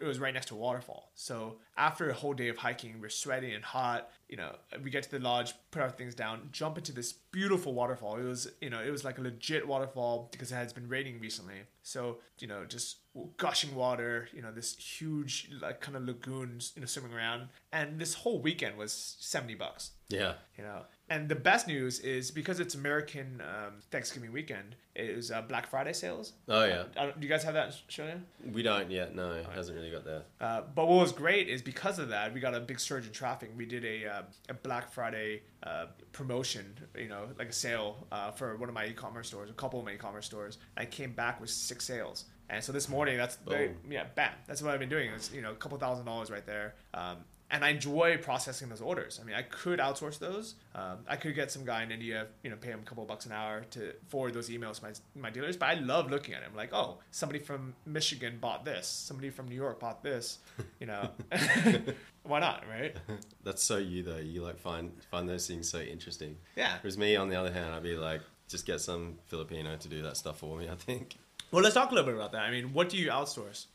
it 0.00 0.04
was 0.04 0.18
right 0.18 0.34
next 0.34 0.46
to 0.46 0.54
a 0.54 0.58
waterfall. 0.58 1.10
So 1.14 1.58
after 1.76 2.10
a 2.10 2.14
whole 2.14 2.34
day 2.34 2.48
of 2.48 2.56
hiking, 2.56 3.00
we're 3.00 3.08
sweaty 3.08 3.54
and 3.54 3.64
hot. 3.64 4.10
You 4.28 4.36
know, 4.36 4.56
we 4.82 4.90
get 4.90 5.02
to 5.04 5.10
the 5.10 5.18
lodge, 5.18 5.54
put 5.70 5.82
our 5.82 5.90
things 5.90 6.14
down, 6.14 6.48
jump 6.52 6.78
into 6.78 6.92
this 6.92 7.12
beautiful 7.12 7.74
waterfall. 7.74 8.16
It 8.16 8.24
was, 8.24 8.50
you 8.60 8.70
know, 8.70 8.80
it 8.80 8.90
was 8.90 9.04
like 9.04 9.18
a 9.18 9.20
legit 9.20 9.66
waterfall 9.66 10.28
because 10.32 10.52
it 10.52 10.56
has 10.56 10.72
been 10.72 10.88
raining 10.88 11.20
recently. 11.20 11.62
So, 11.82 12.18
you 12.38 12.46
know, 12.46 12.64
just 12.64 12.98
gushing 13.36 13.74
water, 13.74 14.28
you 14.32 14.42
know, 14.42 14.52
this 14.52 14.76
huge 14.76 15.50
like 15.60 15.80
kind 15.80 15.96
of 15.96 16.04
lagoons, 16.04 16.72
you 16.74 16.80
know, 16.80 16.86
swimming 16.86 17.12
around. 17.12 17.48
And 17.72 17.98
this 17.98 18.14
whole 18.14 18.40
weekend 18.40 18.76
was 18.76 19.16
70 19.20 19.54
bucks. 19.54 19.92
Yeah. 20.08 20.34
You 20.56 20.64
know, 20.64 20.82
and 21.10 21.28
the 21.28 21.34
best 21.34 21.66
news 21.66 21.98
is 22.00 22.30
because 22.30 22.60
it's 22.60 22.74
American 22.74 23.42
um, 23.42 23.74
Thanksgiving 23.90 24.32
weekend, 24.32 24.76
it 24.94 25.14
was 25.16 25.30
uh, 25.30 25.42
Black 25.42 25.66
Friday 25.68 25.92
sales. 25.92 26.32
Oh 26.48 26.64
yeah. 26.64 26.84
I 26.96 27.06
don't- 27.06 27.22
you 27.22 27.28
guys 27.28 27.42
have 27.44 27.54
that 27.54 27.64
in 27.64 27.68
Australia? 27.70 28.20
We 28.52 28.62
don't 28.62 28.90
yet. 28.90 29.14
No, 29.14 29.32
it 29.32 29.46
hasn't 29.54 29.76
really 29.76 29.90
got 29.90 30.04
there. 30.04 30.22
Uh, 30.40 30.62
but 30.74 30.86
what 30.88 30.98
was 30.98 31.12
great 31.12 31.48
is 31.48 31.60
because 31.60 31.98
of 31.98 32.08
that, 32.10 32.32
we 32.32 32.40
got 32.40 32.54
a 32.54 32.60
big 32.60 32.80
surge 32.80 33.06
in 33.06 33.12
traffic. 33.12 33.50
We 33.56 33.66
did 33.66 33.84
a, 33.84 34.06
uh, 34.06 34.22
a 34.48 34.54
Black 34.54 34.90
Friday 34.92 35.42
uh, 35.64 35.86
promotion, 36.12 36.74
you 36.96 37.08
know, 37.08 37.26
like 37.38 37.48
a 37.48 37.52
sale 37.52 38.06
uh, 38.12 38.30
for 38.30 38.56
one 38.56 38.68
of 38.68 38.74
my 38.74 38.86
e-commerce 38.86 39.28
stores, 39.28 39.50
a 39.50 39.54
couple 39.54 39.78
of 39.80 39.84
my 39.84 39.92
e-commerce 39.92 40.26
stores. 40.26 40.58
I 40.76 40.84
came 40.86 41.12
back 41.12 41.40
with 41.40 41.50
six 41.50 41.84
sales. 41.84 42.26
And 42.48 42.62
so 42.64 42.72
this 42.72 42.88
morning, 42.88 43.16
that's 43.16 43.36
very, 43.46 43.74
yeah, 43.88 44.04
bam. 44.16 44.32
That's 44.48 44.60
what 44.60 44.72
I've 44.74 44.80
been 44.80 44.88
doing. 44.88 45.10
It's 45.10 45.32
you 45.32 45.40
know 45.40 45.52
a 45.52 45.54
couple 45.54 45.78
thousand 45.78 46.04
dollars 46.06 46.32
right 46.32 46.44
there. 46.44 46.74
Um, 46.94 47.18
and 47.50 47.64
I 47.64 47.70
enjoy 47.70 48.18
processing 48.18 48.68
those 48.68 48.80
orders. 48.80 49.18
I 49.20 49.26
mean, 49.26 49.34
I 49.34 49.42
could 49.42 49.80
outsource 49.80 50.18
those. 50.18 50.54
Um, 50.74 50.98
I 51.08 51.16
could 51.16 51.34
get 51.34 51.50
some 51.50 51.64
guy 51.64 51.82
in 51.82 51.90
India, 51.90 52.28
you 52.42 52.50
know, 52.50 52.56
pay 52.56 52.70
him 52.70 52.80
a 52.80 52.82
couple 52.84 53.02
of 53.02 53.08
bucks 53.08 53.26
an 53.26 53.32
hour 53.32 53.62
to 53.72 53.92
forward 54.08 54.34
those 54.34 54.48
emails 54.48 54.76
to 54.76 54.84
my, 54.84 54.92
my 55.20 55.30
dealers. 55.30 55.56
But 55.56 55.70
I 55.70 55.74
love 55.74 56.10
looking 56.10 56.34
at 56.34 56.42
them. 56.42 56.52
Like, 56.54 56.72
oh, 56.72 56.98
somebody 57.10 57.40
from 57.40 57.74
Michigan 57.84 58.38
bought 58.40 58.64
this. 58.64 58.86
Somebody 58.86 59.30
from 59.30 59.48
New 59.48 59.56
York 59.56 59.80
bought 59.80 60.02
this. 60.02 60.38
You 60.78 60.86
know, 60.86 61.10
why 62.22 62.40
not, 62.40 62.64
right? 62.70 62.96
That's 63.44 63.62
so 63.62 63.78
you 63.78 64.02
though. 64.02 64.18
You 64.18 64.42
like 64.42 64.58
find 64.58 64.92
find 65.10 65.28
those 65.28 65.46
things 65.46 65.68
so 65.68 65.80
interesting. 65.80 66.36
Yeah. 66.56 66.76
Whereas 66.80 66.96
me, 66.96 67.16
on 67.16 67.28
the 67.28 67.36
other 67.36 67.52
hand, 67.52 67.74
I'd 67.74 67.82
be 67.82 67.96
like, 67.96 68.20
just 68.48 68.64
get 68.64 68.80
some 68.80 69.18
Filipino 69.26 69.76
to 69.76 69.88
do 69.88 70.02
that 70.02 70.16
stuff 70.16 70.38
for 70.38 70.56
me. 70.56 70.68
I 70.68 70.76
think. 70.76 71.16
Well, 71.50 71.62
let's 71.64 71.74
talk 71.74 71.90
a 71.90 71.94
little 71.94 72.08
bit 72.08 72.14
about 72.14 72.30
that. 72.32 72.42
I 72.42 72.52
mean, 72.52 72.72
what 72.72 72.88
do 72.88 72.96
you 72.96 73.08
outsource? 73.08 73.66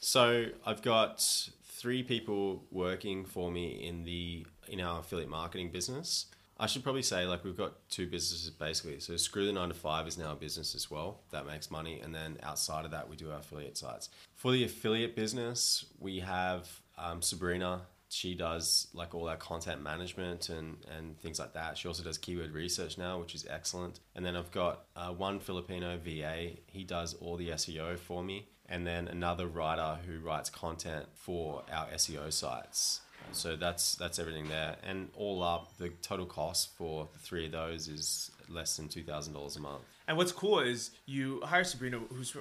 So 0.00 0.46
I've 0.66 0.82
got 0.82 1.48
three 1.82 2.04
people 2.04 2.64
working 2.70 3.24
for 3.24 3.50
me 3.50 3.84
in 3.84 4.04
the 4.04 4.46
in 4.68 4.80
our 4.80 5.00
affiliate 5.00 5.28
marketing 5.28 5.68
business. 5.70 6.26
I 6.60 6.66
should 6.66 6.84
probably 6.84 7.02
say 7.02 7.26
like 7.26 7.42
we've 7.42 7.56
got 7.56 7.72
two 7.90 8.06
businesses 8.06 8.50
basically. 8.50 9.00
So 9.00 9.16
Screw 9.16 9.46
the 9.46 9.52
Nine 9.52 9.68
to 9.68 9.74
Five 9.74 10.06
is 10.06 10.16
now 10.16 10.30
a 10.30 10.36
business 10.36 10.76
as 10.76 10.88
well 10.88 11.22
that 11.32 11.44
makes 11.44 11.72
money, 11.72 12.00
and 12.00 12.14
then 12.14 12.38
outside 12.44 12.84
of 12.84 12.92
that 12.92 13.08
we 13.08 13.16
do 13.16 13.32
our 13.32 13.40
affiliate 13.40 13.76
sites. 13.76 14.10
For 14.36 14.52
the 14.52 14.62
affiliate 14.62 15.16
business, 15.16 15.84
we 15.98 16.20
have 16.20 16.70
um, 16.96 17.20
Sabrina. 17.20 17.82
She 18.08 18.34
does 18.34 18.86
like 18.92 19.14
all 19.14 19.28
our 19.28 19.38
content 19.38 19.82
management 19.82 20.50
and, 20.50 20.76
and 20.96 21.18
things 21.18 21.38
like 21.40 21.54
that. 21.54 21.78
She 21.78 21.88
also 21.88 22.04
does 22.04 22.18
keyword 22.18 22.52
research 22.52 22.98
now, 22.98 23.18
which 23.18 23.34
is 23.34 23.46
excellent. 23.48 24.00
And 24.14 24.24
then 24.24 24.36
I've 24.36 24.50
got 24.50 24.84
uh, 24.94 25.08
one 25.08 25.40
Filipino 25.40 25.96
VA. 25.96 26.50
He 26.66 26.84
does 26.84 27.14
all 27.14 27.38
the 27.38 27.48
SEO 27.48 27.98
for 27.98 28.22
me 28.22 28.48
and 28.72 28.86
then 28.86 29.06
another 29.06 29.46
writer 29.46 29.98
who 30.06 30.18
writes 30.18 30.48
content 30.48 31.06
for 31.14 31.62
our 31.70 31.86
SEO 31.88 32.32
sites. 32.32 33.02
So 33.30 33.54
that's 33.54 33.94
that's 33.94 34.18
everything 34.18 34.48
there, 34.48 34.76
and 34.82 35.08
all 35.14 35.42
up, 35.44 35.76
the 35.78 35.90
total 36.02 36.26
cost 36.26 36.74
for 36.76 37.08
the 37.12 37.18
three 37.20 37.46
of 37.46 37.52
those 37.52 37.86
is 37.86 38.32
less 38.48 38.76
than 38.76 38.88
two 38.88 39.04
thousand 39.04 39.34
dollars 39.34 39.56
a 39.56 39.60
month. 39.60 39.82
And 40.08 40.16
what's 40.16 40.32
cool 40.32 40.58
is 40.58 40.90
you 41.06 41.40
hire 41.44 41.62
Sabrina, 41.62 42.00
who's 42.12 42.36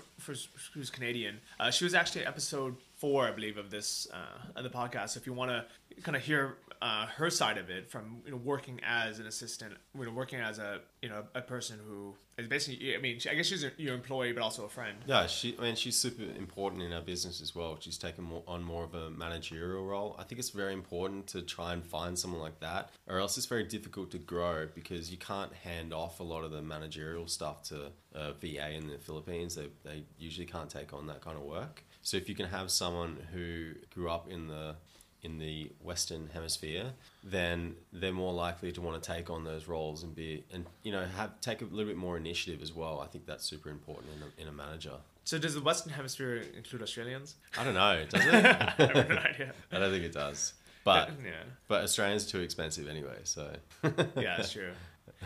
who's, 0.73 0.89
Canadian. 0.89 1.39
Uh, 1.59 1.69
she 1.69 1.83
was 1.83 1.93
actually 1.93 2.25
episode 2.25 2.75
four, 2.97 3.27
I 3.27 3.31
believe, 3.31 3.57
of 3.57 3.69
this 3.69 4.07
uh, 4.11 4.57
of 4.57 4.63
the 4.63 4.71
podcast. 4.71 5.09
So 5.09 5.19
if 5.19 5.27
you 5.27 5.33
want 5.33 5.51
to 5.51 6.01
kind 6.01 6.15
of 6.15 6.23
hear 6.23 6.57
uh, 6.81 7.05
her 7.05 7.29
side 7.29 7.57
of 7.57 7.69
it 7.69 7.89
from 7.89 8.21
you 8.25 8.31
know 8.31 8.37
working 8.37 8.79
as 8.83 9.19
an 9.19 9.27
assistant, 9.27 9.73
you 9.97 10.05
know 10.05 10.11
working 10.11 10.39
as 10.39 10.57
a 10.57 10.79
you 11.01 11.09
know 11.09 11.23
a 11.35 11.41
person 11.41 11.79
who 11.87 12.15
is 12.37 12.47
basically, 12.47 12.95
I 12.95 12.99
mean, 12.99 13.19
I 13.29 13.35
guess 13.35 13.45
she's 13.45 13.63
a, 13.63 13.71
your 13.77 13.93
employee, 13.93 14.31
but 14.33 14.41
also 14.41 14.65
a 14.65 14.69
friend. 14.69 14.97
Yeah, 15.05 15.27
she 15.27 15.55
I 15.59 15.61
mean 15.61 15.75
she's 15.75 15.95
super 15.95 16.23
important 16.23 16.81
in 16.81 16.91
our 16.91 17.01
business 17.01 17.41
as 17.41 17.53
well. 17.53 17.77
She's 17.79 17.97
taken 17.97 18.23
more, 18.23 18.43
on 18.47 18.63
more 18.63 18.83
of 18.83 18.95
a 18.95 19.09
managerial 19.11 19.85
role. 19.85 20.15
I 20.17 20.23
think 20.23 20.39
it's 20.39 20.49
very 20.49 20.73
important 20.73 21.27
to 21.27 21.41
try 21.43 21.73
and 21.73 21.85
find 21.85 22.17
someone 22.17 22.41
like 22.41 22.59
that, 22.61 22.89
or 23.07 23.19
else 23.19 23.37
it's 23.37 23.45
very 23.45 23.63
difficult 23.63 24.11
to 24.11 24.17
grow 24.17 24.67
because 24.73 25.11
you 25.11 25.17
can't 25.17 25.53
hand 25.53 25.93
off 25.93 26.19
a 26.19 26.23
lot 26.23 26.43
of 26.43 26.51
the 26.51 26.61
managerial 26.61 27.27
stuff 27.27 27.61
to 27.63 27.91
a 28.15 28.33
VA 28.33 28.71
in 28.71 28.87
the 28.87 28.97
Philippines. 28.97 29.55
They 29.55 29.67
they 29.83 30.03
usually 30.17 30.47
can't 30.47 30.69
take 30.69 30.93
on 30.93 31.05
that 31.07 31.21
kind 31.21 31.37
of 31.37 31.43
work. 31.43 31.83
So 32.01 32.17
if 32.17 32.27
you 32.27 32.33
can 32.33 32.47
have 32.47 32.71
someone 32.71 33.17
who 33.31 33.73
grew 33.93 34.09
up 34.09 34.27
in 34.27 34.47
the 34.47 34.75
in 35.23 35.37
the 35.37 35.71
Western 35.81 36.29
Hemisphere, 36.33 36.93
then 37.23 37.75
they're 37.93 38.11
more 38.11 38.33
likely 38.33 38.71
to 38.71 38.81
want 38.81 39.01
to 39.01 39.11
take 39.13 39.29
on 39.29 39.43
those 39.43 39.67
roles 39.67 40.03
and 40.03 40.15
be 40.15 40.43
and 40.51 40.65
you 40.83 40.91
know 40.91 41.05
have 41.17 41.39
take 41.41 41.61
a 41.61 41.65
little 41.65 41.85
bit 41.85 41.97
more 41.97 42.17
initiative 42.17 42.61
as 42.61 42.73
well. 42.73 42.99
I 42.99 43.07
think 43.07 43.25
that's 43.25 43.45
super 43.45 43.69
important 43.69 44.09
in 44.15 44.21
a, 44.21 44.41
in 44.41 44.47
a 44.47 44.55
manager. 44.55 44.93
So 45.23 45.37
does 45.37 45.53
the 45.53 45.61
Western 45.61 45.93
Hemisphere 45.93 46.43
include 46.57 46.81
Australians? 46.81 47.35
I 47.57 47.63
don't 47.63 47.75
know, 47.75 48.03
does 48.09 48.25
it? 48.25 48.33
I 48.33 48.73
have 48.77 49.09
no 49.09 49.15
idea. 49.17 49.53
I 49.71 49.79
don't 49.79 49.91
think 49.91 50.03
it 50.03 50.13
does. 50.13 50.53
But 50.83 51.11
yeah, 51.23 51.33
but 51.67 51.83
Australians 51.83 52.27
are 52.27 52.31
too 52.31 52.39
expensive 52.39 52.87
anyway, 52.87 53.19
so 53.23 53.55
yeah, 53.83 54.37
that's 54.37 54.51
true. 54.53 54.71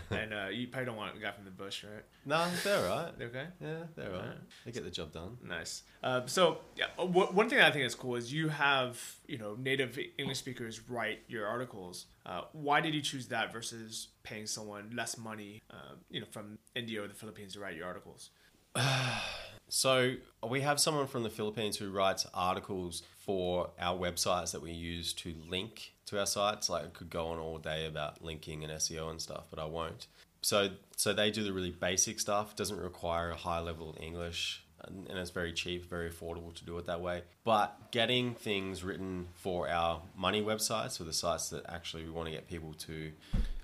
And 0.11 0.33
uh, 0.33 0.47
you 0.51 0.67
probably 0.67 0.85
don't 0.85 0.97
want 0.97 1.15
a 1.15 1.19
guy 1.19 1.31
from 1.31 1.45
the 1.45 1.51
bush, 1.51 1.83
right? 1.83 2.03
no, 2.25 2.47
they're 2.63 2.89
all 2.89 3.03
right. 3.03 3.17
They're 3.17 3.27
Okay. 3.35 3.45
Yeah, 3.61 3.67
they're 3.95 4.07
all 4.07 4.13
right. 4.13 4.21
Alright. 4.21 4.37
They 4.65 4.71
get 4.71 4.83
the 4.83 4.91
job 4.91 5.11
done. 5.11 5.37
Nice. 5.43 5.83
Um, 6.03 6.27
so, 6.27 6.59
yeah, 6.75 6.85
uh, 6.99 7.05
wh- 7.05 7.33
one 7.35 7.49
thing 7.49 7.59
I 7.59 7.71
think 7.71 7.85
is 7.85 7.95
cool 7.95 8.15
is 8.15 8.31
you 8.31 8.49
have 8.49 9.01
you 9.27 9.37
know 9.37 9.55
native 9.55 9.97
English 10.17 10.37
speakers 10.39 10.81
write 10.89 11.19
your 11.27 11.47
articles. 11.47 12.05
Uh, 12.25 12.41
why 12.53 12.81
did 12.81 12.93
you 12.93 13.01
choose 13.01 13.27
that 13.27 13.51
versus 13.53 14.09
paying 14.23 14.47
someone 14.47 14.91
less 14.95 15.17
money, 15.17 15.61
uh, 15.71 15.95
you 16.09 16.19
know, 16.19 16.27
from 16.31 16.57
India 16.75 17.03
or 17.03 17.07
the 17.07 17.13
Philippines 17.13 17.53
to 17.53 17.59
write 17.59 17.75
your 17.75 17.85
articles? 17.87 18.29
So 19.67 20.15
we 20.47 20.61
have 20.61 20.79
someone 20.79 21.07
from 21.07 21.23
the 21.23 21.29
Philippines 21.29 21.77
who 21.77 21.91
writes 21.91 22.25
articles 22.33 23.03
for 23.17 23.71
our 23.79 23.97
websites 23.97 24.51
that 24.51 24.61
we 24.61 24.71
use 24.71 25.13
to 25.13 25.33
link 25.49 25.93
to 26.05 26.19
our 26.19 26.25
sites. 26.25 26.69
Like 26.69 26.83
I 26.83 26.87
could 26.87 27.09
go 27.09 27.27
on 27.27 27.39
all 27.39 27.57
day 27.57 27.85
about 27.85 28.23
linking 28.23 28.63
and 28.63 28.71
SEO 28.73 29.09
and 29.09 29.21
stuff, 29.21 29.45
but 29.49 29.59
I 29.59 29.65
won't. 29.65 30.07
So 30.41 30.69
so 30.95 31.13
they 31.13 31.31
do 31.31 31.43
the 31.43 31.53
really 31.53 31.71
basic 31.71 32.19
stuff. 32.19 32.55
Doesn't 32.55 32.79
require 32.79 33.31
a 33.31 33.35
high 33.35 33.59
level 33.59 33.89
of 33.89 33.97
English. 33.99 34.63
And 34.83 35.07
and 35.09 35.17
it's 35.17 35.31
very 35.31 35.51
cheap, 35.53 35.89
very 35.89 36.11
affordable 36.11 36.53
to 36.53 36.65
do 36.65 36.77
it 36.77 36.85
that 36.85 37.01
way. 37.01 37.23
But 37.43 37.91
getting 37.91 38.35
things 38.35 38.83
written 38.83 39.27
for 39.33 39.67
our 39.67 40.03
money 40.15 40.43
websites, 40.43 40.97
for 40.97 41.03
the 41.05 41.13
sites 41.13 41.49
that 41.49 41.63
actually 41.67 42.03
we 42.03 42.11
want 42.11 42.27
to 42.27 42.31
get 42.31 42.47
people 42.47 42.73
to 42.73 43.11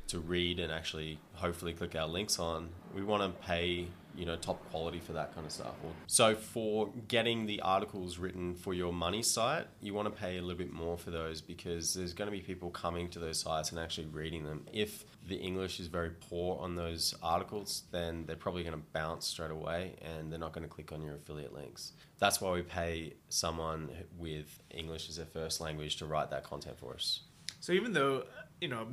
to 0.08 0.20
read 0.20 0.60
and 0.60 0.74
actually 0.74 1.20
hopefully 1.34 1.74
click 1.74 1.96
our 1.96 2.08
links 2.08 2.40
on, 2.40 2.70
we 2.94 3.04
want 3.04 3.24
to 3.24 3.48
pay 3.48 3.88
you 4.15 4.26
know 4.26 4.36
top 4.36 4.63
quality 4.69 5.00
for 5.00 5.13
that 5.13 5.34
kind 5.34 5.45
of 5.45 5.52
stuff. 5.52 5.74
So 6.08 6.36
for 6.36 6.89
getting 7.08 7.45
the 7.45 7.62
articles 7.62 8.17
written 8.17 8.56
for 8.56 8.74
your 8.74 8.93
money 8.93 9.24
site, 9.24 9.67
you 9.82 9.93
want 9.93 10.13
to 10.13 10.21
pay 10.21 10.38
a 10.38 10.41
little 10.41 10.58
bit 10.58 10.71
more 10.71 10.97
for 10.97 11.12
those 11.12 11.41
because 11.41 11.93
there's 11.93 12.13
going 12.13 12.30
to 12.30 12.32
be 12.32 12.41
people 12.41 12.69
coming 12.69 13.10
to 13.10 13.19
those 13.19 13.39
sites 13.39 13.71
and 13.71 13.80
actually 13.80 14.08
reading 14.08 14.43
them. 14.43 14.65
If 14.71 15.06
the 15.28 15.36
English 15.36 15.80
is 15.80 15.88
very 15.88 16.12
poor 16.30 16.60
on 16.62 16.76
those 16.76 17.15
articles, 17.21 17.84
then 17.91 18.26
they're 18.26 18.36
probably 18.36 18.63
going 18.63 18.76
to 18.76 18.84
bounce 18.93 19.28
straight 19.28 19.52
away 19.52 19.95
and 20.02 20.32
they're 20.32 20.39
not 20.39 20.54
going 20.54 20.67
to 20.67 20.74
click 20.74 20.91
on 20.91 21.02
your 21.02 21.15
affiliate 21.15 21.54
links. 21.54 21.93
That's 22.19 22.41
why 22.41 22.52
we 22.52 22.62
pay 22.62 23.13
someone 23.30 23.89
with 24.17 24.62
English 24.71 25.10
as 25.10 25.17
their 25.17 25.26
first 25.26 25.62
language 25.62 25.97
to 25.97 26.06
write 26.06 26.30
that 26.32 26.43
content 26.43 26.78
for 26.78 26.93
us. 26.93 27.21
So 27.60 27.74
even 27.74 27.93
though 27.93 28.24
you 28.62 28.67
know 28.67 28.88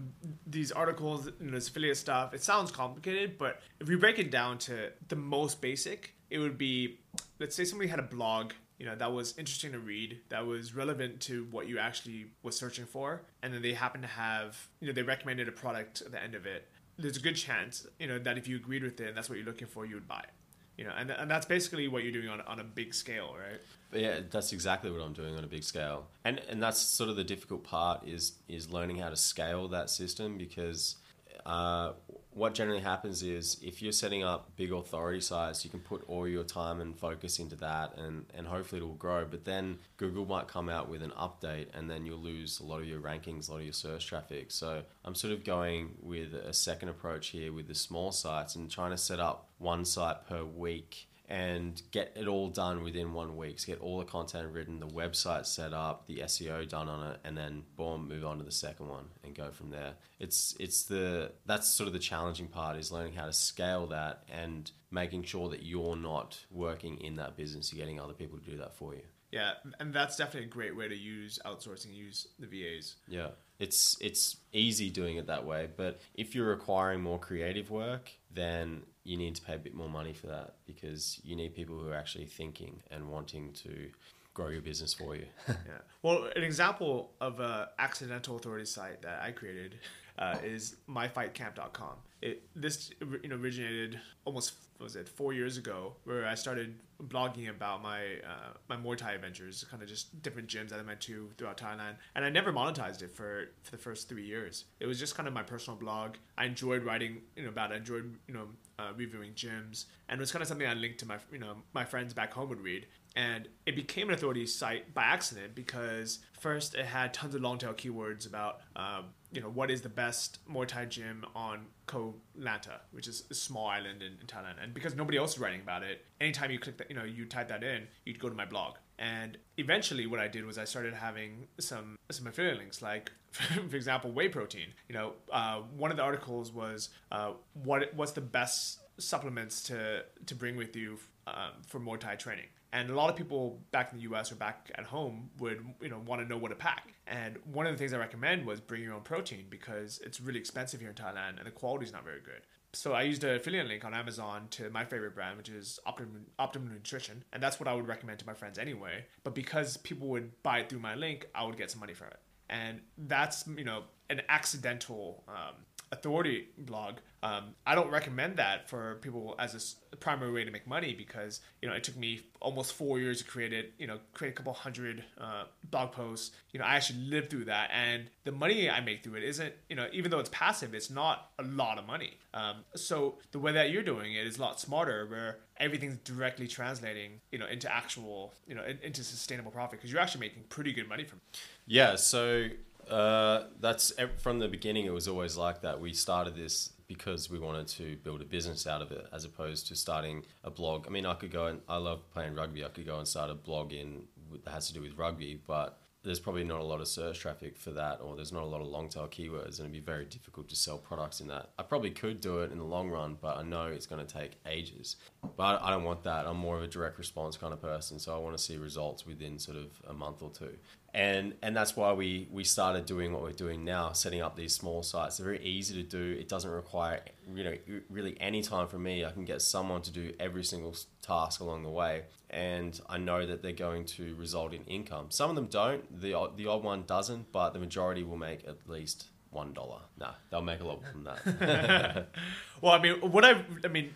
these 0.46 0.72
articles, 0.72 1.26
know, 1.38 1.52
this 1.52 1.68
affiliate 1.68 1.98
stuff, 1.98 2.34
it 2.34 2.42
sounds 2.42 2.72
complicated, 2.72 3.38
but 3.38 3.60
if 3.78 3.86
we 3.86 3.96
break 3.96 4.18
it 4.18 4.30
down 4.30 4.58
to 4.58 4.90
the 5.08 5.16
most 5.16 5.60
basic, 5.60 6.14
it 6.30 6.38
would 6.38 6.58
be, 6.58 6.98
let's 7.38 7.54
say 7.54 7.64
somebody 7.64 7.88
had 7.88 7.98
a 7.98 8.02
blog, 8.02 8.52
you 8.78 8.86
know, 8.86 8.96
that 8.96 9.12
was 9.12 9.36
interesting 9.38 9.72
to 9.72 9.78
read, 9.78 10.18
that 10.30 10.46
was 10.46 10.74
relevant 10.74 11.20
to 11.20 11.46
what 11.50 11.68
you 11.68 11.78
actually 11.78 12.26
was 12.42 12.56
searching 12.56 12.86
for, 12.86 13.22
and 13.42 13.52
then 13.52 13.60
they 13.60 13.74
happen 13.74 14.00
to 14.00 14.08
have, 14.08 14.56
you 14.80 14.86
know, 14.86 14.92
they 14.92 15.02
recommended 15.02 15.48
a 15.48 15.52
product 15.52 16.00
at 16.00 16.12
the 16.12 16.22
end 16.22 16.34
of 16.34 16.46
it. 16.46 16.68
There's 16.96 17.16
a 17.16 17.20
good 17.20 17.36
chance, 17.36 17.86
you 18.00 18.08
know, 18.08 18.18
that 18.18 18.38
if 18.38 18.48
you 18.48 18.56
agreed 18.56 18.82
with 18.82 19.00
it 19.00 19.08
and 19.08 19.16
that's 19.16 19.28
what 19.28 19.36
you're 19.36 19.46
looking 19.46 19.68
for, 19.68 19.84
you 19.84 19.94
would 19.94 20.08
buy 20.08 20.20
it. 20.20 20.30
You 20.78 20.84
know, 20.84 20.92
and, 20.96 21.10
and 21.10 21.28
that's 21.28 21.44
basically 21.44 21.88
what 21.88 22.04
you're 22.04 22.12
doing 22.12 22.28
on, 22.28 22.40
on 22.42 22.60
a 22.60 22.64
big 22.64 22.94
scale, 22.94 23.34
right? 23.36 23.60
Yeah, 23.92 24.20
that's 24.30 24.52
exactly 24.52 24.92
what 24.92 25.02
I'm 25.02 25.12
doing 25.12 25.36
on 25.36 25.42
a 25.42 25.48
big 25.48 25.64
scale, 25.64 26.06
and 26.24 26.40
and 26.48 26.62
that's 26.62 26.78
sort 26.78 27.10
of 27.10 27.16
the 27.16 27.24
difficult 27.24 27.64
part 27.64 28.06
is 28.06 28.34
is 28.48 28.70
learning 28.70 28.98
how 28.98 29.08
to 29.08 29.16
scale 29.16 29.66
that 29.68 29.90
system 29.90 30.38
because 30.38 30.96
uh, 31.44 31.92
what 32.38 32.54
generally 32.54 32.80
happens 32.80 33.22
is 33.24 33.58
if 33.62 33.82
you're 33.82 33.90
setting 33.90 34.22
up 34.22 34.54
big 34.56 34.72
authority 34.72 35.20
sites, 35.20 35.64
you 35.64 35.70
can 35.70 35.80
put 35.80 36.04
all 36.06 36.26
your 36.28 36.44
time 36.44 36.80
and 36.80 36.96
focus 36.96 37.40
into 37.40 37.56
that, 37.56 37.96
and 37.98 38.26
and 38.32 38.46
hopefully 38.46 38.80
it 38.80 38.84
will 38.84 38.94
grow. 38.94 39.26
But 39.28 39.44
then 39.44 39.78
Google 39.96 40.24
might 40.24 40.46
come 40.46 40.68
out 40.68 40.88
with 40.88 41.02
an 41.02 41.10
update, 41.18 41.66
and 41.74 41.90
then 41.90 42.06
you'll 42.06 42.20
lose 42.20 42.60
a 42.60 42.64
lot 42.64 42.80
of 42.80 42.86
your 42.86 43.00
rankings, 43.00 43.48
a 43.48 43.52
lot 43.52 43.58
of 43.58 43.64
your 43.64 43.72
search 43.72 44.06
traffic. 44.06 44.52
So 44.52 44.82
I'm 45.04 45.16
sort 45.16 45.32
of 45.32 45.44
going 45.44 45.96
with 46.00 46.32
a 46.32 46.52
second 46.52 46.90
approach 46.90 47.28
here 47.28 47.52
with 47.52 47.66
the 47.66 47.74
small 47.74 48.12
sites 48.12 48.54
and 48.54 48.70
trying 48.70 48.92
to 48.92 48.98
set 48.98 49.18
up 49.18 49.48
one 49.58 49.84
site 49.84 50.28
per 50.28 50.44
week 50.44 51.07
and 51.28 51.80
get 51.90 52.12
it 52.16 52.26
all 52.26 52.48
done 52.48 52.82
within 52.82 53.12
one 53.12 53.36
week. 53.36 53.60
So 53.60 53.66
get 53.66 53.80
all 53.80 53.98
the 53.98 54.06
content 54.06 54.50
written, 54.50 54.80
the 54.80 54.86
website 54.86 55.44
set 55.44 55.74
up, 55.74 56.06
the 56.06 56.20
SEO 56.20 56.66
done 56.66 56.88
on 56.88 57.12
it, 57.12 57.20
and 57.22 57.36
then 57.36 57.64
boom, 57.76 58.08
move 58.08 58.24
on 58.24 58.38
to 58.38 58.44
the 58.44 58.50
second 58.50 58.88
one 58.88 59.04
and 59.22 59.34
go 59.34 59.50
from 59.50 59.70
there. 59.70 59.94
It's 60.18 60.56
it's 60.58 60.84
the 60.84 61.32
that's 61.44 61.68
sort 61.68 61.86
of 61.86 61.92
the 61.92 61.98
challenging 61.98 62.48
part 62.48 62.78
is 62.78 62.90
learning 62.90 63.12
how 63.12 63.26
to 63.26 63.32
scale 63.32 63.86
that 63.88 64.24
and 64.32 64.70
making 64.90 65.24
sure 65.24 65.50
that 65.50 65.62
you're 65.62 65.96
not 65.96 66.38
working 66.50 66.98
in 66.98 67.16
that 67.16 67.36
business, 67.36 67.72
you're 67.72 67.84
getting 67.84 68.00
other 68.00 68.14
people 68.14 68.38
to 68.38 68.50
do 68.50 68.56
that 68.56 68.74
for 68.74 68.94
you. 68.94 69.02
Yeah, 69.30 69.52
and 69.78 69.92
that's 69.92 70.16
definitely 70.16 70.48
a 70.48 70.52
great 70.52 70.74
way 70.74 70.88
to 70.88 70.96
use 70.96 71.38
outsourcing, 71.44 71.94
use 71.94 72.28
the 72.38 72.46
VAs. 72.46 72.96
Yeah. 73.06 73.28
It's 73.58 73.98
it's 74.00 74.36
easy 74.52 74.88
doing 74.88 75.16
it 75.16 75.26
that 75.26 75.44
way, 75.44 75.68
but 75.76 76.00
if 76.14 76.34
you're 76.34 76.48
requiring 76.48 77.02
more 77.02 77.18
creative 77.18 77.70
work, 77.70 78.10
then 78.32 78.82
you 79.08 79.16
need 79.16 79.34
to 79.34 79.42
pay 79.42 79.54
a 79.54 79.58
bit 79.58 79.74
more 79.74 79.88
money 79.88 80.12
for 80.12 80.26
that 80.26 80.56
because 80.66 81.18
you 81.24 81.34
need 81.34 81.54
people 81.54 81.78
who 81.78 81.88
are 81.88 81.94
actually 81.94 82.26
thinking 82.26 82.82
and 82.90 83.08
wanting 83.08 83.52
to 83.54 83.88
grow 84.34 84.48
your 84.48 84.60
business 84.60 84.92
for 84.92 85.16
you. 85.16 85.24
yeah. 85.48 85.54
Well, 86.02 86.28
an 86.36 86.42
example 86.42 87.12
of 87.20 87.40
a 87.40 87.70
accidental 87.78 88.36
authority 88.36 88.66
site 88.66 89.00
that 89.02 89.22
I 89.22 89.30
created 89.30 89.76
uh, 90.18 90.36
is 90.44 90.76
myfightcamp.com. 90.88 91.94
It 92.20 92.42
this 92.54 92.90
you 93.22 93.28
know 93.28 93.36
originated 93.36 93.98
almost 94.24 94.54
was 94.80 94.94
it 94.96 95.08
four 95.08 95.32
years 95.32 95.56
ago 95.56 95.94
where 96.04 96.26
I 96.26 96.34
started 96.34 96.74
blogging 97.04 97.48
about 97.48 97.82
my 97.82 98.00
uh, 98.00 98.52
my 98.68 98.76
Muay 98.76 98.96
Thai 98.96 99.12
adventures, 99.12 99.64
kind 99.70 99.82
of 99.82 99.88
just 99.88 100.20
different 100.22 100.48
gyms 100.48 100.70
that 100.70 100.80
I 100.80 100.82
went 100.82 101.00
to 101.02 101.30
throughout 101.38 101.56
Thailand, 101.56 101.94
and 102.14 102.24
I 102.24 102.28
never 102.28 102.52
monetized 102.52 103.02
it 103.02 103.12
for 103.12 103.50
for 103.62 103.70
the 103.70 103.78
first 103.78 104.08
three 104.08 104.24
years. 104.24 104.64
It 104.80 104.86
was 104.86 104.98
just 104.98 105.14
kind 105.14 105.28
of 105.28 105.34
my 105.34 105.44
personal 105.44 105.78
blog. 105.78 106.16
I 106.36 106.44
enjoyed 106.44 106.82
writing 106.82 107.22
you 107.36 107.44
know 107.44 107.50
about 107.50 107.70
it. 107.70 107.74
I 107.74 107.76
enjoyed 107.78 108.12
you 108.26 108.34
know 108.34 108.48
uh, 108.78 108.92
reviewing 108.96 109.32
gyms, 109.32 109.86
and 110.08 110.18
it 110.18 110.20
was 110.20 110.32
kind 110.32 110.42
of 110.42 110.48
something 110.48 110.66
I 110.66 110.74
linked 110.74 110.98
to 111.00 111.06
my 111.06 111.18
you 111.32 111.38
know 111.38 111.56
my 111.72 111.84
friends 111.84 112.14
back 112.14 112.32
home 112.32 112.48
would 112.48 112.60
read 112.60 112.86
and 113.18 113.48
it 113.66 113.74
became 113.74 114.08
an 114.08 114.14
authority 114.14 114.46
site 114.46 114.94
by 114.94 115.02
accident 115.02 115.52
because 115.54 116.20
first 116.38 116.76
it 116.76 116.86
had 116.86 117.12
tons 117.12 117.34
of 117.34 117.40
long 117.40 117.58
tail 117.58 117.72
keywords 117.72 118.28
about 118.28 118.60
um, 118.76 119.06
you 119.32 119.40
know 119.40 119.48
what 119.48 119.72
is 119.72 119.82
the 119.82 119.88
best 119.88 120.38
Muay 120.48 120.68
Thai 120.68 120.84
gym 120.84 121.24
on 121.34 121.66
Koh 121.86 122.14
Lanta, 122.38 122.80
which 122.92 123.08
is 123.08 123.24
a 123.30 123.34
small 123.34 123.66
island 123.66 124.02
in, 124.02 124.12
in, 124.20 124.26
Thailand, 124.26 124.62
and 124.62 124.72
because 124.72 124.94
nobody 124.94 125.18
else 125.18 125.34
is 125.34 125.40
writing 125.40 125.60
about 125.60 125.82
it, 125.82 126.04
anytime 126.20 126.50
you 126.50 126.60
click 126.60 126.78
that, 126.78 126.88
you 126.90 126.96
know, 126.96 127.04
you 127.04 127.24
type 127.24 127.48
that 127.48 127.64
in, 127.64 127.88
you'd 128.04 128.20
go 128.20 128.28
to 128.28 128.34
my 128.34 128.44
blog. 128.44 128.76
And 129.00 129.36
eventually, 129.56 130.06
what 130.06 130.20
I 130.20 130.28
did 130.28 130.44
was 130.44 130.58
I 130.58 130.64
started 130.64 130.94
having 130.94 131.48
some 131.58 131.96
some 132.10 132.26
affiliate 132.26 132.58
links, 132.58 132.82
like 132.82 133.10
for 133.68 133.76
example, 133.76 134.10
whey 134.12 134.28
protein. 134.28 134.68
You 134.88 134.94
know, 134.94 135.12
uh, 135.32 135.60
one 135.76 135.90
of 135.90 135.96
the 135.96 136.02
articles 136.02 136.52
was 136.52 136.90
uh, 137.12 137.32
what 137.64 137.92
what's 137.94 138.12
the 138.12 138.20
best 138.20 138.80
supplements 138.98 139.62
to 139.64 140.04
to 140.26 140.34
bring 140.34 140.56
with 140.56 140.74
you 140.76 140.98
um, 141.26 141.52
for 141.66 141.78
Muay 141.80 141.98
Thai 141.98 142.16
training 142.16 142.46
and 142.72 142.90
a 142.90 142.94
lot 142.94 143.08
of 143.08 143.16
people 143.16 143.60
back 143.70 143.92
in 143.92 143.98
the 143.98 144.04
US 144.04 144.30
or 144.30 144.34
back 144.34 144.70
at 144.74 144.84
home 144.84 145.30
would 145.38 145.64
you 145.80 145.88
know 145.88 145.98
want 146.06 146.22
to 146.22 146.28
know 146.28 146.36
what 146.36 146.48
to 146.48 146.54
pack. 146.54 146.92
And 147.06 147.38
one 147.50 147.66
of 147.66 147.72
the 147.72 147.78
things 147.78 147.92
I 147.92 147.98
recommend 147.98 148.46
was 148.46 148.60
bring 148.60 148.82
your 148.82 148.94
own 148.94 149.02
protein 149.02 149.46
because 149.48 150.00
it's 150.04 150.20
really 150.20 150.38
expensive 150.38 150.80
here 150.80 150.90
in 150.90 150.94
Thailand 150.94 151.38
and 151.38 151.46
the 151.46 151.50
quality 151.50 151.86
is 151.86 151.92
not 151.92 152.04
very 152.04 152.20
good. 152.20 152.42
So 152.74 152.92
I 152.92 153.02
used 153.02 153.24
an 153.24 153.34
affiliate 153.34 153.66
link 153.66 153.84
on 153.86 153.94
Amazon 153.94 154.48
to 154.50 154.68
my 154.68 154.84
favorite 154.84 155.14
brand, 155.14 155.38
which 155.38 155.48
is 155.48 155.80
Optimum, 155.86 156.26
Optimum 156.38 156.70
Nutrition, 156.70 157.24
and 157.32 157.42
that's 157.42 157.58
what 157.58 157.66
I 157.66 157.72
would 157.72 157.88
recommend 157.88 158.18
to 158.18 158.26
my 158.26 158.34
friends 158.34 158.58
anyway. 158.58 159.06
But 159.24 159.34
because 159.34 159.78
people 159.78 160.08
would 160.08 160.42
buy 160.42 160.58
it 160.58 160.68
through 160.68 160.80
my 160.80 160.94
link, 160.94 161.28
I 161.34 161.44
would 161.44 161.56
get 161.56 161.70
some 161.70 161.80
money 161.80 161.94
from 161.94 162.08
it, 162.08 162.18
and 162.50 162.80
that's 162.96 163.46
you 163.46 163.64
know 163.64 163.84
an 164.10 164.22
accidental 164.28 165.22
um, 165.28 165.54
authority 165.92 166.48
blog. 166.56 166.96
Um, 167.22 167.54
I 167.66 167.74
don't 167.74 167.90
recommend 167.90 168.36
that 168.36 168.68
for 168.68 168.96
people 169.00 169.34
as 169.38 169.76
a 169.92 169.96
primary 169.96 170.30
way 170.30 170.44
to 170.44 170.50
make 170.50 170.66
money 170.68 170.94
because 170.94 171.40
you 171.60 171.68
know 171.68 171.74
it 171.74 171.82
took 171.82 171.96
me 171.96 172.20
almost 172.40 172.74
four 172.74 173.00
years 173.00 173.18
to 173.18 173.24
create 173.24 173.52
it. 173.52 173.72
You 173.78 173.88
know, 173.88 173.98
create 174.14 174.30
a 174.30 174.34
couple 174.34 174.52
hundred 174.52 175.04
uh, 175.20 175.44
blog 175.70 175.92
posts. 175.92 176.36
You 176.52 176.60
know, 176.60 176.64
I 176.64 176.76
actually 176.76 177.00
lived 177.00 177.30
through 177.30 177.46
that, 177.46 177.70
and 177.72 178.08
the 178.24 178.32
money 178.32 178.70
I 178.70 178.80
make 178.80 179.02
through 179.02 179.16
it 179.16 179.24
isn't 179.24 179.52
you 179.68 179.76
know 179.76 179.88
even 179.92 180.10
though 180.10 180.20
it's 180.20 180.30
passive, 180.32 180.74
it's 180.74 180.90
not 180.90 181.30
a 181.38 181.42
lot 181.42 181.78
of 181.78 181.86
money. 181.86 182.18
Um, 182.34 182.58
so 182.76 183.18
the 183.32 183.38
way 183.40 183.52
that 183.52 183.70
you're 183.70 183.82
doing 183.82 184.14
it 184.14 184.26
is 184.26 184.38
a 184.38 184.40
lot 184.40 184.60
smarter, 184.60 185.06
where 185.06 185.38
everything's 185.58 185.96
directly 185.98 186.46
translating 186.46 187.20
you 187.32 187.38
know 187.38 187.46
into 187.46 187.72
actual 187.74 188.32
you 188.46 188.54
know 188.54 188.62
into 188.82 189.02
sustainable 189.02 189.50
profit 189.50 189.80
because 189.80 189.90
you're 189.90 190.00
actually 190.00 190.20
making 190.20 190.44
pretty 190.48 190.72
good 190.72 190.88
money 190.88 191.04
from. 191.04 191.20
It. 191.32 191.40
Yeah. 191.68 191.96
So 191.96 192.48
uh, 192.90 193.44
that's 193.60 193.92
from 194.18 194.38
the 194.38 194.48
beginning. 194.48 194.86
It 194.86 194.92
was 194.92 195.06
always 195.06 195.36
like 195.36 195.60
that. 195.62 195.80
We 195.80 195.92
started 195.92 196.34
this 196.34 196.72
because 196.88 197.30
we 197.30 197.38
wanted 197.38 197.68
to 197.68 197.96
build 197.96 198.22
a 198.22 198.24
business 198.24 198.66
out 198.66 198.80
of 198.80 198.90
it, 198.90 199.06
as 199.12 199.26
opposed 199.26 199.66
to 199.68 199.76
starting 199.76 200.24
a 200.42 200.50
blog. 200.50 200.86
I 200.86 200.90
mean, 200.90 201.04
I 201.04 201.14
could 201.14 201.30
go 201.30 201.46
and 201.46 201.60
I 201.68 201.76
love 201.76 202.10
playing 202.10 202.34
rugby. 202.34 202.64
I 202.64 202.68
could 202.68 202.86
go 202.86 202.96
and 202.96 203.06
start 203.06 203.30
a 203.30 203.34
blog 203.34 203.72
in 203.74 204.04
that 204.44 204.50
has 204.50 204.68
to 204.68 204.74
do 204.74 204.80
with 204.80 204.96
rugby, 204.96 205.40
but 205.46 205.78
there's 206.04 206.20
probably 206.20 206.44
not 206.44 206.60
a 206.60 206.64
lot 206.64 206.80
of 206.80 206.88
search 206.88 207.18
traffic 207.18 207.58
for 207.58 207.72
that, 207.72 208.00
or 208.00 208.16
there's 208.16 208.32
not 208.32 208.42
a 208.42 208.46
lot 208.46 208.62
of 208.62 208.68
long 208.68 208.88
tail 208.88 209.08
keywords, 209.08 209.58
and 209.58 209.60
it'd 209.60 209.72
be 209.72 209.80
very 209.80 210.06
difficult 210.06 210.48
to 210.48 210.56
sell 210.56 210.78
products 210.78 211.20
in 211.20 211.28
that. 211.28 211.50
I 211.58 211.64
probably 211.64 211.90
could 211.90 212.20
do 212.20 212.38
it 212.38 212.52
in 212.52 212.58
the 212.58 212.64
long 212.64 212.88
run, 212.88 213.18
but 213.20 213.36
I 213.36 213.42
know 213.42 213.66
it's 213.66 213.86
going 213.86 214.04
to 214.04 214.10
take 214.10 214.38
ages. 214.46 214.96
But 215.36 215.60
I 215.60 215.70
don't 215.70 215.84
want 215.84 216.04
that. 216.04 216.26
I'm 216.26 216.36
more 216.38 216.56
of 216.56 216.62
a 216.62 216.68
direct 216.68 216.98
response 216.98 217.36
kind 217.36 217.52
of 217.52 217.60
person, 217.60 217.98
so 217.98 218.14
I 218.14 218.18
want 218.18 218.36
to 218.36 218.42
see 218.42 218.56
results 218.56 219.04
within 219.04 219.38
sort 219.38 219.58
of 219.58 219.66
a 219.88 219.92
month 219.92 220.22
or 220.22 220.30
two 220.30 220.56
and 220.94 221.34
and 221.42 221.54
that's 221.54 221.76
why 221.76 221.92
we 221.92 222.28
we 222.30 222.44
started 222.44 222.86
doing 222.86 223.12
what 223.12 223.22
we're 223.22 223.32
doing 223.32 223.64
now 223.64 223.92
setting 223.92 224.22
up 224.22 224.36
these 224.36 224.54
small 224.54 224.82
sites. 224.82 225.18
They're 225.18 225.26
very 225.26 225.44
easy 225.44 225.82
to 225.82 225.88
do. 225.88 226.18
It 226.18 226.28
doesn't 226.28 226.50
require 226.50 227.00
you 227.34 227.44
know 227.44 227.54
really 227.90 228.16
any 228.20 228.42
time 228.42 228.68
from 228.68 228.82
me. 228.84 229.04
I 229.04 229.10
can 229.10 229.24
get 229.24 229.42
someone 229.42 229.82
to 229.82 229.92
do 229.92 230.12
every 230.18 230.44
single 230.44 230.74
task 231.02 231.40
along 231.40 231.62
the 231.62 231.70
way. 231.70 232.04
And 232.30 232.78
i 232.90 232.98
know 232.98 233.26
that 233.26 233.42
they're 233.42 233.52
going 233.52 233.86
to 233.86 234.14
result 234.16 234.52
in 234.52 234.62
income. 234.64 235.06
Some 235.10 235.30
of 235.30 235.36
them 235.36 235.46
don't. 235.46 236.00
The 236.00 236.30
the 236.36 236.46
odd 236.46 236.62
one 236.62 236.84
doesn't 236.86 237.32
but 237.32 237.52
the 237.52 237.58
majority 237.58 238.02
will 238.02 238.18
make 238.18 238.46
at 238.48 238.56
least 238.66 239.08
one 239.30 239.52
dollar. 239.52 239.80
No, 240.00 240.10
they'll 240.30 240.40
make 240.40 240.60
a 240.60 240.64
lot 240.64 240.80
than 240.92 241.04
that. 241.04 242.08
well, 242.62 242.72
I 242.72 242.80
mean, 242.80 242.94
what 243.02 243.26
I, 243.26 243.44
I 243.62 243.68
mean, 243.68 243.92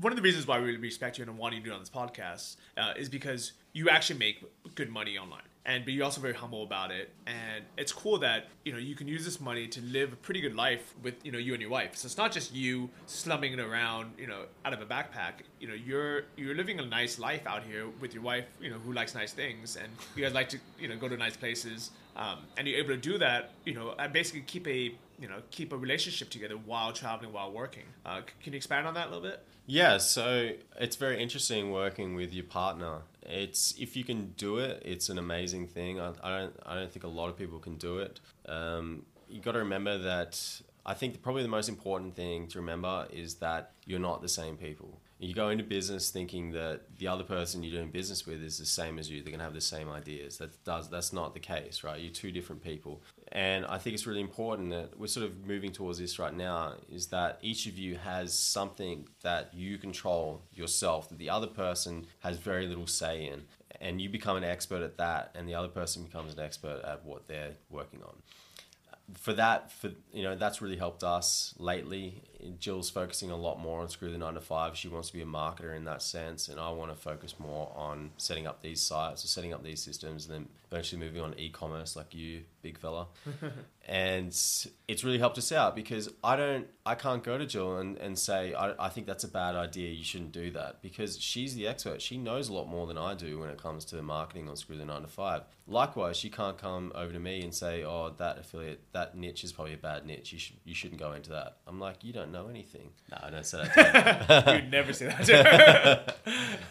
one 0.00 0.12
of 0.12 0.16
the 0.16 0.22
reasons 0.22 0.46
why 0.46 0.60
we 0.60 0.76
respect 0.76 1.18
you 1.18 1.24
and 1.24 1.36
want 1.36 1.54
you 1.54 1.60
to 1.60 1.66
do 1.66 1.72
on 1.72 1.80
this 1.80 1.90
podcast 1.90 2.56
uh, 2.76 2.92
is 2.96 3.08
because 3.08 3.52
you 3.72 3.88
actually 3.88 4.20
make 4.20 4.44
good 4.76 4.88
money 4.88 5.18
online 5.18 5.42
and 5.64 5.84
but 5.84 5.92
you're 5.92 6.04
also 6.04 6.20
very 6.20 6.34
humble 6.34 6.62
about 6.62 6.90
it. 6.90 7.10
And 7.26 7.64
it's 7.76 7.92
cool 7.92 8.18
that 8.18 8.46
you 8.64 8.72
know 8.72 8.78
you 8.78 8.94
can 8.94 9.06
use 9.06 9.24
this 9.24 9.40
money 9.40 9.68
to 9.68 9.80
live 9.82 10.12
a 10.12 10.16
pretty 10.16 10.40
good 10.40 10.54
life 10.54 10.94
with 11.02 11.14
you 11.24 11.32
know 11.32 11.38
you 11.38 11.52
and 11.52 11.60
your 11.60 11.70
wife. 11.70 11.96
So 11.96 12.06
it's 12.06 12.16
not 12.16 12.32
just 12.32 12.54
you 12.54 12.90
slumming 13.06 13.52
it 13.52 13.60
around 13.60 14.12
you 14.18 14.26
know 14.26 14.44
out 14.64 14.72
of 14.72 14.80
a 14.80 14.86
backpack. 14.86 15.44
You 15.60 15.68
know 15.68 15.74
you're 15.74 16.24
you're 16.36 16.54
living 16.54 16.80
a 16.80 16.84
nice 16.86 17.18
life 17.18 17.46
out 17.46 17.62
here 17.62 17.86
with 18.00 18.14
your 18.14 18.22
wife 18.22 18.46
you 18.60 18.70
know 18.70 18.78
who 18.78 18.92
likes 18.92 19.14
nice 19.14 19.32
things. 19.32 19.76
And 19.76 19.88
you 20.16 20.24
guys 20.24 20.34
like 20.34 20.48
to 20.50 20.58
you 20.80 20.88
know 20.88 20.96
go 20.96 21.08
to 21.08 21.16
nice 21.16 21.36
places. 21.36 21.90
Um, 22.16 22.38
and 22.56 22.66
you're 22.66 22.78
able 22.78 22.90
to 22.90 22.96
do 22.96 23.18
that 23.18 23.52
you 23.64 23.74
know 23.74 23.94
and 23.98 24.12
basically 24.12 24.40
keep 24.40 24.66
a 24.66 24.94
you 25.20 25.28
know 25.28 25.42
keep 25.50 25.72
a 25.72 25.76
relationship 25.76 26.30
together 26.30 26.54
while 26.54 26.92
traveling 26.92 27.32
while 27.32 27.52
working. 27.52 27.84
Uh, 28.06 28.22
can 28.42 28.52
you 28.52 28.56
expand 28.56 28.86
on 28.86 28.94
that 28.94 29.08
a 29.08 29.10
little 29.10 29.22
bit 29.22 29.44
yeah 29.68 29.98
so 29.98 30.50
it's 30.80 30.96
very 30.96 31.22
interesting 31.22 31.70
working 31.70 32.16
with 32.16 32.34
your 32.34 32.44
partner 32.44 33.02
it's 33.28 33.74
if 33.78 33.96
you 33.96 34.04
can 34.04 34.32
do 34.36 34.58
it, 34.58 34.82
it's 34.84 35.10
an 35.10 35.18
amazing 35.18 35.66
thing. 35.66 36.00
I, 36.00 36.12
I 36.22 36.38
don't 36.38 36.56
I 36.64 36.74
don't 36.74 36.90
think 36.90 37.04
a 37.04 37.08
lot 37.08 37.28
of 37.28 37.36
people 37.36 37.58
can 37.58 37.76
do 37.76 37.98
it. 37.98 38.20
Um, 38.46 39.04
you 39.28 39.40
got 39.40 39.52
to 39.52 39.58
remember 39.58 39.98
that. 39.98 40.62
I 40.86 40.94
think 40.94 41.20
probably 41.20 41.42
the 41.42 41.48
most 41.48 41.68
important 41.68 42.16
thing 42.16 42.46
to 42.48 42.58
remember 42.58 43.06
is 43.12 43.34
that 43.34 43.72
you're 43.84 43.98
not 43.98 44.22
the 44.22 44.28
same 44.28 44.56
people. 44.56 45.02
You 45.18 45.34
go 45.34 45.50
into 45.50 45.64
business 45.64 46.10
thinking 46.10 46.52
that 46.52 46.96
the 46.96 47.08
other 47.08 47.24
person 47.24 47.62
you're 47.62 47.78
doing 47.78 47.90
business 47.90 48.24
with 48.24 48.42
is 48.42 48.56
the 48.56 48.64
same 48.64 48.98
as 48.98 49.10
you. 49.10 49.20
They're 49.20 49.32
going 49.32 49.40
to 49.40 49.44
have 49.44 49.52
the 49.52 49.60
same 49.60 49.90
ideas. 49.90 50.38
That 50.38 50.64
does 50.64 50.88
that's 50.88 51.12
not 51.12 51.34
the 51.34 51.40
case, 51.40 51.84
right? 51.84 52.00
You're 52.00 52.12
two 52.12 52.32
different 52.32 52.62
people. 52.62 53.02
And 53.32 53.66
I 53.66 53.78
think 53.78 53.94
it's 53.94 54.06
really 54.06 54.20
important 54.20 54.70
that 54.70 54.98
we're 54.98 55.06
sort 55.06 55.26
of 55.26 55.46
moving 55.46 55.70
towards 55.70 55.98
this 55.98 56.18
right 56.18 56.34
now 56.34 56.74
is 56.90 57.08
that 57.08 57.38
each 57.42 57.66
of 57.66 57.76
you 57.76 57.96
has 57.96 58.32
something 58.32 59.06
that 59.22 59.52
you 59.52 59.76
control 59.76 60.42
yourself 60.52 61.08
that 61.10 61.18
the 61.18 61.28
other 61.28 61.46
person 61.46 62.06
has 62.20 62.38
very 62.38 62.66
little 62.66 62.86
say 62.86 63.26
in. 63.26 63.42
And 63.80 64.00
you 64.00 64.08
become 64.08 64.36
an 64.36 64.44
expert 64.44 64.82
at 64.82 64.96
that, 64.96 65.30
and 65.36 65.48
the 65.48 65.54
other 65.54 65.68
person 65.68 66.02
becomes 66.02 66.32
an 66.32 66.40
expert 66.40 66.80
at 66.84 67.04
what 67.04 67.28
they're 67.28 67.52
working 67.70 68.02
on 68.02 68.14
for 69.14 69.32
that, 69.32 69.72
for 69.72 69.90
you 70.12 70.22
know, 70.22 70.36
that's 70.36 70.60
really 70.60 70.76
helped 70.76 71.02
us 71.02 71.54
lately. 71.58 72.22
Jill's 72.58 72.88
focusing 72.88 73.30
a 73.30 73.36
lot 73.36 73.58
more 73.58 73.80
on 73.80 73.88
Screw 73.88 74.10
the 74.10 74.18
Nine 74.18 74.34
to 74.34 74.40
Five. 74.40 74.76
She 74.76 74.88
wants 74.88 75.08
to 75.08 75.14
be 75.14 75.22
a 75.22 75.26
marketer 75.26 75.76
in 75.76 75.84
that 75.84 76.02
sense, 76.02 76.48
and 76.48 76.60
I 76.60 76.70
want 76.70 76.90
to 76.90 76.96
focus 76.96 77.34
more 77.38 77.72
on 77.74 78.10
setting 78.16 78.46
up 78.46 78.62
these 78.62 78.80
sites, 78.80 79.24
or 79.24 79.28
setting 79.28 79.52
up 79.52 79.64
these 79.64 79.82
systems, 79.82 80.26
and 80.26 80.34
then 80.34 80.48
eventually 80.70 81.00
moving 81.00 81.20
on 81.20 81.34
e-commerce, 81.38 81.96
like 81.96 82.14
you, 82.14 82.42
big 82.62 82.78
fella. 82.78 83.06
and 83.88 84.28
it's 84.28 85.04
really 85.04 85.18
helped 85.18 85.38
us 85.38 85.50
out 85.50 85.74
because 85.74 86.10
I 86.22 86.36
don't, 86.36 86.66
I 86.84 86.94
can't 86.94 87.22
go 87.22 87.38
to 87.38 87.46
Jill 87.46 87.78
and, 87.78 87.96
and 87.96 88.18
say 88.18 88.52
I, 88.54 88.86
I 88.86 88.88
think 88.90 89.06
that's 89.06 89.24
a 89.24 89.28
bad 89.28 89.54
idea. 89.54 89.90
You 89.90 90.04
shouldn't 90.04 90.32
do 90.32 90.50
that 90.52 90.82
because 90.82 91.18
she's 91.18 91.54
the 91.54 91.66
expert. 91.66 92.02
She 92.02 92.18
knows 92.18 92.48
a 92.48 92.52
lot 92.52 92.68
more 92.68 92.86
than 92.86 92.98
I 92.98 93.14
do 93.14 93.38
when 93.40 93.48
it 93.48 93.60
comes 93.60 93.84
to 93.86 94.02
marketing 94.02 94.48
on 94.48 94.56
Screw 94.56 94.76
the 94.76 94.84
Nine 94.84 95.02
to 95.02 95.08
Five. 95.08 95.42
Likewise, 95.66 96.16
she 96.16 96.30
can't 96.30 96.58
come 96.58 96.92
over 96.94 97.12
to 97.12 97.18
me 97.18 97.42
and 97.42 97.54
say, 97.54 97.82
"Oh, 97.84 98.14
that 98.16 98.38
affiliate, 98.38 98.80
that 98.92 99.16
niche 99.16 99.44
is 99.44 99.52
probably 99.52 99.74
a 99.74 99.78
bad 99.78 100.06
niche. 100.06 100.32
You 100.32 100.38
should, 100.38 100.56
you 100.64 100.74
shouldn't 100.74 101.00
go 101.00 101.12
into 101.12 101.30
that." 101.30 101.58
I'm 101.66 101.78
like, 101.78 102.04
you 102.04 102.12
don't 102.12 102.27
know 102.32 102.38
know 102.42 102.48
anything. 102.48 102.90
No, 103.10 103.18
I 103.22 103.30
don't 103.30 103.46
say 103.46 103.64
that. 103.74 104.46
You'd 104.54 104.70
never 104.70 104.92
say 104.92 105.06
that 105.06 105.24
to 105.26 105.42
her. 105.42 106.14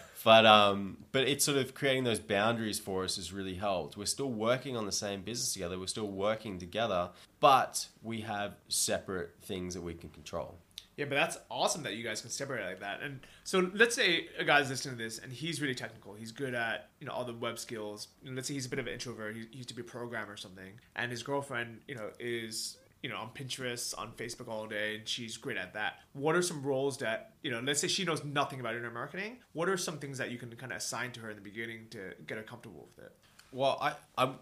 but 0.23 0.45
um, 0.45 0.97
but 1.11 1.27
it's 1.27 1.45
sort 1.45 1.57
of 1.57 1.73
creating 1.73 2.03
those 2.03 2.19
boundaries 2.19 2.79
for 2.79 3.03
us 3.03 3.15
has 3.15 3.33
really 3.33 3.55
helped. 3.55 3.97
We're 3.97 4.05
still 4.05 4.31
working 4.31 4.75
on 4.75 4.85
the 4.85 4.91
same 4.91 5.21
business 5.21 5.53
together. 5.53 5.79
We're 5.79 5.87
still 5.87 6.07
working 6.07 6.59
together, 6.59 7.09
but 7.39 7.87
we 8.01 8.21
have 8.21 8.55
separate 8.67 9.35
things 9.41 9.73
that 9.73 9.81
we 9.81 9.93
can 9.93 10.09
control. 10.09 10.57
Yeah, 10.95 11.05
but 11.05 11.13
that's 11.13 11.37
awesome 11.51 11.83
that 11.83 11.93
you 11.93 12.03
guys 12.03 12.21
can 12.21 12.31
separate 12.31 12.65
like 12.65 12.79
that. 12.79 13.03
And 13.03 13.19
so 13.43 13.69
let's 13.75 13.95
say 13.95 14.29
a 14.39 14.43
guy's 14.43 14.67
listening 14.71 14.97
to 14.97 15.03
this 15.03 15.19
and 15.19 15.31
he's 15.31 15.61
really 15.61 15.75
technical. 15.75 16.15
He's 16.15 16.31
good 16.31 16.55
at 16.55 16.89
you 16.99 17.05
know 17.05 17.13
all 17.13 17.23
the 17.23 17.33
web 17.33 17.59
skills. 17.59 18.07
And 18.25 18.35
let's 18.35 18.47
say 18.47 18.55
he's 18.55 18.65
a 18.65 18.69
bit 18.69 18.79
of 18.79 18.87
an 18.87 18.93
introvert. 18.93 19.35
He, 19.35 19.45
he 19.51 19.57
used 19.57 19.69
to 19.69 19.75
be 19.75 19.81
a 19.81 19.85
programmer 19.85 20.33
or 20.33 20.37
something, 20.37 20.73
and 20.95 21.11
his 21.11 21.21
girlfriend 21.21 21.81
you 21.87 21.95
know 21.95 22.09
is 22.19 22.77
you 23.01 23.09
know 23.09 23.17
on 23.17 23.29
Pinterest, 23.29 23.97
on 23.97 24.11
Facebook 24.13 24.47
all 24.47 24.67
day, 24.67 24.97
and 24.97 25.07
she's 25.07 25.37
great 25.37 25.57
at 25.57 25.73
that. 25.73 25.99
What 26.13 26.35
are 26.35 26.41
some 26.41 26.63
roles 26.63 26.97
that 26.99 27.33
you 27.41 27.51
know? 27.51 27.59
Let's 27.59 27.79
say 27.79 27.87
she 27.87 28.03
knows 28.03 28.23
nothing 28.23 28.59
about 28.59 28.73
internet 28.75 28.93
marketing. 28.93 29.37
What 29.53 29.69
are 29.69 29.77
some 29.77 29.97
things 29.97 30.17
that 30.17 30.31
you 30.31 30.37
can 30.37 30.49
kind 30.55 30.71
of 30.71 30.77
assign 30.77 31.11
to 31.13 31.19
her 31.21 31.29
in 31.29 31.35
the 31.35 31.41
beginning 31.41 31.87
to 31.91 32.13
get 32.25 32.37
her 32.37 32.43
comfortable 32.43 32.87
with 32.95 33.05
it? 33.05 33.11
Well, 33.51 33.77
I, 33.81 33.93
I, 34.17 34.33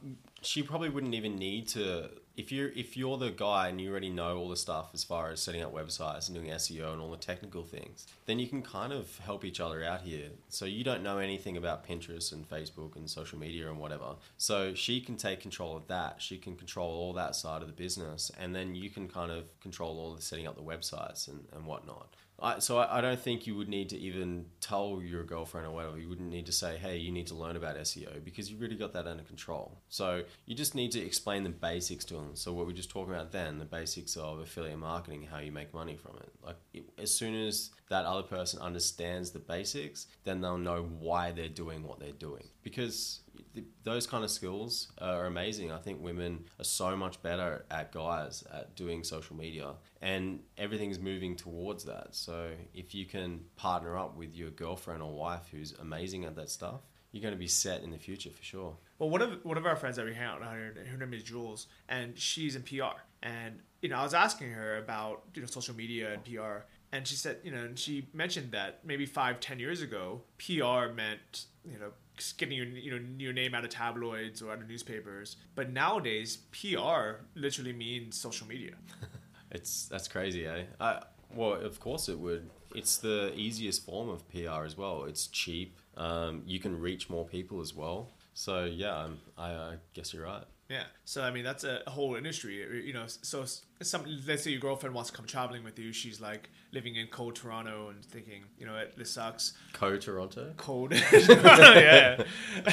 she 0.41 0.63
probably 0.63 0.89
wouldn't 0.89 1.13
even 1.13 1.35
need 1.35 1.67
to. 1.69 2.09
If 2.37 2.51
you're 2.51 2.69
if 2.69 2.97
you're 2.97 3.17
the 3.17 3.31
guy 3.31 3.69
and 3.69 3.79
you 3.79 3.89
already 3.89 4.09
know 4.09 4.37
all 4.37 4.49
the 4.49 4.57
stuff 4.57 4.89
as 4.93 5.03
far 5.03 5.31
as 5.31 5.41
setting 5.41 5.61
up 5.61 5.73
websites 5.73 6.27
and 6.27 6.35
doing 6.35 6.49
SEO 6.51 6.91
and 6.91 7.01
all 7.01 7.11
the 7.11 7.17
technical 7.17 7.63
things, 7.63 8.07
then 8.25 8.39
you 8.39 8.47
can 8.47 8.61
kind 8.61 8.91
of 8.91 9.17
help 9.19 9.45
each 9.45 9.59
other 9.59 9.83
out 9.83 10.01
here. 10.01 10.29
So 10.49 10.65
you 10.65 10.83
don't 10.83 11.03
know 11.03 11.17
anything 11.17 11.55
about 11.55 11.87
Pinterest 11.87 12.33
and 12.33 12.49
Facebook 12.49 12.95
and 12.95 13.09
social 13.09 13.39
media 13.39 13.69
and 13.69 13.79
whatever. 13.79 14.15
So 14.37 14.73
she 14.73 14.99
can 14.99 15.15
take 15.15 15.39
control 15.39 15.77
of 15.77 15.87
that. 15.87 16.21
She 16.21 16.37
can 16.37 16.55
control 16.55 16.91
all 16.91 17.13
that 17.13 17.35
side 17.35 17.61
of 17.61 17.67
the 17.67 17.73
business, 17.73 18.31
and 18.37 18.53
then 18.53 18.75
you 18.75 18.89
can 18.89 19.07
kind 19.07 19.31
of 19.31 19.45
control 19.61 19.97
all 19.99 20.13
the 20.13 20.21
setting 20.21 20.47
up 20.47 20.55
the 20.55 20.61
websites 20.61 21.27
and, 21.27 21.45
and 21.53 21.65
whatnot. 21.65 22.15
I, 22.39 22.59
so 22.59 22.77
I, 22.77 22.97
I 22.97 23.01
don't 23.01 23.19
think 23.19 23.47
you 23.47 23.55
would 23.55 23.69
need 23.69 23.89
to 23.89 23.97
even 23.97 24.45
tell 24.59 25.01
your 25.01 25.23
girlfriend 25.23 25.67
or 25.67 25.71
whatever. 25.71 25.97
You 25.97 26.09
wouldn't 26.09 26.29
need 26.29 26.45
to 26.47 26.51
say, 26.51 26.77
"Hey, 26.77 26.97
you 26.97 27.11
need 27.11 27.27
to 27.27 27.35
learn 27.35 27.55
about 27.55 27.77
SEO," 27.77 28.23
because 28.23 28.51
you've 28.51 28.59
really 28.59 28.75
got 28.75 28.93
that 28.93 29.07
under 29.07 29.23
control. 29.23 29.79
So 29.89 30.23
you 30.45 30.55
just 30.55 30.75
need 30.75 30.91
to 30.93 30.99
explain 30.99 31.43
the 31.43 31.49
basics 31.49 32.03
to 32.05 32.15
them. 32.15 32.31
So 32.35 32.51
what 32.53 32.67
we 32.67 32.73
are 32.73 32.75
just 32.75 32.89
talking 32.89 33.13
about 33.13 33.31
then, 33.31 33.59
the 33.59 33.65
basics 33.65 34.17
of 34.17 34.39
affiliate 34.39 34.79
marketing, 34.79 35.27
how 35.31 35.39
you 35.39 35.51
make 35.51 35.73
money 35.73 35.95
from 35.95 36.17
it. 36.17 36.29
Like 36.43 36.57
it, 36.73 36.83
as 36.97 37.13
soon 37.13 37.35
as 37.35 37.71
that 37.89 38.05
other 38.05 38.23
person 38.23 38.61
understands 38.61 39.31
the 39.31 39.39
basics, 39.39 40.07
then 40.23 40.41
they'll 40.41 40.57
know 40.57 40.83
why 40.99 41.31
they're 41.31 41.47
doing 41.47 41.83
what 41.83 41.99
they're 41.99 42.11
doing. 42.11 42.43
Because 42.63 43.21
th- 43.55 43.67
those 43.83 44.05
kind 44.05 44.23
of 44.23 44.29
skills 44.29 44.91
are 44.99 45.25
amazing. 45.25 45.71
I 45.71 45.79
think 45.79 46.01
women 46.01 46.45
are 46.59 46.65
so 46.65 46.95
much 46.95 47.21
better 47.21 47.65
at 47.71 47.91
guys 47.91 48.43
at 48.53 48.75
doing 48.75 49.03
social 49.03 49.35
media, 49.35 49.73
and 50.01 50.41
everything's 50.57 50.99
moving 50.99 51.35
towards 51.35 51.85
that. 51.85 52.09
So 52.11 52.51
if 52.73 52.93
you 52.93 53.05
can 53.05 53.45
partner 53.55 53.97
up 53.97 54.15
with 54.15 54.35
your 54.35 54.51
girlfriend 54.51 55.01
or 55.01 55.11
wife 55.13 55.47
who's 55.51 55.73
amazing 55.79 56.25
at 56.25 56.35
that 56.35 56.49
stuff, 56.49 56.81
you're 57.11 57.21
going 57.21 57.33
to 57.33 57.39
be 57.39 57.47
set 57.47 57.81
in 57.81 57.91
the 57.91 57.97
future 57.97 58.29
for 58.29 58.43
sure. 58.43 58.75
Well, 58.99 59.09
one 59.09 59.21
of 59.21 59.43
one 59.43 59.57
of 59.57 59.65
our 59.65 59.77
friends 59.77 59.95
that 59.95 60.05
we 60.05 60.13
hang 60.13 60.25
out 60.25 60.41
here, 60.41 60.75
her 60.91 60.97
name 60.97 61.13
is 61.13 61.23
Jules, 61.23 61.67
and 61.87 62.17
she's 62.19 62.55
in 62.55 62.63
PR. 62.63 62.99
And 63.23 63.59
you 63.81 63.89
know, 63.89 63.97
I 63.97 64.03
was 64.03 64.13
asking 64.13 64.51
her 64.51 64.77
about 64.77 65.23
you 65.33 65.41
know 65.41 65.47
social 65.47 65.75
media 65.75 66.13
and 66.13 66.23
PR, 66.23 66.65
and 66.91 67.07
she 67.07 67.15
said, 67.15 67.37
you 67.43 67.51
know, 67.51 67.63
and 67.63 67.79
she 67.79 68.07
mentioned 68.13 68.51
that 68.51 68.85
maybe 68.85 69.05
five, 69.05 69.39
ten 69.39 69.59
years 69.59 69.81
ago, 69.81 70.21
PR 70.37 70.93
meant 70.93 71.45
you 71.63 71.79
know 71.79 71.91
getting 72.37 72.57
your 72.57 72.65
you 72.65 72.91
know 72.91 73.05
your 73.17 73.33
name 73.33 73.53
out 73.53 73.63
of 73.63 73.69
tabloids 73.69 74.41
or 74.41 74.51
out 74.51 74.61
of 74.61 74.67
newspapers. 74.67 75.37
But 75.55 75.71
nowadays, 75.71 76.37
PR 76.51 77.23
literally 77.35 77.73
means 77.73 78.19
social 78.19 78.47
media. 78.47 78.75
It's 79.51 79.87
that's 79.87 80.07
crazy, 80.07 80.45
eh? 80.45 80.63
I, 80.79 81.01
well, 81.33 81.53
of 81.53 81.79
course 81.79 82.09
it 82.09 82.19
would. 82.19 82.49
It's 82.75 82.97
the 82.97 83.33
easiest 83.35 83.85
form 83.85 84.09
of 84.09 84.27
PR 84.29 84.65
as 84.65 84.77
well. 84.77 85.05
It's 85.05 85.27
cheap. 85.27 85.79
Um, 85.95 86.43
you 86.45 86.59
can 86.59 86.77
reach 86.79 87.09
more 87.09 87.25
people 87.25 87.61
as 87.61 87.73
well. 87.73 88.11
So 88.33 88.65
yeah, 88.65 88.95
I'm, 88.95 89.19
I, 89.37 89.51
I 89.51 89.75
guess 89.93 90.13
you're 90.13 90.25
right. 90.25 90.43
Yeah. 90.69 90.83
So 91.05 91.23
I 91.23 91.31
mean, 91.31 91.43
that's 91.43 91.63
a 91.63 91.81
whole 91.87 92.15
industry. 92.15 92.85
You 92.85 92.93
know, 92.93 93.05
so 93.07 93.45
some 93.81 94.03
let's 94.27 94.43
say 94.43 94.51
your 94.51 94.59
girlfriend 94.59 94.93
wants 94.93 95.09
to 95.11 95.15
come 95.15 95.25
traveling 95.25 95.63
with 95.63 95.79
you. 95.79 95.93
She's 95.93 96.19
like 96.19 96.49
living 96.75 96.95
in 96.95 97.07
cold 97.07 97.35
Toronto 97.35 97.89
and 97.89 98.05
thinking, 98.05 98.43
you 98.59 98.65
know, 98.67 98.73
what, 98.73 98.95
this 98.95 99.09
sucks. 99.11 99.53
Co 99.73 99.97
Toronto. 99.97 100.53
Cold. 100.57 100.93
yeah. 101.11 102.23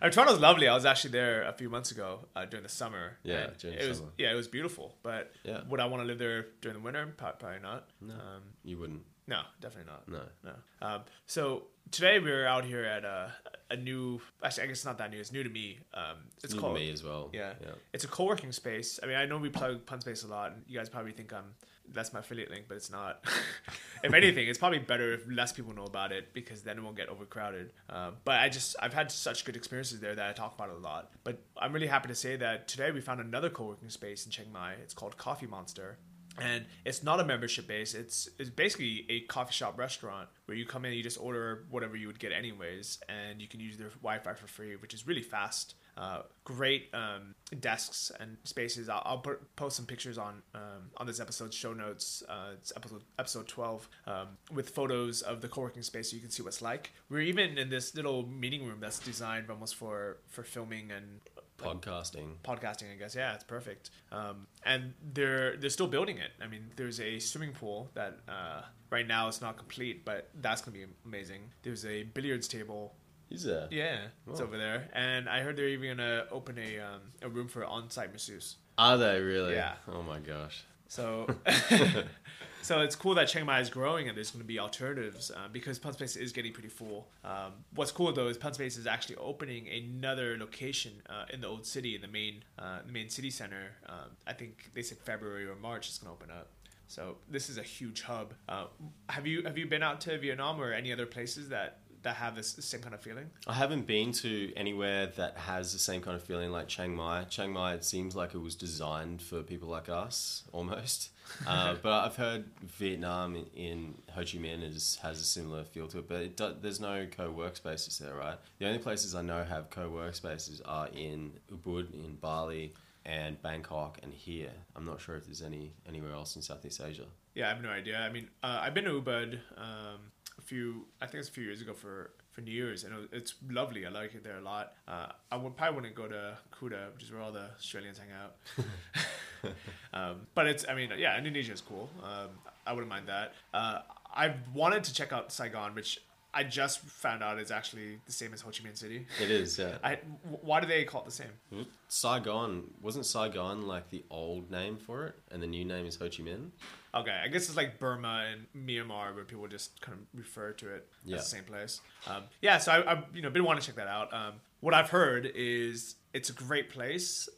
I 0.00 0.06
mean, 0.06 0.12
Toronto's 0.12 0.40
lovely. 0.40 0.68
I 0.68 0.74
was 0.74 0.84
actually 0.86 1.12
there 1.12 1.42
a 1.42 1.52
few 1.52 1.68
months 1.68 1.90
ago 1.90 2.20
uh, 2.36 2.44
during 2.46 2.62
the 2.62 2.68
summer. 2.68 3.16
Yeah, 3.22 3.48
during 3.58 3.76
it 3.78 3.82
the 3.82 3.88
was 3.88 3.98
summer. 3.98 4.10
yeah, 4.18 4.32
it 4.32 4.34
was 4.34 4.48
beautiful. 4.48 4.94
But 5.02 5.32
Yeah. 5.44 5.60
would 5.68 5.80
I 5.80 5.86
want 5.86 6.02
to 6.02 6.06
live 6.06 6.18
there 6.18 6.46
during 6.62 6.78
the 6.78 6.84
winter? 6.84 7.12
Probably 7.16 7.58
not. 7.62 7.88
No, 8.00 8.14
Um, 8.14 8.42
you 8.64 8.78
wouldn't. 8.78 9.02
no, 9.26 9.40
definitely 9.60 9.90
not. 9.92 10.08
No. 10.08 10.22
No. 10.50 10.86
Um, 10.86 11.02
so 11.26 11.64
today 11.90 12.18
we 12.18 12.30
were 12.30 12.46
out 12.46 12.64
here 12.66 12.84
at 12.84 13.04
a, 13.04 13.32
a 13.70 13.76
new. 13.76 14.20
Actually, 14.42 14.64
I 14.64 14.66
guess 14.66 14.76
it's 14.78 14.84
not 14.84 14.98
that 14.98 15.10
new. 15.10 15.18
It's 15.20 15.32
new 15.32 15.42
to 15.42 15.48
me. 15.50 15.78
Um, 15.94 16.18
it's 16.42 16.52
New 16.52 16.58
to 16.58 16.60
called 16.60 16.74
me 16.74 16.90
as 16.90 17.02
well. 17.02 17.30
yeah. 17.32 17.54
yeah. 17.62 17.68
It's 17.94 18.04
a 18.04 18.08
co-working 18.08 18.52
space. 18.52 19.00
I 19.02 19.06
mean, 19.06 19.16
I 19.16 19.24
know 19.24 19.38
we 19.38 19.48
plug 19.48 19.86
Pun 19.86 20.00
Space 20.02 20.22
a 20.24 20.28
lot, 20.28 20.52
and 20.52 20.62
you 20.68 20.76
guys 20.78 20.90
probably 20.90 21.12
think 21.12 21.32
I'm 21.32 21.54
that's 21.92 22.12
my 22.12 22.20
affiliate 22.20 22.50
link, 22.50 22.64
but 22.68 22.76
it's 22.76 22.90
not. 22.90 23.24
if 24.04 24.12
anything, 24.12 24.48
it's 24.48 24.58
probably 24.58 24.78
better 24.78 25.12
if 25.14 25.24
less 25.30 25.52
people 25.52 25.74
know 25.74 25.84
about 25.84 26.12
it 26.12 26.32
because 26.32 26.62
then 26.62 26.78
it 26.78 26.82
won't 26.82 26.96
get 26.96 27.08
overcrowded. 27.08 27.72
Uh, 27.88 28.12
but 28.24 28.40
I 28.40 28.48
just 28.48 28.76
I've 28.80 28.94
had 28.94 29.10
such 29.10 29.44
good 29.44 29.56
experiences 29.56 30.00
there 30.00 30.14
that 30.14 30.28
I 30.28 30.32
talk 30.32 30.54
about 30.54 30.70
it 30.70 30.76
a 30.76 30.78
lot. 30.78 31.10
But 31.22 31.38
I'm 31.56 31.72
really 31.72 31.86
happy 31.86 32.08
to 32.08 32.14
say 32.14 32.36
that 32.36 32.68
today 32.68 32.90
we 32.90 33.00
found 33.00 33.20
another 33.20 33.50
co-working 33.50 33.90
space 33.90 34.24
in 34.24 34.32
Chiang 34.32 34.52
Mai. 34.52 34.74
It's 34.82 34.94
called 34.94 35.16
Coffee 35.16 35.46
Monster. 35.46 35.98
And 36.40 36.64
it's 36.84 37.04
not 37.04 37.20
a 37.20 37.24
membership 37.24 37.68
base. 37.68 37.94
It's 37.94 38.28
it's 38.38 38.50
basically 38.50 39.06
a 39.08 39.20
coffee 39.20 39.52
shop 39.52 39.78
restaurant 39.78 40.28
where 40.46 40.56
you 40.56 40.66
come 40.66 40.84
in, 40.84 40.92
you 40.92 41.02
just 41.02 41.20
order 41.20 41.64
whatever 41.70 41.96
you 41.96 42.08
would 42.08 42.18
get 42.18 42.32
anyways, 42.32 42.98
and 43.08 43.40
you 43.40 43.46
can 43.46 43.60
use 43.60 43.76
their 43.76 43.90
Wi-Fi 44.02 44.34
for 44.34 44.48
free, 44.48 44.74
which 44.76 44.94
is 44.94 45.06
really 45.06 45.22
fast. 45.22 45.74
Uh, 45.96 46.22
great 46.44 46.88
um, 46.92 47.34
desks 47.60 48.10
and 48.18 48.36
spaces. 48.44 48.88
I'll, 48.88 49.02
I'll 49.04 49.18
put, 49.18 49.54
post 49.56 49.76
some 49.76 49.86
pictures 49.86 50.18
on 50.18 50.42
um, 50.54 50.90
on 50.96 51.06
this 51.06 51.20
episode's 51.20 51.54
show 51.56 51.72
notes. 51.72 52.22
Uh, 52.28 52.50
it's 52.54 52.72
episode 52.76 53.02
episode 53.18 53.48
twelve 53.48 53.88
um, 54.06 54.28
with 54.52 54.70
photos 54.70 55.22
of 55.22 55.40
the 55.40 55.48
co-working 55.48 55.82
space, 55.82 56.10
so 56.10 56.16
you 56.16 56.20
can 56.20 56.30
see 56.30 56.42
what's 56.42 56.60
like. 56.60 56.92
We're 57.08 57.20
even 57.20 57.58
in 57.58 57.70
this 57.70 57.94
little 57.94 58.26
meeting 58.26 58.66
room 58.66 58.78
that's 58.80 58.98
designed 58.98 59.50
almost 59.50 59.76
for 59.76 60.18
for 60.28 60.42
filming 60.42 60.90
and 60.90 61.20
Podcasting. 61.56 62.34
podcasting 62.44 62.92
i 62.92 62.96
guess 62.98 63.14
yeah 63.14 63.32
it's 63.34 63.44
perfect 63.44 63.90
um, 64.12 64.46
and 64.66 64.92
they're 65.14 65.56
they're 65.56 65.70
still 65.70 65.86
building 65.86 66.18
it 66.18 66.32
i 66.42 66.46
mean 66.48 66.64
there's 66.76 67.00
a 67.00 67.18
swimming 67.20 67.52
pool 67.52 67.88
that 67.94 68.18
uh, 68.28 68.62
right 68.90 69.06
now 69.06 69.28
it's 69.28 69.40
not 69.40 69.56
complete 69.56 70.04
but 70.04 70.28
that's 70.42 70.60
gonna 70.60 70.76
be 70.76 70.84
amazing 71.06 71.42
there's 71.62 71.86
a 71.86 72.02
billiards 72.02 72.48
table 72.48 72.94
Is 73.30 73.44
there? 73.44 73.68
yeah 73.70 73.98
it's 74.30 74.40
over 74.40 74.56
there 74.56 74.88
and 74.92 75.28
i 75.28 75.40
heard 75.40 75.56
they're 75.56 75.68
even 75.68 75.96
gonna 75.96 76.24
open 76.30 76.58
a 76.58 76.78
um, 76.78 77.00
a 77.22 77.28
room 77.28 77.48
for 77.48 77.64
on-site 77.64 78.12
masseuse 78.12 78.56
Are 78.78 78.96
they 78.98 79.20
really? 79.20 79.54
Yeah. 79.54 79.74
Oh 79.88 80.02
my 80.02 80.18
gosh. 80.18 80.64
so 80.88 81.26
so 82.62 82.80
it's 82.80 82.96
cool 82.96 83.14
that 83.14 83.28
Chiang 83.28 83.46
Mai 83.46 83.60
is 83.60 83.70
growing 83.70 84.08
and 84.08 84.16
there's 84.16 84.30
going 84.30 84.40
to 84.42 84.46
be 84.46 84.58
alternatives 84.58 85.30
uh, 85.30 85.48
because 85.52 85.78
Pun 85.78 85.92
Space 85.92 86.16
is 86.16 86.32
getting 86.32 86.52
pretty 86.52 86.68
full. 86.68 87.08
Um, 87.24 87.52
what's 87.74 87.92
cool 87.92 88.12
though 88.12 88.28
is 88.28 88.38
Pun 88.38 88.54
Space 88.54 88.76
is 88.76 88.86
actually 88.86 89.16
opening 89.16 89.68
another 89.68 90.36
location 90.38 90.92
uh, 91.08 91.24
in 91.32 91.40
the 91.40 91.46
old 91.48 91.66
city 91.66 91.94
in 91.94 92.00
the 92.00 92.08
main 92.08 92.42
uh, 92.58 92.78
the 92.86 92.92
main 92.92 93.08
city 93.10 93.30
center. 93.30 93.72
Um, 93.88 94.10
I 94.26 94.32
think 94.32 94.70
they 94.74 94.82
said 94.82 94.98
February 94.98 95.46
or 95.46 95.56
March 95.56 95.88
it's 95.88 95.98
going 95.98 96.14
to 96.16 96.22
open 96.22 96.30
up. 96.34 96.48
So 96.86 97.16
this 97.30 97.48
is 97.48 97.58
a 97.58 97.62
huge 97.62 98.02
hub. 98.02 98.34
Uh, 98.48 98.66
have 99.08 99.26
you 99.26 99.42
have 99.44 99.56
you 99.58 99.66
been 99.66 99.82
out 99.82 100.00
to 100.02 100.18
Vietnam 100.18 100.60
or 100.60 100.72
any 100.72 100.92
other 100.92 101.06
places 101.06 101.48
that 101.50 101.78
that 102.04 102.16
have 102.16 102.36
this 102.36 102.56
same 102.60 102.80
kind 102.80 102.94
of 102.94 103.00
feeling? 103.00 103.30
I 103.46 103.54
haven't 103.54 103.86
been 103.86 104.12
to 104.12 104.52
anywhere 104.54 105.06
that 105.16 105.36
has 105.36 105.72
the 105.72 105.78
same 105.78 106.00
kind 106.00 106.16
of 106.16 106.22
feeling 106.22 106.50
like 106.50 106.68
Chiang 106.68 106.94
Mai. 106.94 107.24
Chiang 107.24 107.52
Mai, 107.52 107.74
it 107.74 107.84
seems 107.84 108.14
like 108.14 108.34
it 108.34 108.38
was 108.38 108.54
designed 108.54 109.20
for 109.20 109.42
people 109.42 109.68
like 109.68 109.88
us, 109.88 110.44
almost. 110.52 111.10
Uh, 111.46 111.74
but 111.82 112.04
I've 112.04 112.16
heard 112.16 112.44
Vietnam 112.62 113.34
in, 113.34 113.46
in 113.56 113.94
Ho 114.10 114.20
Chi 114.20 114.36
Minh 114.36 114.62
is, 114.62 114.98
has 115.00 115.22
a 115.22 115.24
similar 115.24 115.64
feel 115.64 115.88
to 115.88 116.00
it, 116.00 116.06
but 116.06 116.20
it 116.20 116.36
do, 116.36 116.54
there's 116.60 116.80
no 116.80 117.06
co-work 117.10 117.56
spaces 117.56 117.98
there, 117.98 118.14
right? 118.14 118.36
The 118.58 118.66
only 118.66 118.78
places 118.78 119.14
I 119.14 119.22
know 119.22 119.42
have 119.42 119.70
co-work 119.70 120.14
spaces 120.14 120.60
are 120.66 120.88
in 120.88 121.32
Ubud, 121.50 121.94
in 121.94 122.16
Bali, 122.16 122.74
and 123.06 123.40
Bangkok, 123.40 123.98
and 124.02 124.12
here. 124.12 124.52
I'm 124.76 124.84
not 124.84 125.00
sure 125.00 125.16
if 125.16 125.24
there's 125.24 125.40
any 125.40 125.72
anywhere 125.88 126.12
else 126.12 126.36
in 126.36 126.42
Southeast 126.42 126.82
Asia. 126.84 127.06
Yeah, 127.34 127.46
I 127.46 127.54
have 127.54 127.62
no 127.62 127.70
idea. 127.70 127.98
I 127.98 128.12
mean, 128.12 128.28
uh, 128.42 128.60
I've 128.62 128.74
been 128.74 128.84
to 128.84 129.00
Ubud 129.00 129.38
um, 129.56 130.00
a 130.38 130.42
few, 130.42 130.86
I 131.00 131.06
think 131.06 131.20
it's 131.20 131.28
a 131.28 131.32
few 131.32 131.44
years 131.44 131.60
ago 131.60 131.72
for, 131.72 132.10
for 132.30 132.40
New 132.40 132.50
Year's, 132.52 132.84
and 132.84 133.08
it's 133.12 133.34
lovely. 133.48 133.86
I 133.86 133.90
like 133.90 134.14
it 134.14 134.24
there 134.24 134.38
a 134.38 134.42
lot. 134.42 134.72
Uh, 134.86 135.08
I 135.30 135.36
would 135.36 135.56
probably 135.56 135.76
wouldn't 135.76 135.94
go 135.94 136.08
to 136.08 136.36
Kuta, 136.52 136.92
which 136.94 137.04
is 137.04 137.12
where 137.12 137.22
all 137.22 137.32
the 137.32 137.50
Australians 137.56 137.98
hang 137.98 138.08
out. 138.12 139.52
um, 139.92 140.26
but 140.34 140.46
it's, 140.46 140.64
I 140.68 140.74
mean, 140.74 140.90
yeah, 140.98 141.16
Indonesia 141.16 141.52
is 141.52 141.60
cool. 141.60 141.88
Um, 142.02 142.30
I 142.66 142.72
wouldn't 142.72 142.90
mind 142.90 143.08
that. 143.08 143.34
Uh, 143.52 143.80
I 144.14 144.34
wanted 144.52 144.84
to 144.84 144.94
check 144.94 145.12
out 145.12 145.32
Saigon, 145.32 145.74
which 145.74 146.00
I 146.34 146.42
just 146.44 146.80
found 146.80 147.22
out 147.22 147.38
it's 147.38 147.50
actually 147.50 148.00
the 148.06 148.12
same 148.12 148.32
as 148.34 148.40
Ho 148.40 148.50
Chi 148.50 148.68
Minh 148.68 148.76
City. 148.76 149.06
It 149.22 149.30
is, 149.30 149.58
yeah. 149.58 149.78
I, 149.84 149.98
why 150.42 150.60
do 150.60 150.66
they 150.66 150.84
call 150.84 151.02
it 151.02 151.04
the 151.06 151.10
same? 151.12 151.66
Saigon 151.88 152.64
wasn't 152.82 153.06
Saigon 153.06 153.62
like 153.66 153.90
the 153.90 154.04
old 154.10 154.50
name 154.50 154.76
for 154.76 155.06
it, 155.06 155.14
and 155.30 155.42
the 155.42 155.46
new 155.46 155.64
name 155.64 155.86
is 155.86 155.96
Ho 155.96 156.06
Chi 156.06 156.22
Minh. 156.22 156.50
Okay, 156.94 157.20
I 157.24 157.28
guess 157.28 157.48
it's 157.48 157.56
like 157.56 157.78
Burma 157.78 158.26
and 158.32 158.46
Myanmar, 158.68 159.14
where 159.14 159.24
people 159.24 159.46
just 159.48 159.80
kind 159.80 159.98
of 159.98 160.18
refer 160.18 160.52
to 160.52 160.74
it 160.74 160.88
Yeah. 161.04 161.16
as 161.16 161.24
the 161.24 161.28
same 161.36 161.44
place. 161.44 161.80
Um, 162.06 162.24
yeah, 162.40 162.58
so 162.58 162.72
I, 162.72 162.92
I, 162.94 163.04
you 163.14 163.22
know, 163.22 163.30
been 163.30 163.44
wanting 163.44 163.60
to 163.62 163.66
check 163.66 163.76
that 163.76 163.88
out. 163.88 164.12
Um, 164.12 164.34
what 164.60 164.74
I've 164.74 164.90
heard 164.90 165.30
is 165.34 165.96
it's 166.12 166.30
a 166.30 166.32
great 166.32 166.70
place, 166.70 167.28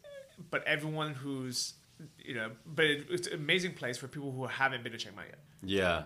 but 0.51 0.63
everyone 0.67 1.15
who's, 1.15 1.75
you 2.19 2.35
know, 2.35 2.51
but 2.67 2.85
it, 2.85 3.07
it's 3.11 3.29
an 3.29 3.35
amazing 3.35 3.73
place 3.75 3.97
for 3.99 4.09
people 4.09 4.31
who 4.33 4.47
haven't 4.47 4.83
been 4.83 4.93
to 4.93 4.99
Chiang 4.99 5.15
Mai 5.17 5.25
yet. 5.25 5.39
Yeah, 5.67 6.05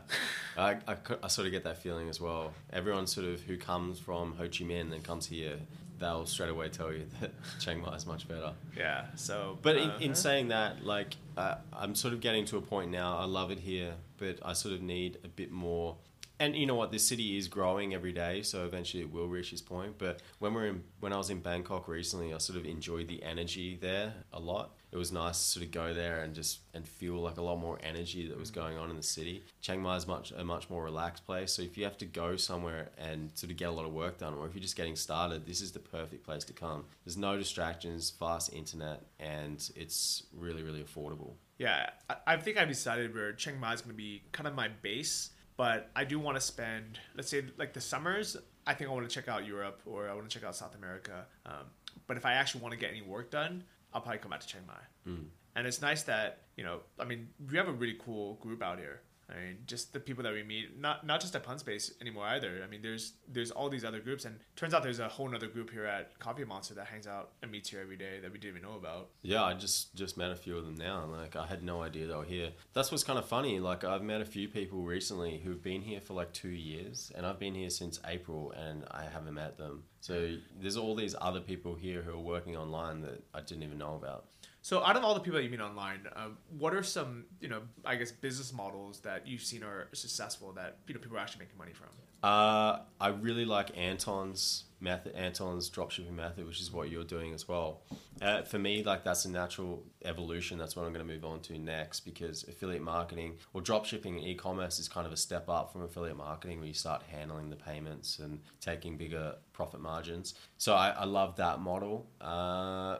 I, 0.56 0.78
I, 0.88 0.96
I 1.22 1.28
sort 1.28 1.46
of 1.46 1.52
get 1.52 1.64
that 1.64 1.78
feeling 1.82 2.08
as 2.08 2.20
well. 2.20 2.54
Everyone 2.72 3.06
sort 3.06 3.26
of 3.26 3.42
who 3.42 3.56
comes 3.56 3.98
from 3.98 4.34
Ho 4.36 4.44
Chi 4.44 4.64
Minh 4.64 4.92
and 4.92 5.04
comes 5.04 5.26
here, 5.26 5.58
they'll 5.98 6.26
straight 6.26 6.50
away 6.50 6.68
tell 6.70 6.92
you 6.92 7.06
that 7.20 7.30
Chiang 7.60 7.82
Mai 7.82 7.94
is 7.94 8.06
much 8.06 8.26
better. 8.26 8.52
Yeah, 8.76 9.04
so. 9.14 9.58
But 9.62 9.76
in, 9.76 9.90
uh, 9.90 9.98
in 10.00 10.14
saying 10.14 10.48
that, 10.48 10.84
like, 10.84 11.16
uh, 11.36 11.56
I'm 11.72 11.94
sort 11.94 12.14
of 12.14 12.20
getting 12.20 12.44
to 12.46 12.56
a 12.56 12.62
point 12.62 12.90
now. 12.90 13.16
I 13.18 13.24
love 13.24 13.50
it 13.50 13.60
here, 13.60 13.92
but 14.16 14.38
I 14.42 14.54
sort 14.54 14.74
of 14.74 14.82
need 14.82 15.18
a 15.24 15.28
bit 15.28 15.52
more. 15.52 15.96
And 16.40 16.56
you 16.56 16.64
know 16.64 16.74
what? 16.74 16.90
This 16.90 17.06
city 17.06 17.36
is 17.36 17.48
growing 17.48 17.92
every 17.92 18.12
day, 18.12 18.40
so 18.40 18.64
eventually 18.64 19.02
it 19.02 19.12
will 19.12 19.28
reach 19.28 19.50
this 19.50 19.60
point. 19.60 19.98
But 19.98 20.22
when 20.38 20.54
we're 20.54 20.66
in, 20.68 20.82
when 21.00 21.12
I 21.12 21.18
was 21.18 21.28
in 21.28 21.40
Bangkok 21.40 21.86
recently, 21.86 22.32
I 22.32 22.38
sort 22.38 22.58
of 22.58 22.64
enjoyed 22.64 23.08
the 23.08 23.22
energy 23.22 23.78
there 23.78 24.14
a 24.32 24.40
lot. 24.40 24.74
It 24.92 24.96
was 24.96 25.12
nice 25.12 25.38
to 25.38 25.44
sort 25.44 25.66
of 25.66 25.72
go 25.72 25.94
there 25.94 26.22
and 26.22 26.34
just 26.34 26.60
and 26.74 26.86
feel 26.86 27.14
like 27.14 27.36
a 27.36 27.42
lot 27.42 27.58
more 27.58 27.78
energy 27.82 28.26
that 28.28 28.38
was 28.38 28.50
going 28.50 28.76
on 28.76 28.90
in 28.90 28.96
the 28.96 29.02
city. 29.02 29.44
Chiang 29.60 29.80
Mai 29.80 29.96
is 29.96 30.06
much 30.06 30.32
a 30.32 30.44
much 30.44 30.68
more 30.68 30.84
relaxed 30.84 31.24
place. 31.24 31.52
So 31.52 31.62
if 31.62 31.78
you 31.78 31.84
have 31.84 31.98
to 31.98 32.06
go 32.06 32.36
somewhere 32.36 32.90
and 32.98 33.30
sort 33.34 33.50
of 33.50 33.56
get 33.56 33.68
a 33.68 33.72
lot 33.72 33.84
of 33.84 33.92
work 33.92 34.18
done, 34.18 34.34
or 34.34 34.46
if 34.46 34.54
you're 34.54 34.62
just 34.62 34.76
getting 34.76 34.96
started, 34.96 35.46
this 35.46 35.60
is 35.60 35.72
the 35.72 35.78
perfect 35.78 36.24
place 36.24 36.44
to 36.44 36.52
come. 36.52 36.84
There's 37.04 37.16
no 37.16 37.36
distractions, 37.36 38.10
fast 38.10 38.52
internet, 38.52 39.02
and 39.18 39.70
it's 39.76 40.24
really 40.36 40.62
really 40.62 40.82
affordable. 40.82 41.34
Yeah, 41.58 41.90
I, 42.08 42.16
I 42.26 42.36
think 42.38 42.56
I've 42.56 42.68
decided 42.68 43.14
where 43.14 43.32
Chiang 43.32 43.60
Mai 43.60 43.74
is 43.74 43.82
going 43.82 43.92
to 43.92 43.96
be 43.96 44.22
kind 44.32 44.48
of 44.48 44.54
my 44.54 44.68
base, 44.68 45.30
but 45.56 45.90
I 45.94 46.04
do 46.04 46.18
want 46.18 46.36
to 46.36 46.40
spend, 46.40 46.98
let's 47.14 47.28
say, 47.28 47.44
like 47.58 47.74
the 47.74 47.80
summers. 47.80 48.36
I 48.66 48.74
think 48.74 48.90
I 48.90 48.92
want 48.92 49.08
to 49.08 49.14
check 49.14 49.28
out 49.28 49.46
Europe 49.46 49.82
or 49.84 50.08
I 50.08 50.14
want 50.14 50.28
to 50.28 50.38
check 50.38 50.46
out 50.46 50.56
South 50.56 50.74
America. 50.74 51.26
Um, 51.46 51.66
but 52.06 52.16
if 52.16 52.24
I 52.24 52.32
actually 52.32 52.62
want 52.62 52.72
to 52.72 52.78
get 52.78 52.90
any 52.90 53.02
work 53.02 53.30
done, 53.30 53.64
I'll 53.92 54.00
probably 54.00 54.18
come 54.18 54.30
back 54.30 54.40
to 54.40 54.46
Chiang 54.46 54.66
Mai. 54.66 55.10
Mm. 55.12 55.24
And 55.56 55.66
it's 55.66 55.82
nice 55.82 56.02
that 56.04 56.42
you 56.56 56.64
know, 56.64 56.80
I 56.98 57.04
mean, 57.04 57.28
we 57.50 57.56
have 57.56 57.68
a 57.68 57.72
really 57.72 57.98
cool 58.04 58.34
group 58.34 58.62
out 58.62 58.78
here. 58.78 59.00
I 59.30 59.40
mean, 59.40 59.58
just 59.66 59.92
the 59.92 60.00
people 60.00 60.24
that 60.24 60.32
we 60.32 60.42
meet, 60.42 60.78
not 60.78 61.06
not 61.06 61.20
just 61.20 61.34
at 61.36 61.42
Pun 61.42 61.58
Space 61.58 61.92
anymore 62.00 62.26
either. 62.26 62.62
I 62.64 62.66
mean, 62.66 62.82
there's 62.82 63.12
there's 63.28 63.50
all 63.50 63.68
these 63.68 63.84
other 63.84 64.00
groups, 64.00 64.24
and 64.24 64.38
turns 64.56 64.74
out 64.74 64.82
there's 64.82 64.98
a 64.98 65.08
whole 65.08 65.32
other 65.34 65.46
group 65.46 65.70
here 65.70 65.84
at 65.84 66.18
Coffee 66.18 66.44
Monster 66.44 66.74
that 66.74 66.86
hangs 66.86 67.06
out 67.06 67.30
and 67.42 67.50
meets 67.50 67.70
here 67.70 67.80
every 67.80 67.96
day 67.96 68.18
that 68.20 68.32
we 68.32 68.38
didn't 68.38 68.56
even 68.56 68.68
know 68.68 68.76
about. 68.76 69.10
Yeah, 69.22 69.44
I 69.44 69.54
just 69.54 69.94
just 69.94 70.16
met 70.16 70.30
a 70.30 70.36
few 70.36 70.56
of 70.56 70.64
them 70.64 70.74
now. 70.74 71.02
and, 71.02 71.12
Like 71.12 71.36
I 71.36 71.46
had 71.46 71.62
no 71.62 71.82
idea 71.82 72.06
they 72.06 72.14
were 72.14 72.24
here. 72.24 72.50
That's 72.72 72.90
what's 72.90 73.04
kind 73.04 73.18
of 73.18 73.26
funny. 73.26 73.60
Like 73.60 73.84
I've 73.84 74.02
met 74.02 74.20
a 74.20 74.24
few 74.26 74.48
people 74.48 74.82
recently 74.82 75.38
who've 75.38 75.62
been 75.62 75.82
here 75.82 76.00
for 76.00 76.14
like 76.14 76.32
two 76.32 76.48
years, 76.48 77.12
and 77.14 77.24
I've 77.24 77.38
been 77.38 77.54
here 77.54 77.70
since 77.70 78.00
April, 78.06 78.52
and 78.52 78.84
I 78.90 79.04
haven't 79.04 79.34
met 79.34 79.58
them. 79.58 79.84
So 80.00 80.36
there's 80.58 80.76
all 80.76 80.94
these 80.94 81.14
other 81.20 81.40
people 81.40 81.74
here 81.74 82.02
who 82.02 82.12
are 82.12 82.18
working 82.18 82.56
online 82.56 83.02
that 83.02 83.22
I 83.34 83.40
didn't 83.42 83.62
even 83.62 83.78
know 83.78 83.94
about. 83.94 84.26
So, 84.62 84.84
out 84.84 84.96
of 84.96 85.04
all 85.04 85.14
the 85.14 85.20
people 85.20 85.38
that 85.38 85.44
you 85.44 85.50
meet 85.50 85.60
online, 85.60 86.00
uh, 86.14 86.28
what 86.58 86.74
are 86.74 86.82
some, 86.82 87.24
you 87.40 87.48
know, 87.48 87.62
I 87.84 87.96
guess 87.96 88.12
business 88.12 88.52
models 88.52 89.00
that 89.00 89.26
you've 89.26 89.42
seen 89.42 89.62
are 89.62 89.88
successful 89.92 90.52
that 90.52 90.78
you 90.86 90.94
know 90.94 91.00
people 91.00 91.16
are 91.16 91.20
actually 91.20 91.44
making 91.44 91.58
money 91.58 91.72
from? 91.72 91.88
Uh, 92.22 92.80
I 93.00 93.08
really 93.08 93.46
like 93.46 93.76
Anton's 93.78 94.64
method, 94.78 95.14
Anton's 95.14 95.70
dropshipping 95.70 96.12
method, 96.12 96.46
which 96.46 96.60
is 96.60 96.70
what 96.70 96.90
you're 96.90 97.04
doing 97.04 97.32
as 97.32 97.48
well. 97.48 97.80
Uh, 98.20 98.42
for 98.42 98.58
me, 98.58 98.82
like 98.82 99.04
that's 99.04 99.24
a 99.24 99.30
natural 99.30 99.82
evolution. 100.04 100.58
That's 100.58 100.76
what 100.76 100.84
I'm 100.84 100.92
going 100.92 101.06
to 101.06 101.10
move 101.10 101.24
on 101.24 101.40
to 101.42 101.58
next 101.58 102.00
because 102.00 102.44
affiliate 102.46 102.82
marketing 102.82 103.38
or 103.54 103.62
dropshipping 103.62 104.16
and 104.16 104.20
e-commerce 104.20 104.78
is 104.78 104.88
kind 104.88 105.06
of 105.06 105.12
a 105.12 105.16
step 105.16 105.48
up 105.48 105.72
from 105.72 105.82
affiliate 105.82 106.16
marketing 106.16 106.58
where 106.58 106.68
you 106.68 106.74
start 106.74 107.02
handling 107.10 107.48
the 107.48 107.56
payments 107.56 108.18
and 108.18 108.40
taking 108.60 108.98
bigger 108.98 109.36
profit 109.54 109.80
margins. 109.80 110.34
So 110.58 110.74
I, 110.74 110.90
I 110.90 111.04
love 111.04 111.36
that 111.36 111.60
model. 111.60 112.06
Uh, 112.20 112.98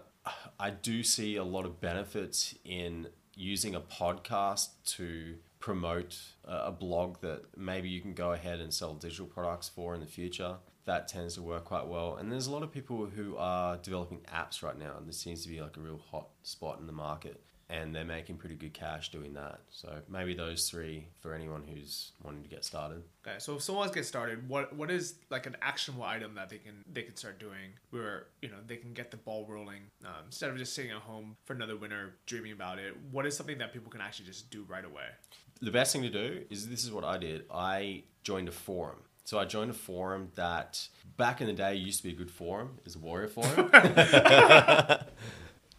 I 0.59 0.71
do 0.71 1.03
see 1.03 1.37
a 1.37 1.45
lot 1.45 1.64
of 1.64 1.81
benefits 1.81 2.55
in 2.64 3.09
using 3.35 3.75
a 3.75 3.81
podcast 3.81 4.68
to 4.97 5.37
promote 5.59 6.18
a 6.45 6.71
blog 6.71 7.21
that 7.21 7.43
maybe 7.57 7.89
you 7.89 8.01
can 8.01 8.12
go 8.14 8.33
ahead 8.33 8.61
and 8.61 8.73
sell 8.73 8.95
digital 8.95 9.27
products 9.27 9.68
for 9.68 9.95
in 9.95 10.01
the 10.01 10.07
future. 10.07 10.57
That 10.87 11.09
tends 11.09 11.35
to 11.35 11.43
work 11.43 11.66
quite 11.66 11.87
well. 11.87 12.16
And 12.16 12.33
there's 12.33 12.47
a 12.47 12.51
lot 12.51 12.62
of 12.62 12.73
people 12.73 13.07
who 13.07 13.37
are 13.37 13.77
developing 13.77 14.21
apps 14.35 14.62
right 14.62 14.79
now, 14.79 14.97
and 14.99 15.07
this 15.07 15.18
seems 15.18 15.43
to 15.43 15.49
be 15.49 15.61
like 15.61 15.77
a 15.77 15.81
real 15.81 16.01
hot 16.11 16.29
spot 16.43 16.81
in 16.81 16.87
the 16.87 16.93
market. 16.93 17.43
And 17.71 17.95
they're 17.95 18.05
making 18.05 18.37
pretty 18.37 18.57
good 18.57 18.75
cash 18.75 19.11
doing 19.11 19.33
that. 19.35 19.61
So 19.71 20.01
maybe 20.09 20.35
those 20.35 20.68
three 20.68 21.07
for 21.21 21.35
anyone 21.35 21.62
who's 21.62 22.12
wanting 22.23 22.43
to 22.43 22.49
get 22.49 22.64
started. 22.64 23.05
Okay, 23.25 23.37
so 23.39 23.55
if 23.55 23.62
someone 23.62 23.83
wants 23.83 23.93
to 23.93 24.01
get 24.01 24.07
started, 24.07 24.49
what 24.49 24.75
what 24.75 24.91
is 24.91 25.14
like 25.31 25.47
an 25.47 25.57
actionable 25.62 26.05
item 26.05 26.35
that 26.35 26.49
they 26.49 26.59
can 26.59 26.85
they 26.93 27.03
can 27.03 27.16
start 27.16 27.39
doing 27.39 27.71
where 27.91 28.27
you 28.43 28.49
know 28.49 28.57
they 28.66 28.77
can 28.77 28.93
get 28.93 29.11
the 29.11 29.16
ball 29.16 29.47
rolling 29.49 29.83
um, 30.05 30.25
instead 30.27 30.51
of 30.51 30.57
just 30.59 30.75
sitting 30.75 30.91
at 30.91 30.99
home 30.99 31.37
for 31.45 31.53
another 31.53 31.77
winter 31.77 32.14
dreaming 32.27 32.53
about 32.53 32.79
it? 32.79 32.97
What 33.12 33.25
is 33.25 33.37
something 33.37 33.59
that 33.59 33.73
people 33.73 33.91
can 33.91 34.01
actually 34.01 34.27
just 34.27 34.51
do 34.51 34.64
right 34.68 34.85
away? 34.85 35.07
the 35.61 35.71
best 35.71 35.93
thing 35.93 36.03
to 36.03 36.11
do 36.11 36.43
is 36.51 36.68
this 36.68 36.85
is 36.85 36.91
what 36.91 37.05
I 37.05 37.18
did. 37.18 37.45
I 37.53 38.05
joined 38.23 38.49
a 38.49 38.53
forum. 38.53 38.97
So 39.25 39.39
I 39.39 39.45
joined 39.45 39.71
a 39.71 39.75
forum 39.75 40.31
that 40.35 40.89
back 41.16 41.41
in 41.41 41.47
the 41.47 41.53
day 41.53 41.75
used 41.75 41.99
to 41.99 42.05
be 42.05 42.14
a 42.14 42.16
good 42.16 42.31
forum. 42.31 42.79
Is 42.85 42.97
Warrior 42.97 43.29
Forum. 43.29 43.71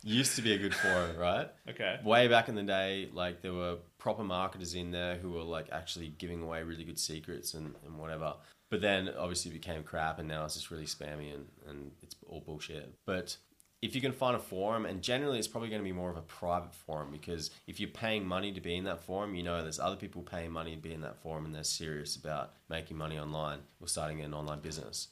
used 0.03 0.35
to 0.35 0.41
be 0.41 0.53
a 0.53 0.57
good 0.57 0.73
forum, 0.73 1.15
right? 1.17 1.49
Okay. 1.69 1.99
Way 2.03 2.27
back 2.27 2.49
in 2.49 2.55
the 2.55 2.63
day, 2.63 3.09
like 3.13 3.41
there 3.41 3.53
were 3.53 3.77
proper 3.97 4.23
marketers 4.23 4.73
in 4.73 4.91
there 4.91 5.15
who 5.15 5.31
were 5.31 5.43
like 5.43 5.67
actually 5.71 6.09
giving 6.17 6.41
away 6.41 6.63
really 6.63 6.83
good 6.83 6.99
secrets 6.99 7.53
and, 7.53 7.75
and 7.85 7.97
whatever. 7.97 8.33
But 8.69 8.81
then 8.81 9.09
obviously 9.17 9.51
it 9.51 9.55
became 9.55 9.83
crap 9.83 10.19
and 10.19 10.27
now 10.27 10.45
it's 10.45 10.55
just 10.55 10.71
really 10.71 10.85
spammy 10.85 11.33
and, 11.33 11.45
and 11.67 11.91
it's 12.01 12.15
all 12.27 12.41
bullshit. 12.41 12.93
But 13.05 13.35
if 13.81 13.95
you 13.95 14.01
can 14.01 14.11
find 14.11 14.35
a 14.35 14.39
forum, 14.39 14.85
and 14.85 15.01
generally 15.01 15.39
it's 15.39 15.47
probably 15.47 15.69
going 15.69 15.81
to 15.81 15.87
be 15.87 15.91
more 15.91 16.09
of 16.09 16.17
a 16.17 16.21
private 16.21 16.73
forum 16.73 17.09
because 17.11 17.49
if 17.67 17.79
you're 17.79 17.89
paying 17.89 18.25
money 18.25 18.51
to 18.51 18.61
be 18.61 18.75
in 18.75 18.83
that 18.83 19.01
forum, 19.01 19.33
you 19.33 19.43
know 19.43 19.61
there's 19.61 19.79
other 19.79 19.95
people 19.95 20.21
paying 20.21 20.51
money 20.51 20.75
to 20.75 20.81
be 20.81 20.93
in 20.93 21.01
that 21.01 21.21
forum 21.21 21.45
and 21.45 21.55
they're 21.55 21.63
serious 21.63 22.15
about 22.15 22.53
making 22.69 22.95
money 22.95 23.17
online 23.17 23.59
or 23.79 23.87
starting 23.87 24.21
an 24.21 24.33
online 24.33 24.59
business. 24.59 25.07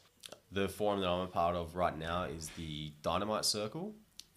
The 0.51 0.69
forum 0.69 1.01
that 1.01 1.09
I'm 1.09 1.21
a 1.21 1.27
part 1.27 1.55
of 1.55 1.75
right 1.75 1.97
now 1.97 2.23
is 2.23 2.49
the 2.49 2.91
Dynamite 3.01 3.45
Circle, 3.45 3.93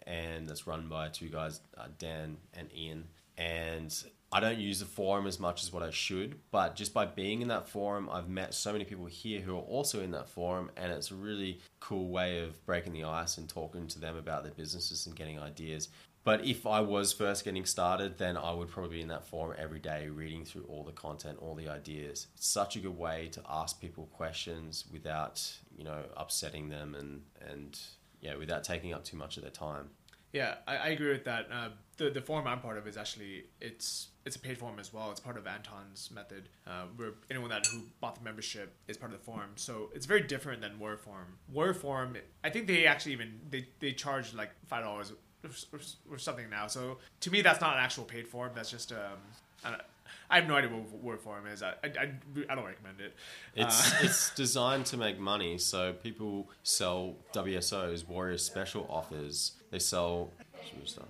and 0.06 0.48
that's 0.48 0.66
run 0.66 0.88
by 0.88 1.08
two 1.08 1.28
guys, 1.28 1.60
uh, 1.76 1.86
Dan 1.98 2.36
and 2.54 2.68
Ian. 2.74 3.08
And 3.38 3.94
I 4.32 4.40
don't 4.40 4.58
use 4.58 4.80
the 4.80 4.86
forum 4.86 5.26
as 5.26 5.38
much 5.38 5.62
as 5.62 5.72
what 5.72 5.82
I 5.82 5.90
should, 5.90 6.40
but 6.50 6.74
just 6.74 6.94
by 6.94 7.04
being 7.04 7.42
in 7.42 7.48
that 7.48 7.68
forum, 7.68 8.08
I've 8.10 8.28
met 8.28 8.54
so 8.54 8.72
many 8.72 8.84
people 8.84 9.04
here 9.04 9.40
who 9.40 9.54
are 9.56 9.62
also 9.62 10.00
in 10.00 10.10
that 10.12 10.28
forum, 10.28 10.70
and 10.76 10.90
it's 10.90 11.10
a 11.10 11.14
really 11.14 11.60
cool 11.80 12.08
way 12.08 12.42
of 12.42 12.64
breaking 12.64 12.94
the 12.94 13.04
ice 13.04 13.36
and 13.36 13.46
talking 13.46 13.86
to 13.88 13.98
them 13.98 14.16
about 14.16 14.42
their 14.42 14.52
businesses 14.52 15.06
and 15.06 15.14
getting 15.14 15.38
ideas. 15.38 15.90
But 16.24 16.46
if 16.46 16.66
I 16.66 16.80
was 16.80 17.12
first 17.12 17.44
getting 17.44 17.66
started, 17.66 18.16
then 18.16 18.36
I 18.36 18.52
would 18.52 18.70
probably 18.70 18.96
be 18.96 19.02
in 19.02 19.08
that 19.08 19.26
forum 19.26 19.56
every 19.58 19.80
day, 19.80 20.08
reading 20.08 20.44
through 20.44 20.64
all 20.68 20.84
the 20.84 20.92
content, 20.92 21.38
all 21.40 21.54
the 21.54 21.68
ideas. 21.68 22.28
It's 22.36 22.46
such 22.46 22.76
a 22.76 22.78
good 22.78 22.96
way 22.96 23.28
to 23.32 23.42
ask 23.50 23.80
people 23.80 24.06
questions 24.12 24.84
without, 24.90 25.44
you 25.76 25.84
know, 25.84 26.04
upsetting 26.16 26.68
them 26.68 26.94
and 26.94 27.22
and 27.50 27.78
yeah, 28.22 28.36
without 28.36 28.64
taking 28.64 28.94
up 28.94 29.04
too 29.04 29.18
much 29.18 29.36
of 29.36 29.42
their 29.42 29.52
time. 29.52 29.90
Yeah, 30.32 30.54
I, 30.66 30.76
I 30.76 30.88
agree 30.88 31.12
with 31.12 31.24
that. 31.24 31.48
Uh, 31.52 31.68
the 31.98 32.08
the 32.08 32.22
forum 32.22 32.46
I'm 32.46 32.60
part 32.60 32.78
of 32.78 32.86
is 32.86 32.96
actually 32.96 33.44
it's 33.60 34.08
it's 34.24 34.36
a 34.36 34.38
paid 34.38 34.56
form 34.56 34.78
as 34.78 34.92
well. 34.92 35.10
It's 35.10 35.20
part 35.20 35.36
of 35.36 35.46
Anton's 35.46 36.10
method, 36.10 36.48
uh, 36.66 36.84
where 36.96 37.10
anyone 37.30 37.50
that 37.50 37.66
who 37.66 37.82
bought 38.00 38.14
the 38.14 38.24
membership 38.24 38.74
is 38.88 38.96
part 38.96 39.12
of 39.12 39.18
the 39.18 39.24
form. 39.24 39.50
So 39.56 39.90
it's 39.94 40.06
very 40.06 40.22
different 40.22 40.62
than 40.62 40.78
Warrior 40.78 40.96
Forum. 40.96 41.38
Warrior 41.52 41.74
Forum, 41.74 42.16
I 42.42 42.48
think 42.48 42.66
they 42.66 42.86
actually 42.86 43.12
even 43.12 43.40
they 43.50 43.66
they 43.80 43.92
charge 43.92 44.32
like 44.32 44.50
five 44.66 44.84
dollars 44.84 45.12
or, 45.44 45.80
or 46.10 46.18
something 46.18 46.48
now. 46.48 46.66
So 46.66 46.98
to 47.20 47.30
me, 47.30 47.42
that's 47.42 47.60
not 47.60 47.76
an 47.76 47.82
actual 47.82 48.04
paid 48.04 48.26
form. 48.26 48.52
That's 48.54 48.70
just 48.70 48.92
um, 48.92 49.74
I, 50.32 50.36
have 50.36 50.48
no 50.48 50.56
idea 50.56 50.70
what 50.70 51.02
Warrior 51.02 51.18
Forum 51.18 51.46
is. 51.46 51.62
I 51.62 51.74
I, 51.84 52.12
I, 52.50 52.54
don't 52.54 52.64
recommend 52.64 53.00
it. 53.00 53.14
It's 53.54 53.92
Uh, 53.92 53.96
it's 54.02 54.34
designed 54.34 54.86
to 54.86 54.96
make 54.96 55.18
money, 55.18 55.58
so 55.58 55.92
people 55.92 56.48
sell 56.62 57.16
WSOs, 57.32 58.08
Warrior 58.08 58.38
Special 58.38 58.86
offers. 58.88 59.52
They 59.70 59.78
sell. 59.78 60.30
should 60.66 60.80
we 60.80 60.86
start? 60.86 61.08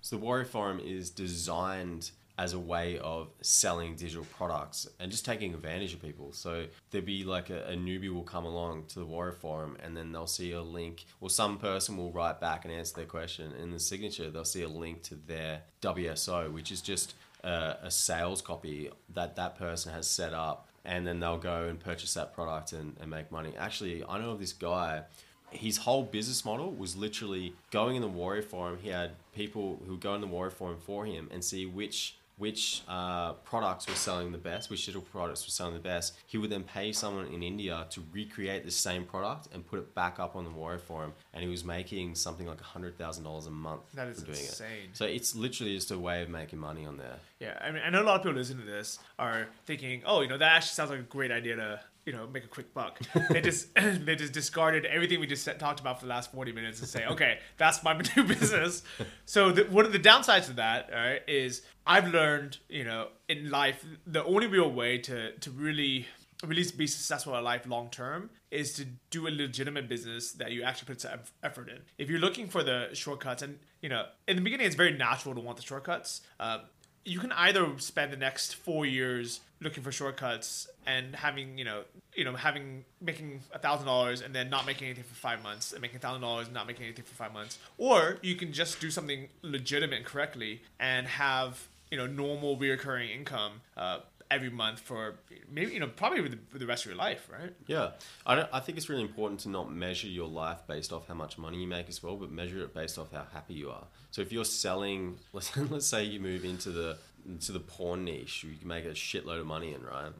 So 0.00 0.16
the 0.16 0.22
Warrior 0.22 0.44
Forum 0.44 0.80
is 0.80 1.10
designed 1.10 2.12
as 2.40 2.54
a 2.54 2.58
way 2.58 2.98
of 3.00 3.28
selling 3.42 3.94
digital 3.94 4.24
products 4.34 4.88
and 4.98 5.10
just 5.10 5.26
taking 5.26 5.52
advantage 5.52 5.92
of 5.92 6.00
people. 6.00 6.32
So 6.32 6.64
there'd 6.90 7.04
be 7.04 7.22
like 7.22 7.50
a, 7.50 7.64
a 7.66 7.74
newbie 7.74 8.08
will 8.08 8.22
come 8.22 8.46
along 8.46 8.84
to 8.88 8.98
the 8.98 9.04
Warrior 9.04 9.32
Forum 9.32 9.76
and 9.84 9.94
then 9.94 10.10
they'll 10.10 10.26
see 10.26 10.52
a 10.52 10.62
link, 10.62 11.04
or 11.20 11.28
some 11.28 11.58
person 11.58 11.98
will 11.98 12.10
write 12.10 12.40
back 12.40 12.64
and 12.64 12.72
answer 12.72 12.96
their 12.96 13.04
question. 13.04 13.52
In 13.60 13.70
the 13.70 13.78
signature, 13.78 14.30
they'll 14.30 14.46
see 14.46 14.62
a 14.62 14.68
link 14.70 15.02
to 15.02 15.16
their 15.16 15.60
WSO, 15.82 16.50
which 16.50 16.72
is 16.72 16.80
just 16.80 17.14
a, 17.44 17.76
a 17.82 17.90
sales 17.90 18.40
copy 18.40 18.90
that 19.12 19.36
that 19.36 19.58
person 19.58 19.92
has 19.92 20.08
set 20.08 20.32
up 20.32 20.66
and 20.86 21.06
then 21.06 21.20
they'll 21.20 21.36
go 21.36 21.64
and 21.64 21.78
purchase 21.78 22.14
that 22.14 22.32
product 22.32 22.72
and, 22.72 22.96
and 23.02 23.10
make 23.10 23.30
money. 23.30 23.52
Actually, 23.58 24.02
I 24.08 24.18
know 24.18 24.30
of 24.30 24.40
this 24.40 24.54
guy. 24.54 25.02
His 25.50 25.76
whole 25.76 26.04
business 26.04 26.42
model 26.42 26.70
was 26.70 26.96
literally 26.96 27.54
going 27.70 27.96
in 27.96 28.02
the 28.02 28.08
Warrior 28.08 28.40
Forum. 28.40 28.78
He 28.80 28.88
had 28.88 29.10
people 29.34 29.82
who 29.86 29.98
go 29.98 30.14
in 30.14 30.22
the 30.22 30.26
Warrior 30.26 30.52
Forum 30.52 30.78
for 30.78 31.04
him 31.04 31.28
and 31.30 31.44
see 31.44 31.66
which 31.66 32.16
which 32.40 32.82
uh, 32.88 33.34
products 33.44 33.86
were 33.86 33.94
selling 33.94 34.32
the 34.32 34.38
best, 34.38 34.70
which 34.70 34.80
digital 34.86 35.02
products 35.02 35.46
were 35.46 35.50
selling 35.50 35.74
the 35.74 35.80
best. 35.80 36.14
He 36.26 36.38
would 36.38 36.50
then 36.50 36.64
pay 36.64 36.90
someone 36.90 37.26
in 37.26 37.42
India 37.42 37.86
to 37.90 38.02
recreate 38.12 38.64
the 38.64 38.70
same 38.70 39.04
product 39.04 39.48
and 39.54 39.64
put 39.64 39.78
it 39.78 39.94
back 39.94 40.18
up 40.18 40.34
on 40.36 40.44
the 40.44 40.50
Warrior 40.50 40.78
Forum, 40.78 41.12
and 41.34 41.44
he 41.44 41.50
was 41.50 41.64
making 41.64 42.14
something 42.14 42.46
like 42.46 42.60
hundred 42.60 42.96
thousand 42.98 43.24
dollars 43.24 43.46
a 43.46 43.50
month 43.50 43.82
That 43.94 44.08
is 44.08 44.22
doing 44.22 44.38
insane. 44.38 44.66
it. 44.90 44.96
So 44.96 45.04
it's 45.04 45.36
literally 45.36 45.74
just 45.76 45.90
a 45.90 45.98
way 45.98 46.22
of 46.22 46.28
making 46.30 46.58
money 46.58 46.86
on 46.86 46.96
there. 46.96 47.16
Yeah, 47.38 47.58
I 47.60 47.70
mean, 47.70 47.82
I 47.84 47.90
know 47.90 48.02
a 48.02 48.04
lot 48.04 48.16
of 48.16 48.22
people 48.22 48.38
listening 48.38 48.64
to 48.66 48.70
this 48.72 48.98
are 49.18 49.46
thinking, 49.66 50.02
"Oh, 50.06 50.22
you 50.22 50.28
know, 50.28 50.38
that 50.38 50.52
actually 50.56 50.74
sounds 50.74 50.90
like 50.90 51.00
a 51.00 51.02
great 51.04 51.30
idea 51.30 51.56
to, 51.56 51.80
you 52.06 52.12
know, 52.12 52.26
make 52.26 52.44
a 52.44 52.48
quick 52.48 52.72
buck." 52.74 53.00
they 53.30 53.40
just 53.40 53.68
they 53.74 54.16
just 54.16 54.32
discarded 54.32 54.84
everything 54.86 55.20
we 55.20 55.26
just 55.26 55.44
said, 55.44 55.58
talked 55.58 55.80
about 55.80 56.00
for 56.00 56.06
the 56.06 56.10
last 56.10 56.32
forty 56.32 56.52
minutes 56.52 56.80
and 56.80 56.88
say, 56.88 57.06
"Okay, 57.06 57.38
that's 57.56 57.82
my 57.82 57.92
new 58.16 58.24
business." 58.24 58.82
so 59.24 59.52
the, 59.52 59.64
one 59.64 59.84
of 59.84 59.92
the 59.92 59.98
downsides 59.98 60.48
of 60.48 60.56
that, 60.56 60.90
all 60.92 60.98
right, 60.98 61.22
is 61.28 61.62
I've 61.86 62.08
learned, 62.08 62.58
you 62.68 62.84
know, 62.84 63.08
in 63.28 63.50
life, 63.50 63.84
the 64.06 64.24
only 64.24 64.46
real 64.46 64.70
way 64.70 64.98
to 64.98 65.32
to 65.32 65.50
really 65.50 66.06
really 66.44 66.64
be 66.76 66.86
successful 66.86 67.36
in 67.36 67.44
life 67.44 67.66
long 67.66 67.90
term 67.90 68.30
is 68.50 68.72
to 68.74 68.86
do 69.10 69.28
a 69.28 69.30
legitimate 69.30 69.88
business 69.88 70.32
that 70.32 70.52
you 70.52 70.62
actually 70.62 70.86
put 70.86 71.00
some 71.00 71.20
effort 71.42 71.68
in. 71.68 71.78
If 71.98 72.08
you're 72.08 72.18
looking 72.18 72.48
for 72.48 72.62
the 72.62 72.88
shortcuts, 72.92 73.42
and 73.42 73.58
you 73.82 73.88
know, 73.88 74.06
in 74.26 74.36
the 74.36 74.42
beginning, 74.42 74.66
it's 74.66 74.76
very 74.76 74.96
natural 74.96 75.34
to 75.34 75.40
want 75.40 75.56
the 75.56 75.62
shortcuts. 75.62 76.22
Uh, 76.38 76.60
you 77.04 77.18
can 77.18 77.32
either 77.32 77.66
spend 77.78 78.12
the 78.12 78.16
next 78.16 78.56
four 78.56 78.84
years 78.84 79.40
looking 79.62 79.82
for 79.82 79.92
shortcuts 79.92 80.68
and 80.86 81.14
having 81.14 81.58
you 81.58 81.64
know 81.64 81.82
you 82.14 82.24
know 82.24 82.34
having 82.34 82.84
making 83.00 83.40
a 83.52 83.58
thousand 83.58 83.86
dollars 83.86 84.20
and 84.20 84.34
then 84.34 84.48
not 84.50 84.66
making 84.66 84.86
anything 84.86 85.04
for 85.04 85.14
five 85.14 85.42
months 85.42 85.72
and 85.72 85.80
making 85.80 85.96
a 85.96 86.00
thousand 86.00 86.22
dollars 86.22 86.46
and 86.46 86.54
not 86.54 86.66
making 86.66 86.84
anything 86.84 87.04
for 87.04 87.14
five 87.14 87.32
months. 87.32 87.58
Or 87.78 88.18
you 88.22 88.34
can 88.34 88.52
just 88.52 88.80
do 88.80 88.90
something 88.90 89.28
legitimate 89.42 89.96
and 89.96 90.04
correctly 90.04 90.62
and 90.78 91.06
have 91.06 91.68
you 91.90 91.98
know 91.98 92.06
normal 92.06 92.56
reoccurring 92.56 93.14
income 93.14 93.60
uh, 93.76 94.00
every 94.30 94.50
month 94.50 94.78
for 94.78 95.16
maybe 95.50 95.72
you 95.72 95.80
know 95.80 95.88
probably 95.88 96.28
the, 96.28 96.58
the 96.58 96.66
rest 96.66 96.84
of 96.84 96.90
your 96.90 96.98
life 96.98 97.28
right 97.30 97.52
Yeah, 97.66 97.90
I, 98.24 98.46
I 98.52 98.60
think 98.60 98.78
it's 98.78 98.88
really 98.88 99.02
important 99.02 99.40
to 99.40 99.48
not 99.48 99.72
measure 99.72 100.06
your 100.06 100.28
life 100.28 100.58
based 100.66 100.92
off 100.92 101.08
how 101.08 101.14
much 101.14 101.36
money 101.36 101.60
you 101.60 101.66
make 101.66 101.88
as 101.88 102.02
well, 102.02 102.16
but 102.16 102.30
measure 102.30 102.62
it 102.62 102.72
based 102.74 102.98
off 102.98 103.12
how 103.12 103.26
happy 103.32 103.54
you 103.54 103.70
are. 103.70 103.84
So 104.10 104.22
if 104.22 104.32
you're 104.32 104.44
selling, 104.44 105.18
let's, 105.32 105.56
let's 105.56 105.86
say 105.86 106.04
you 106.04 106.20
move 106.20 106.44
into 106.44 106.70
the 106.70 106.96
into 107.26 107.52
the 107.52 107.60
porn 107.60 108.04
niche, 108.04 108.44
you 108.44 108.56
can 108.56 108.68
make 108.68 108.84
a 108.84 108.90
shitload 108.90 109.40
of 109.40 109.46
money 109.46 109.74
in, 109.74 109.82
right? 109.84 110.12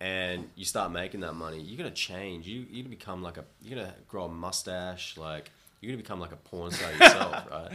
And 0.00 0.50
you 0.56 0.64
start 0.64 0.90
making 0.90 1.20
that 1.20 1.34
money, 1.34 1.60
you're 1.60 1.78
gonna 1.78 1.90
change. 1.92 2.46
You 2.46 2.66
you're 2.70 2.82
gonna 2.82 2.96
become 2.96 3.22
like 3.22 3.38
a 3.38 3.44
you're 3.62 3.78
gonna 3.78 3.94
grow 4.08 4.24
a 4.24 4.28
mustache, 4.28 5.16
like 5.16 5.50
you're 5.82 5.90
gonna 5.92 6.02
become 6.02 6.20
like 6.20 6.32
a 6.32 6.36
porn 6.36 6.70
star 6.70 6.90
yourself, 6.92 7.46
right? 7.50 7.70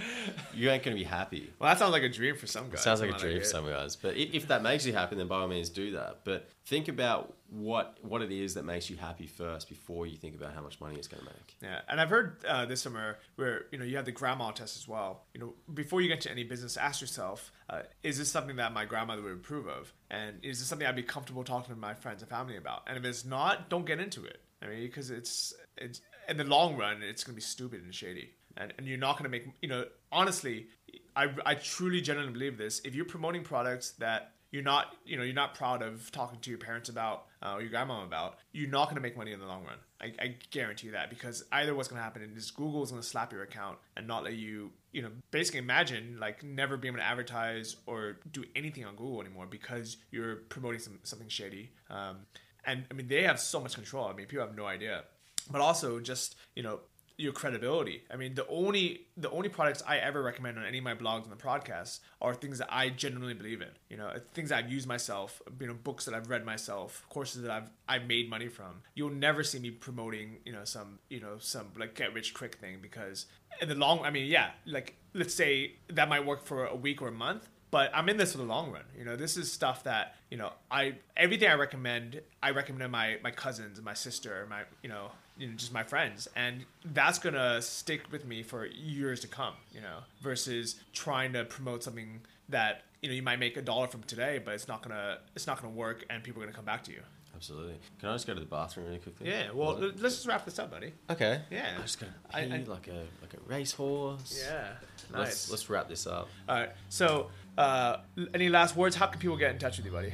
You 0.55 0.69
ain't 0.71 0.81
gonna 0.81 0.95
be 0.95 1.03
happy. 1.03 1.51
well 1.59 1.69
that 1.69 1.77
sounds 1.77 1.91
like 1.91 2.03
a 2.03 2.09
dream 2.09 2.35
for 2.35 2.47
some 2.47 2.69
guys 2.69 2.81
Sounds 2.81 3.01
like 3.01 3.13
a 3.13 3.17
dream 3.19 3.37
for 3.39 3.45
some 3.45 3.65
guys, 3.67 3.95
but 3.95 4.15
i- 4.15 4.29
if 4.33 4.47
that 4.47 4.63
makes 4.63 4.85
you 4.85 4.93
happy, 4.93 5.15
then 5.15 5.27
by 5.27 5.35
all 5.35 5.47
means 5.47 5.69
do 5.69 5.91
that. 5.91 6.21
But 6.23 6.49
think 6.65 6.87
about 6.87 7.35
what 7.49 7.97
what 8.01 8.21
it 8.21 8.31
is 8.31 8.55
that 8.55 8.63
makes 8.65 8.89
you 8.89 8.97
happy 8.97 9.27
first 9.27 9.69
before 9.69 10.07
you 10.07 10.17
think 10.17 10.35
about 10.35 10.53
how 10.53 10.61
much 10.61 10.79
money 10.81 10.95
it's 10.95 11.07
to 11.07 11.15
make. 11.17 11.55
Yeah, 11.61 11.81
and 11.87 11.99
I've 12.01 12.09
heard 12.09 12.43
uh, 12.45 12.65
this 12.65 12.81
somewhere 12.81 13.19
where 13.35 13.65
you 13.71 13.77
know 13.77 13.85
you 13.85 13.95
have 13.97 14.05
the 14.05 14.11
grandma 14.11 14.51
test 14.51 14.77
as 14.77 14.87
well. 14.87 15.23
You 15.33 15.39
know, 15.41 15.53
before 15.73 16.01
you 16.01 16.07
get 16.07 16.21
to 16.21 16.31
any 16.31 16.43
business, 16.43 16.75
ask 16.77 17.01
yourself: 17.01 17.51
uh, 17.69 17.81
Is 18.03 18.17
this 18.17 18.29
something 18.31 18.55
that 18.57 18.73
my 18.73 18.85
grandmother 18.85 19.21
would 19.21 19.33
approve 19.33 19.67
of? 19.67 19.93
And 20.09 20.37
is 20.43 20.59
this 20.59 20.67
something 20.69 20.87
I'd 20.87 20.95
be 20.95 21.03
comfortable 21.03 21.43
talking 21.43 21.73
to 21.75 21.79
my 21.79 21.93
friends 21.93 22.21
and 22.21 22.29
family 22.29 22.55
about? 22.57 22.83
And 22.87 22.97
if 22.97 23.03
it's 23.05 23.25
not, 23.25 23.69
don't 23.69 23.85
get 23.85 23.99
into 23.99 24.23
it. 24.25 24.39
I 24.61 24.67
mean, 24.67 24.81
because 24.81 25.09
it's 25.11 25.53
it's 25.77 26.01
in 26.27 26.37
the 26.37 26.43
long 26.43 26.77
run, 26.77 27.01
it's 27.03 27.23
going 27.23 27.33
to 27.33 27.37
be 27.37 27.41
stupid 27.41 27.83
and 27.83 27.93
shady, 27.93 28.31
and 28.55 28.73
and 28.77 28.87
you're 28.87 28.97
not 28.97 29.13
going 29.17 29.23
to 29.23 29.29
make 29.29 29.47
you 29.61 29.69
know 29.69 29.85
honestly. 30.11 30.67
I, 31.15 31.33
I 31.47 31.55
truly 31.55 31.99
genuinely 31.99 32.31
believe 32.31 32.59
this. 32.59 32.79
If 32.85 32.93
you're 32.93 33.03
promoting 33.03 33.43
products 33.43 33.93
that 33.93 34.33
you're 34.51 34.63
not 34.63 34.95
you 35.05 35.17
know 35.17 35.23
you're 35.23 35.33
not 35.33 35.53
proud 35.53 35.81
of 35.81 36.11
talking 36.11 36.39
to 36.39 36.49
your 36.49 36.59
parents 36.59 36.89
about 36.89 37.25
uh, 37.43 37.53
or 37.53 37.61
your 37.61 37.69
grandma 37.69 38.03
about 38.03 38.37
you're 38.51 38.69
not 38.69 38.85
going 38.85 38.95
to 38.95 39.01
make 39.01 39.17
money 39.17 39.31
in 39.31 39.39
the 39.39 39.45
long 39.45 39.63
run 39.63 39.77
I, 39.99 40.13
I 40.19 40.35
guarantee 40.51 40.87
you 40.87 40.93
that 40.93 41.09
because 41.09 41.43
either 41.51 41.75
what's 41.75 41.87
going 41.87 41.99
to 41.99 42.03
happen 42.03 42.21
is 42.35 42.51
google 42.51 42.83
is 42.83 42.91
going 42.91 43.01
to 43.01 43.07
slap 43.07 43.31
your 43.31 43.43
account 43.43 43.77
and 43.95 44.07
not 44.07 44.23
let 44.23 44.33
you 44.33 44.71
you 44.91 45.01
know 45.01 45.09
basically 45.31 45.59
imagine 45.59 46.17
like 46.19 46.43
never 46.43 46.77
being 46.77 46.93
able 46.93 47.01
to 47.01 47.07
advertise 47.07 47.75
or 47.85 48.17
do 48.31 48.43
anything 48.55 48.85
on 48.85 48.95
google 48.95 49.21
anymore 49.21 49.45
because 49.45 49.97
you're 50.11 50.37
promoting 50.49 50.79
some, 50.79 50.99
something 51.03 51.27
shady 51.27 51.71
um, 51.89 52.17
and 52.65 52.85
i 52.89 52.93
mean 52.93 53.07
they 53.07 53.23
have 53.23 53.39
so 53.39 53.59
much 53.59 53.75
control 53.75 54.07
i 54.07 54.13
mean 54.13 54.27
people 54.27 54.45
have 54.45 54.55
no 54.55 54.65
idea 54.65 55.03
but 55.51 55.61
also 55.61 55.99
just 55.99 56.35
you 56.55 56.63
know 56.63 56.79
your 57.19 57.33
credibility. 57.33 58.03
I 58.11 58.15
mean, 58.15 58.35
the 58.35 58.47
only 58.47 59.07
the 59.17 59.29
only 59.31 59.49
products 59.49 59.81
I 59.87 59.97
ever 59.97 60.21
recommend 60.21 60.59
on 60.59 60.65
any 60.65 60.77
of 60.77 60.83
my 60.83 60.93
blogs 60.93 61.23
and 61.23 61.31
the 61.31 61.35
podcasts 61.35 61.99
are 62.21 62.35
things 62.35 62.59
that 62.59 62.71
I 62.71 62.89
genuinely 62.89 63.33
believe 63.33 63.61
in. 63.61 63.69
You 63.89 63.97
know, 63.97 64.13
things 64.33 64.51
I've 64.51 64.71
used 64.71 64.87
myself. 64.87 65.41
You 65.59 65.67
know, 65.67 65.73
books 65.73 66.05
that 66.05 66.13
I've 66.13 66.29
read 66.29 66.45
myself, 66.45 67.05
courses 67.09 67.41
that 67.41 67.51
I've 67.51 67.69
I've 67.89 68.07
made 68.07 68.29
money 68.29 68.47
from. 68.47 68.81
You'll 68.93 69.09
never 69.09 69.43
see 69.43 69.57
me 69.57 69.71
promoting 69.71 70.37
you 70.45 70.53
know 70.53 70.63
some 70.63 70.99
you 71.09 71.19
know 71.19 71.37
some 71.39 71.71
like 71.77 71.95
get 71.95 72.13
rich 72.13 72.35
quick 72.35 72.55
thing 72.55 72.77
because 72.81 73.25
in 73.61 73.69
the 73.69 73.75
long. 73.75 74.01
I 74.01 74.11
mean, 74.11 74.27
yeah, 74.27 74.51
like 74.65 74.95
let's 75.15 75.33
say 75.33 75.73
that 75.89 76.07
might 76.09 76.25
work 76.25 76.45
for 76.45 76.67
a 76.67 76.75
week 76.75 77.01
or 77.01 77.07
a 77.07 77.11
month, 77.11 77.49
but 77.71 77.89
I'm 77.95 78.09
in 78.09 78.17
this 78.17 78.33
for 78.33 78.37
the 78.37 78.43
long 78.43 78.71
run. 78.71 78.83
You 78.95 79.05
know, 79.05 79.15
this 79.15 79.37
is 79.37 79.51
stuff 79.51 79.83
that 79.85 80.15
you 80.29 80.37
know 80.37 80.53
I 80.69 80.97
everything 81.15 81.49
I 81.49 81.55
recommend. 81.55 82.21
I 82.43 82.51
recommend 82.51 82.91
my 82.91 83.17
my 83.23 83.31
cousins 83.31 83.81
my 83.81 83.95
sister, 83.95 84.45
my 84.47 84.63
you 84.83 84.89
know 84.89 85.09
you 85.37 85.47
know 85.47 85.53
just 85.55 85.73
my 85.73 85.83
friends, 85.83 86.27
and 86.35 86.65
that's 86.85 87.19
gonna 87.19 87.61
stick 87.61 88.11
with 88.11 88.25
me 88.25 88.43
for 88.43 88.65
years 88.65 89.19
to 89.21 89.27
come. 89.27 89.53
You 89.73 89.81
know, 89.81 89.99
versus 90.21 90.75
trying 90.93 91.33
to 91.33 91.45
promote 91.45 91.83
something 91.83 92.21
that 92.49 92.83
you 93.01 93.09
know 93.09 93.15
you 93.15 93.23
might 93.23 93.39
make 93.39 93.57
a 93.57 93.61
dollar 93.61 93.87
from 93.87 94.03
today, 94.03 94.39
but 94.43 94.53
it's 94.53 94.67
not 94.67 94.81
gonna 94.81 95.19
it's 95.35 95.47
not 95.47 95.61
gonna 95.61 95.73
work, 95.73 96.05
and 96.09 96.23
people 96.23 96.41
are 96.41 96.45
gonna 96.45 96.55
come 96.55 96.65
back 96.65 96.83
to 96.85 96.91
you. 96.91 97.01
Absolutely. 97.35 97.75
Can 97.99 98.09
I 98.09 98.13
just 98.15 98.25
go 98.25 98.33
to 98.33 98.39
the 98.39 98.47
bathroom 98.47 98.87
really 98.87 98.97
quickly? 98.97 99.29
Yeah. 99.29 99.51
Well, 99.53 99.77
let's 99.77 100.15
just 100.15 100.27
wrap 100.27 100.43
this 100.43 100.57
up, 100.57 100.71
buddy. 100.71 100.91
Okay. 101.07 101.39
Yeah. 101.51 101.73
I'm 101.75 101.83
just 101.83 101.99
gonna 101.99 102.11
I- 102.33 102.45
pee 102.45 102.51
I- 102.53 102.63
like 102.63 102.87
a 102.87 103.03
like 103.21 103.33
a 103.35 103.39
racehorse. 103.45 104.43
Yeah. 104.43 104.69
Nice. 105.11 105.19
Let's 105.19 105.51
let's 105.51 105.69
wrap 105.69 105.87
this 105.87 106.07
up. 106.07 106.29
All 106.49 106.55
right. 106.55 106.71
So, 106.89 107.29
uh, 107.55 107.97
any 108.33 108.49
last 108.49 108.75
words? 108.75 108.95
How 108.95 109.05
can 109.05 109.19
people 109.19 109.37
get 109.37 109.51
in 109.51 109.59
touch 109.59 109.77
with 109.77 109.85
you, 109.85 109.91
buddy? 109.91 110.13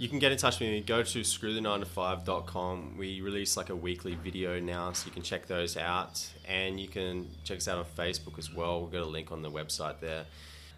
You 0.00 0.08
can 0.08 0.18
get 0.18 0.32
in 0.32 0.38
touch 0.38 0.58
with 0.60 0.70
me. 0.70 0.80
Go 0.80 1.02
to 1.02 1.20
screwthe9to5.com. 1.20 2.96
We 2.96 3.20
release 3.20 3.58
like 3.58 3.68
a 3.68 3.76
weekly 3.76 4.14
video 4.14 4.58
now, 4.58 4.92
so 4.92 5.04
you 5.04 5.12
can 5.12 5.22
check 5.22 5.46
those 5.46 5.76
out. 5.76 6.26
And 6.48 6.80
you 6.80 6.88
can 6.88 7.28
check 7.44 7.58
us 7.58 7.68
out 7.68 7.76
on 7.76 7.84
Facebook 7.84 8.38
as 8.38 8.50
well. 8.50 8.80
We've 8.80 8.92
got 8.92 9.02
a 9.02 9.04
link 9.04 9.30
on 9.30 9.42
the 9.42 9.50
website 9.50 10.00
there. 10.00 10.24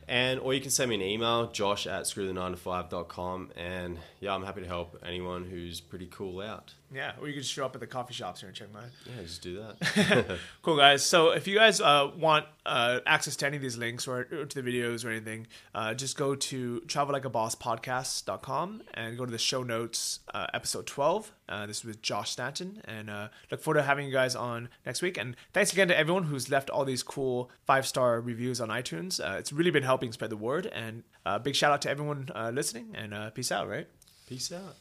And 0.08 0.40
or 0.40 0.54
you 0.54 0.60
can 0.60 0.72
send 0.72 0.90
me 0.90 0.96
an 0.96 1.02
email, 1.02 1.52
josh 1.52 1.86
at 1.86 2.02
screwthe9to5.com. 2.02 3.52
And 3.54 4.00
yeah, 4.18 4.34
I'm 4.34 4.42
happy 4.42 4.62
to 4.62 4.66
help 4.66 5.00
anyone 5.06 5.44
who's 5.44 5.80
pretty 5.80 6.06
cool 6.06 6.40
out. 6.40 6.74
Yeah, 6.94 7.12
or 7.20 7.26
you 7.26 7.32
can 7.32 7.42
just 7.42 7.54
show 7.54 7.64
up 7.64 7.74
at 7.74 7.80
the 7.80 7.86
coffee 7.86 8.12
shops 8.12 8.40
here 8.40 8.48
and 8.48 8.56
Chiang 8.56 8.72
Mai. 8.72 8.80
Yeah, 9.06 9.22
just 9.22 9.42
do 9.42 9.56
that. 9.62 10.38
Cool, 10.62 10.76
guys. 10.76 11.02
So 11.04 11.30
if 11.30 11.46
you 11.48 11.56
guys 11.56 11.80
uh, 11.80 12.10
want 12.16 12.44
uh, 12.66 13.00
access 13.06 13.34
to 13.36 13.46
any 13.46 13.56
of 13.56 13.62
these 13.62 13.76
links 13.78 14.06
or, 14.06 14.28
or 14.30 14.44
to 14.44 14.62
the 14.62 14.70
videos 14.70 15.04
or 15.04 15.10
anything, 15.10 15.46
uh, 15.74 15.94
just 15.94 16.16
go 16.16 16.34
to 16.34 16.82
travellikeabosspodcast.com 16.86 18.82
and 18.94 19.16
go 19.18 19.24
to 19.24 19.30
the 19.32 19.38
show 19.38 19.62
notes, 19.62 20.20
uh, 20.34 20.46
episode 20.54 20.86
12. 20.86 21.32
Uh, 21.48 21.66
this 21.66 21.78
is 21.78 21.84
with 21.84 22.02
Josh 22.02 22.30
Stanton. 22.30 22.80
And 22.84 23.10
uh, 23.10 23.28
look 23.50 23.60
forward 23.60 23.78
to 23.80 23.84
having 23.84 24.06
you 24.06 24.12
guys 24.12 24.36
on 24.36 24.68
next 24.86 25.02
week. 25.02 25.18
And 25.18 25.36
thanks 25.52 25.72
again 25.72 25.88
to 25.88 25.98
everyone 25.98 26.24
who's 26.24 26.48
left 26.50 26.70
all 26.70 26.84
these 26.84 27.02
cool 27.02 27.50
five 27.66 27.86
star 27.86 28.20
reviews 28.20 28.60
on 28.60 28.68
iTunes. 28.68 29.20
Uh, 29.20 29.38
it's 29.38 29.52
really 29.52 29.70
been 29.70 29.82
helping 29.82 30.12
spread 30.12 30.30
the 30.30 30.36
word. 30.36 30.66
And 30.66 31.02
uh, 31.26 31.38
big 31.38 31.54
shout 31.54 31.72
out 31.72 31.82
to 31.82 31.90
everyone 31.90 32.28
uh, 32.34 32.50
listening. 32.54 32.94
And 32.94 33.12
uh, 33.14 33.30
peace 33.30 33.50
out, 33.50 33.68
right? 33.68 33.88
Peace 34.28 34.52
out. 34.52 34.76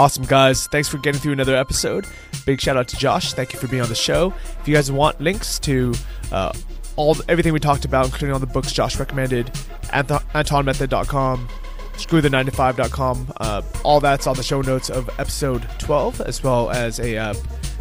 Awesome, 0.00 0.24
guys. 0.24 0.66
Thanks 0.68 0.88
for 0.88 0.96
getting 0.96 1.20
through 1.20 1.32
another 1.32 1.54
episode. 1.54 2.06
Big 2.46 2.58
shout 2.58 2.74
out 2.74 2.88
to 2.88 2.96
Josh. 2.96 3.34
Thank 3.34 3.52
you 3.52 3.58
for 3.58 3.68
being 3.68 3.82
on 3.82 3.90
the 3.90 3.94
show. 3.94 4.32
If 4.58 4.66
you 4.66 4.74
guys 4.74 4.90
want 4.90 5.20
links 5.20 5.58
to 5.58 5.92
uh, 6.32 6.54
all 6.96 7.18
everything 7.28 7.52
we 7.52 7.60
talked 7.60 7.84
about, 7.84 8.06
including 8.06 8.32
all 8.32 8.38
the 8.38 8.46
books 8.46 8.72
Josh 8.72 8.98
recommended, 8.98 9.48
AntonMethod.com, 9.92 11.48
ScrewThe95.com, 11.96 13.32
uh, 13.36 13.60
all 13.84 14.00
that's 14.00 14.26
on 14.26 14.36
the 14.36 14.42
show 14.42 14.62
notes 14.62 14.88
of 14.88 15.10
episode 15.20 15.68
12, 15.80 16.22
as 16.22 16.42
well 16.42 16.70
as 16.70 16.98
a 16.98 17.18
uh, 17.18 17.34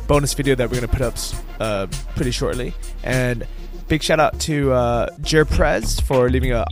bonus 0.05 0.33
video 0.33 0.55
that 0.55 0.69
we're 0.69 0.81
going 0.81 0.89
to 0.89 0.93
put 0.93 1.01
up 1.01 1.15
uh, 1.61 1.87
pretty 2.17 2.31
shortly. 2.31 2.73
And 3.01 3.47
Big 3.89 4.03
shout 4.03 4.19
out 4.19 4.39
to 4.41 4.71
uh, 4.71 5.07
Jer 5.21 5.45
Prez 5.45 5.99
for 5.99 6.29
leaving 6.29 6.51
a 6.51 6.63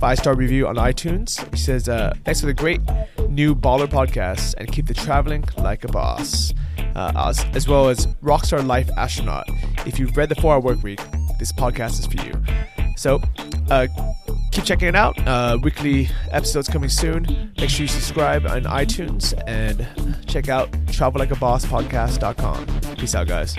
five 0.00 0.18
star 0.18 0.34
review 0.34 0.66
on 0.66 0.74
iTunes. 0.74 1.38
He 1.52 1.56
says, 1.56 1.88
uh, 1.88 2.12
Thanks 2.24 2.40
for 2.40 2.46
the 2.46 2.52
great 2.52 2.80
new 3.28 3.54
baller 3.54 3.86
podcast 3.86 4.54
and 4.58 4.72
keep 4.72 4.86
the 4.86 4.94
traveling 4.94 5.44
like 5.56 5.84
a 5.84 5.88
boss. 5.88 6.52
Uh, 6.96 7.12
as, 7.16 7.44
as 7.54 7.68
well 7.68 7.88
as 7.88 8.06
Rockstar 8.22 8.66
Life 8.66 8.90
Astronaut. 8.96 9.44
If 9.86 10.00
you've 10.00 10.16
read 10.16 10.28
the 10.28 10.34
4 10.36 10.54
Hour 10.54 10.60
Work 10.60 10.82
Week, 10.82 11.00
this 11.38 11.52
podcast 11.52 12.00
is 12.00 12.06
for 12.06 12.16
you. 12.24 12.32
So, 12.96 13.20
uh, 13.70 13.86
keep 14.52 14.64
checking 14.64 14.88
it 14.88 14.96
out. 14.96 15.16
Uh, 15.26 15.58
weekly 15.62 16.08
episodes 16.30 16.68
coming 16.68 16.88
soon. 16.88 17.52
Make 17.56 17.70
sure 17.70 17.82
you 17.82 17.88
subscribe 17.88 18.46
on 18.46 18.64
iTunes 18.64 19.32
and 19.46 19.86
check 20.26 20.48
out 20.48 20.72
travellikeabosspodcast.com. 20.86 22.96
Peace 22.96 23.14
out, 23.14 23.28
guys. 23.28 23.56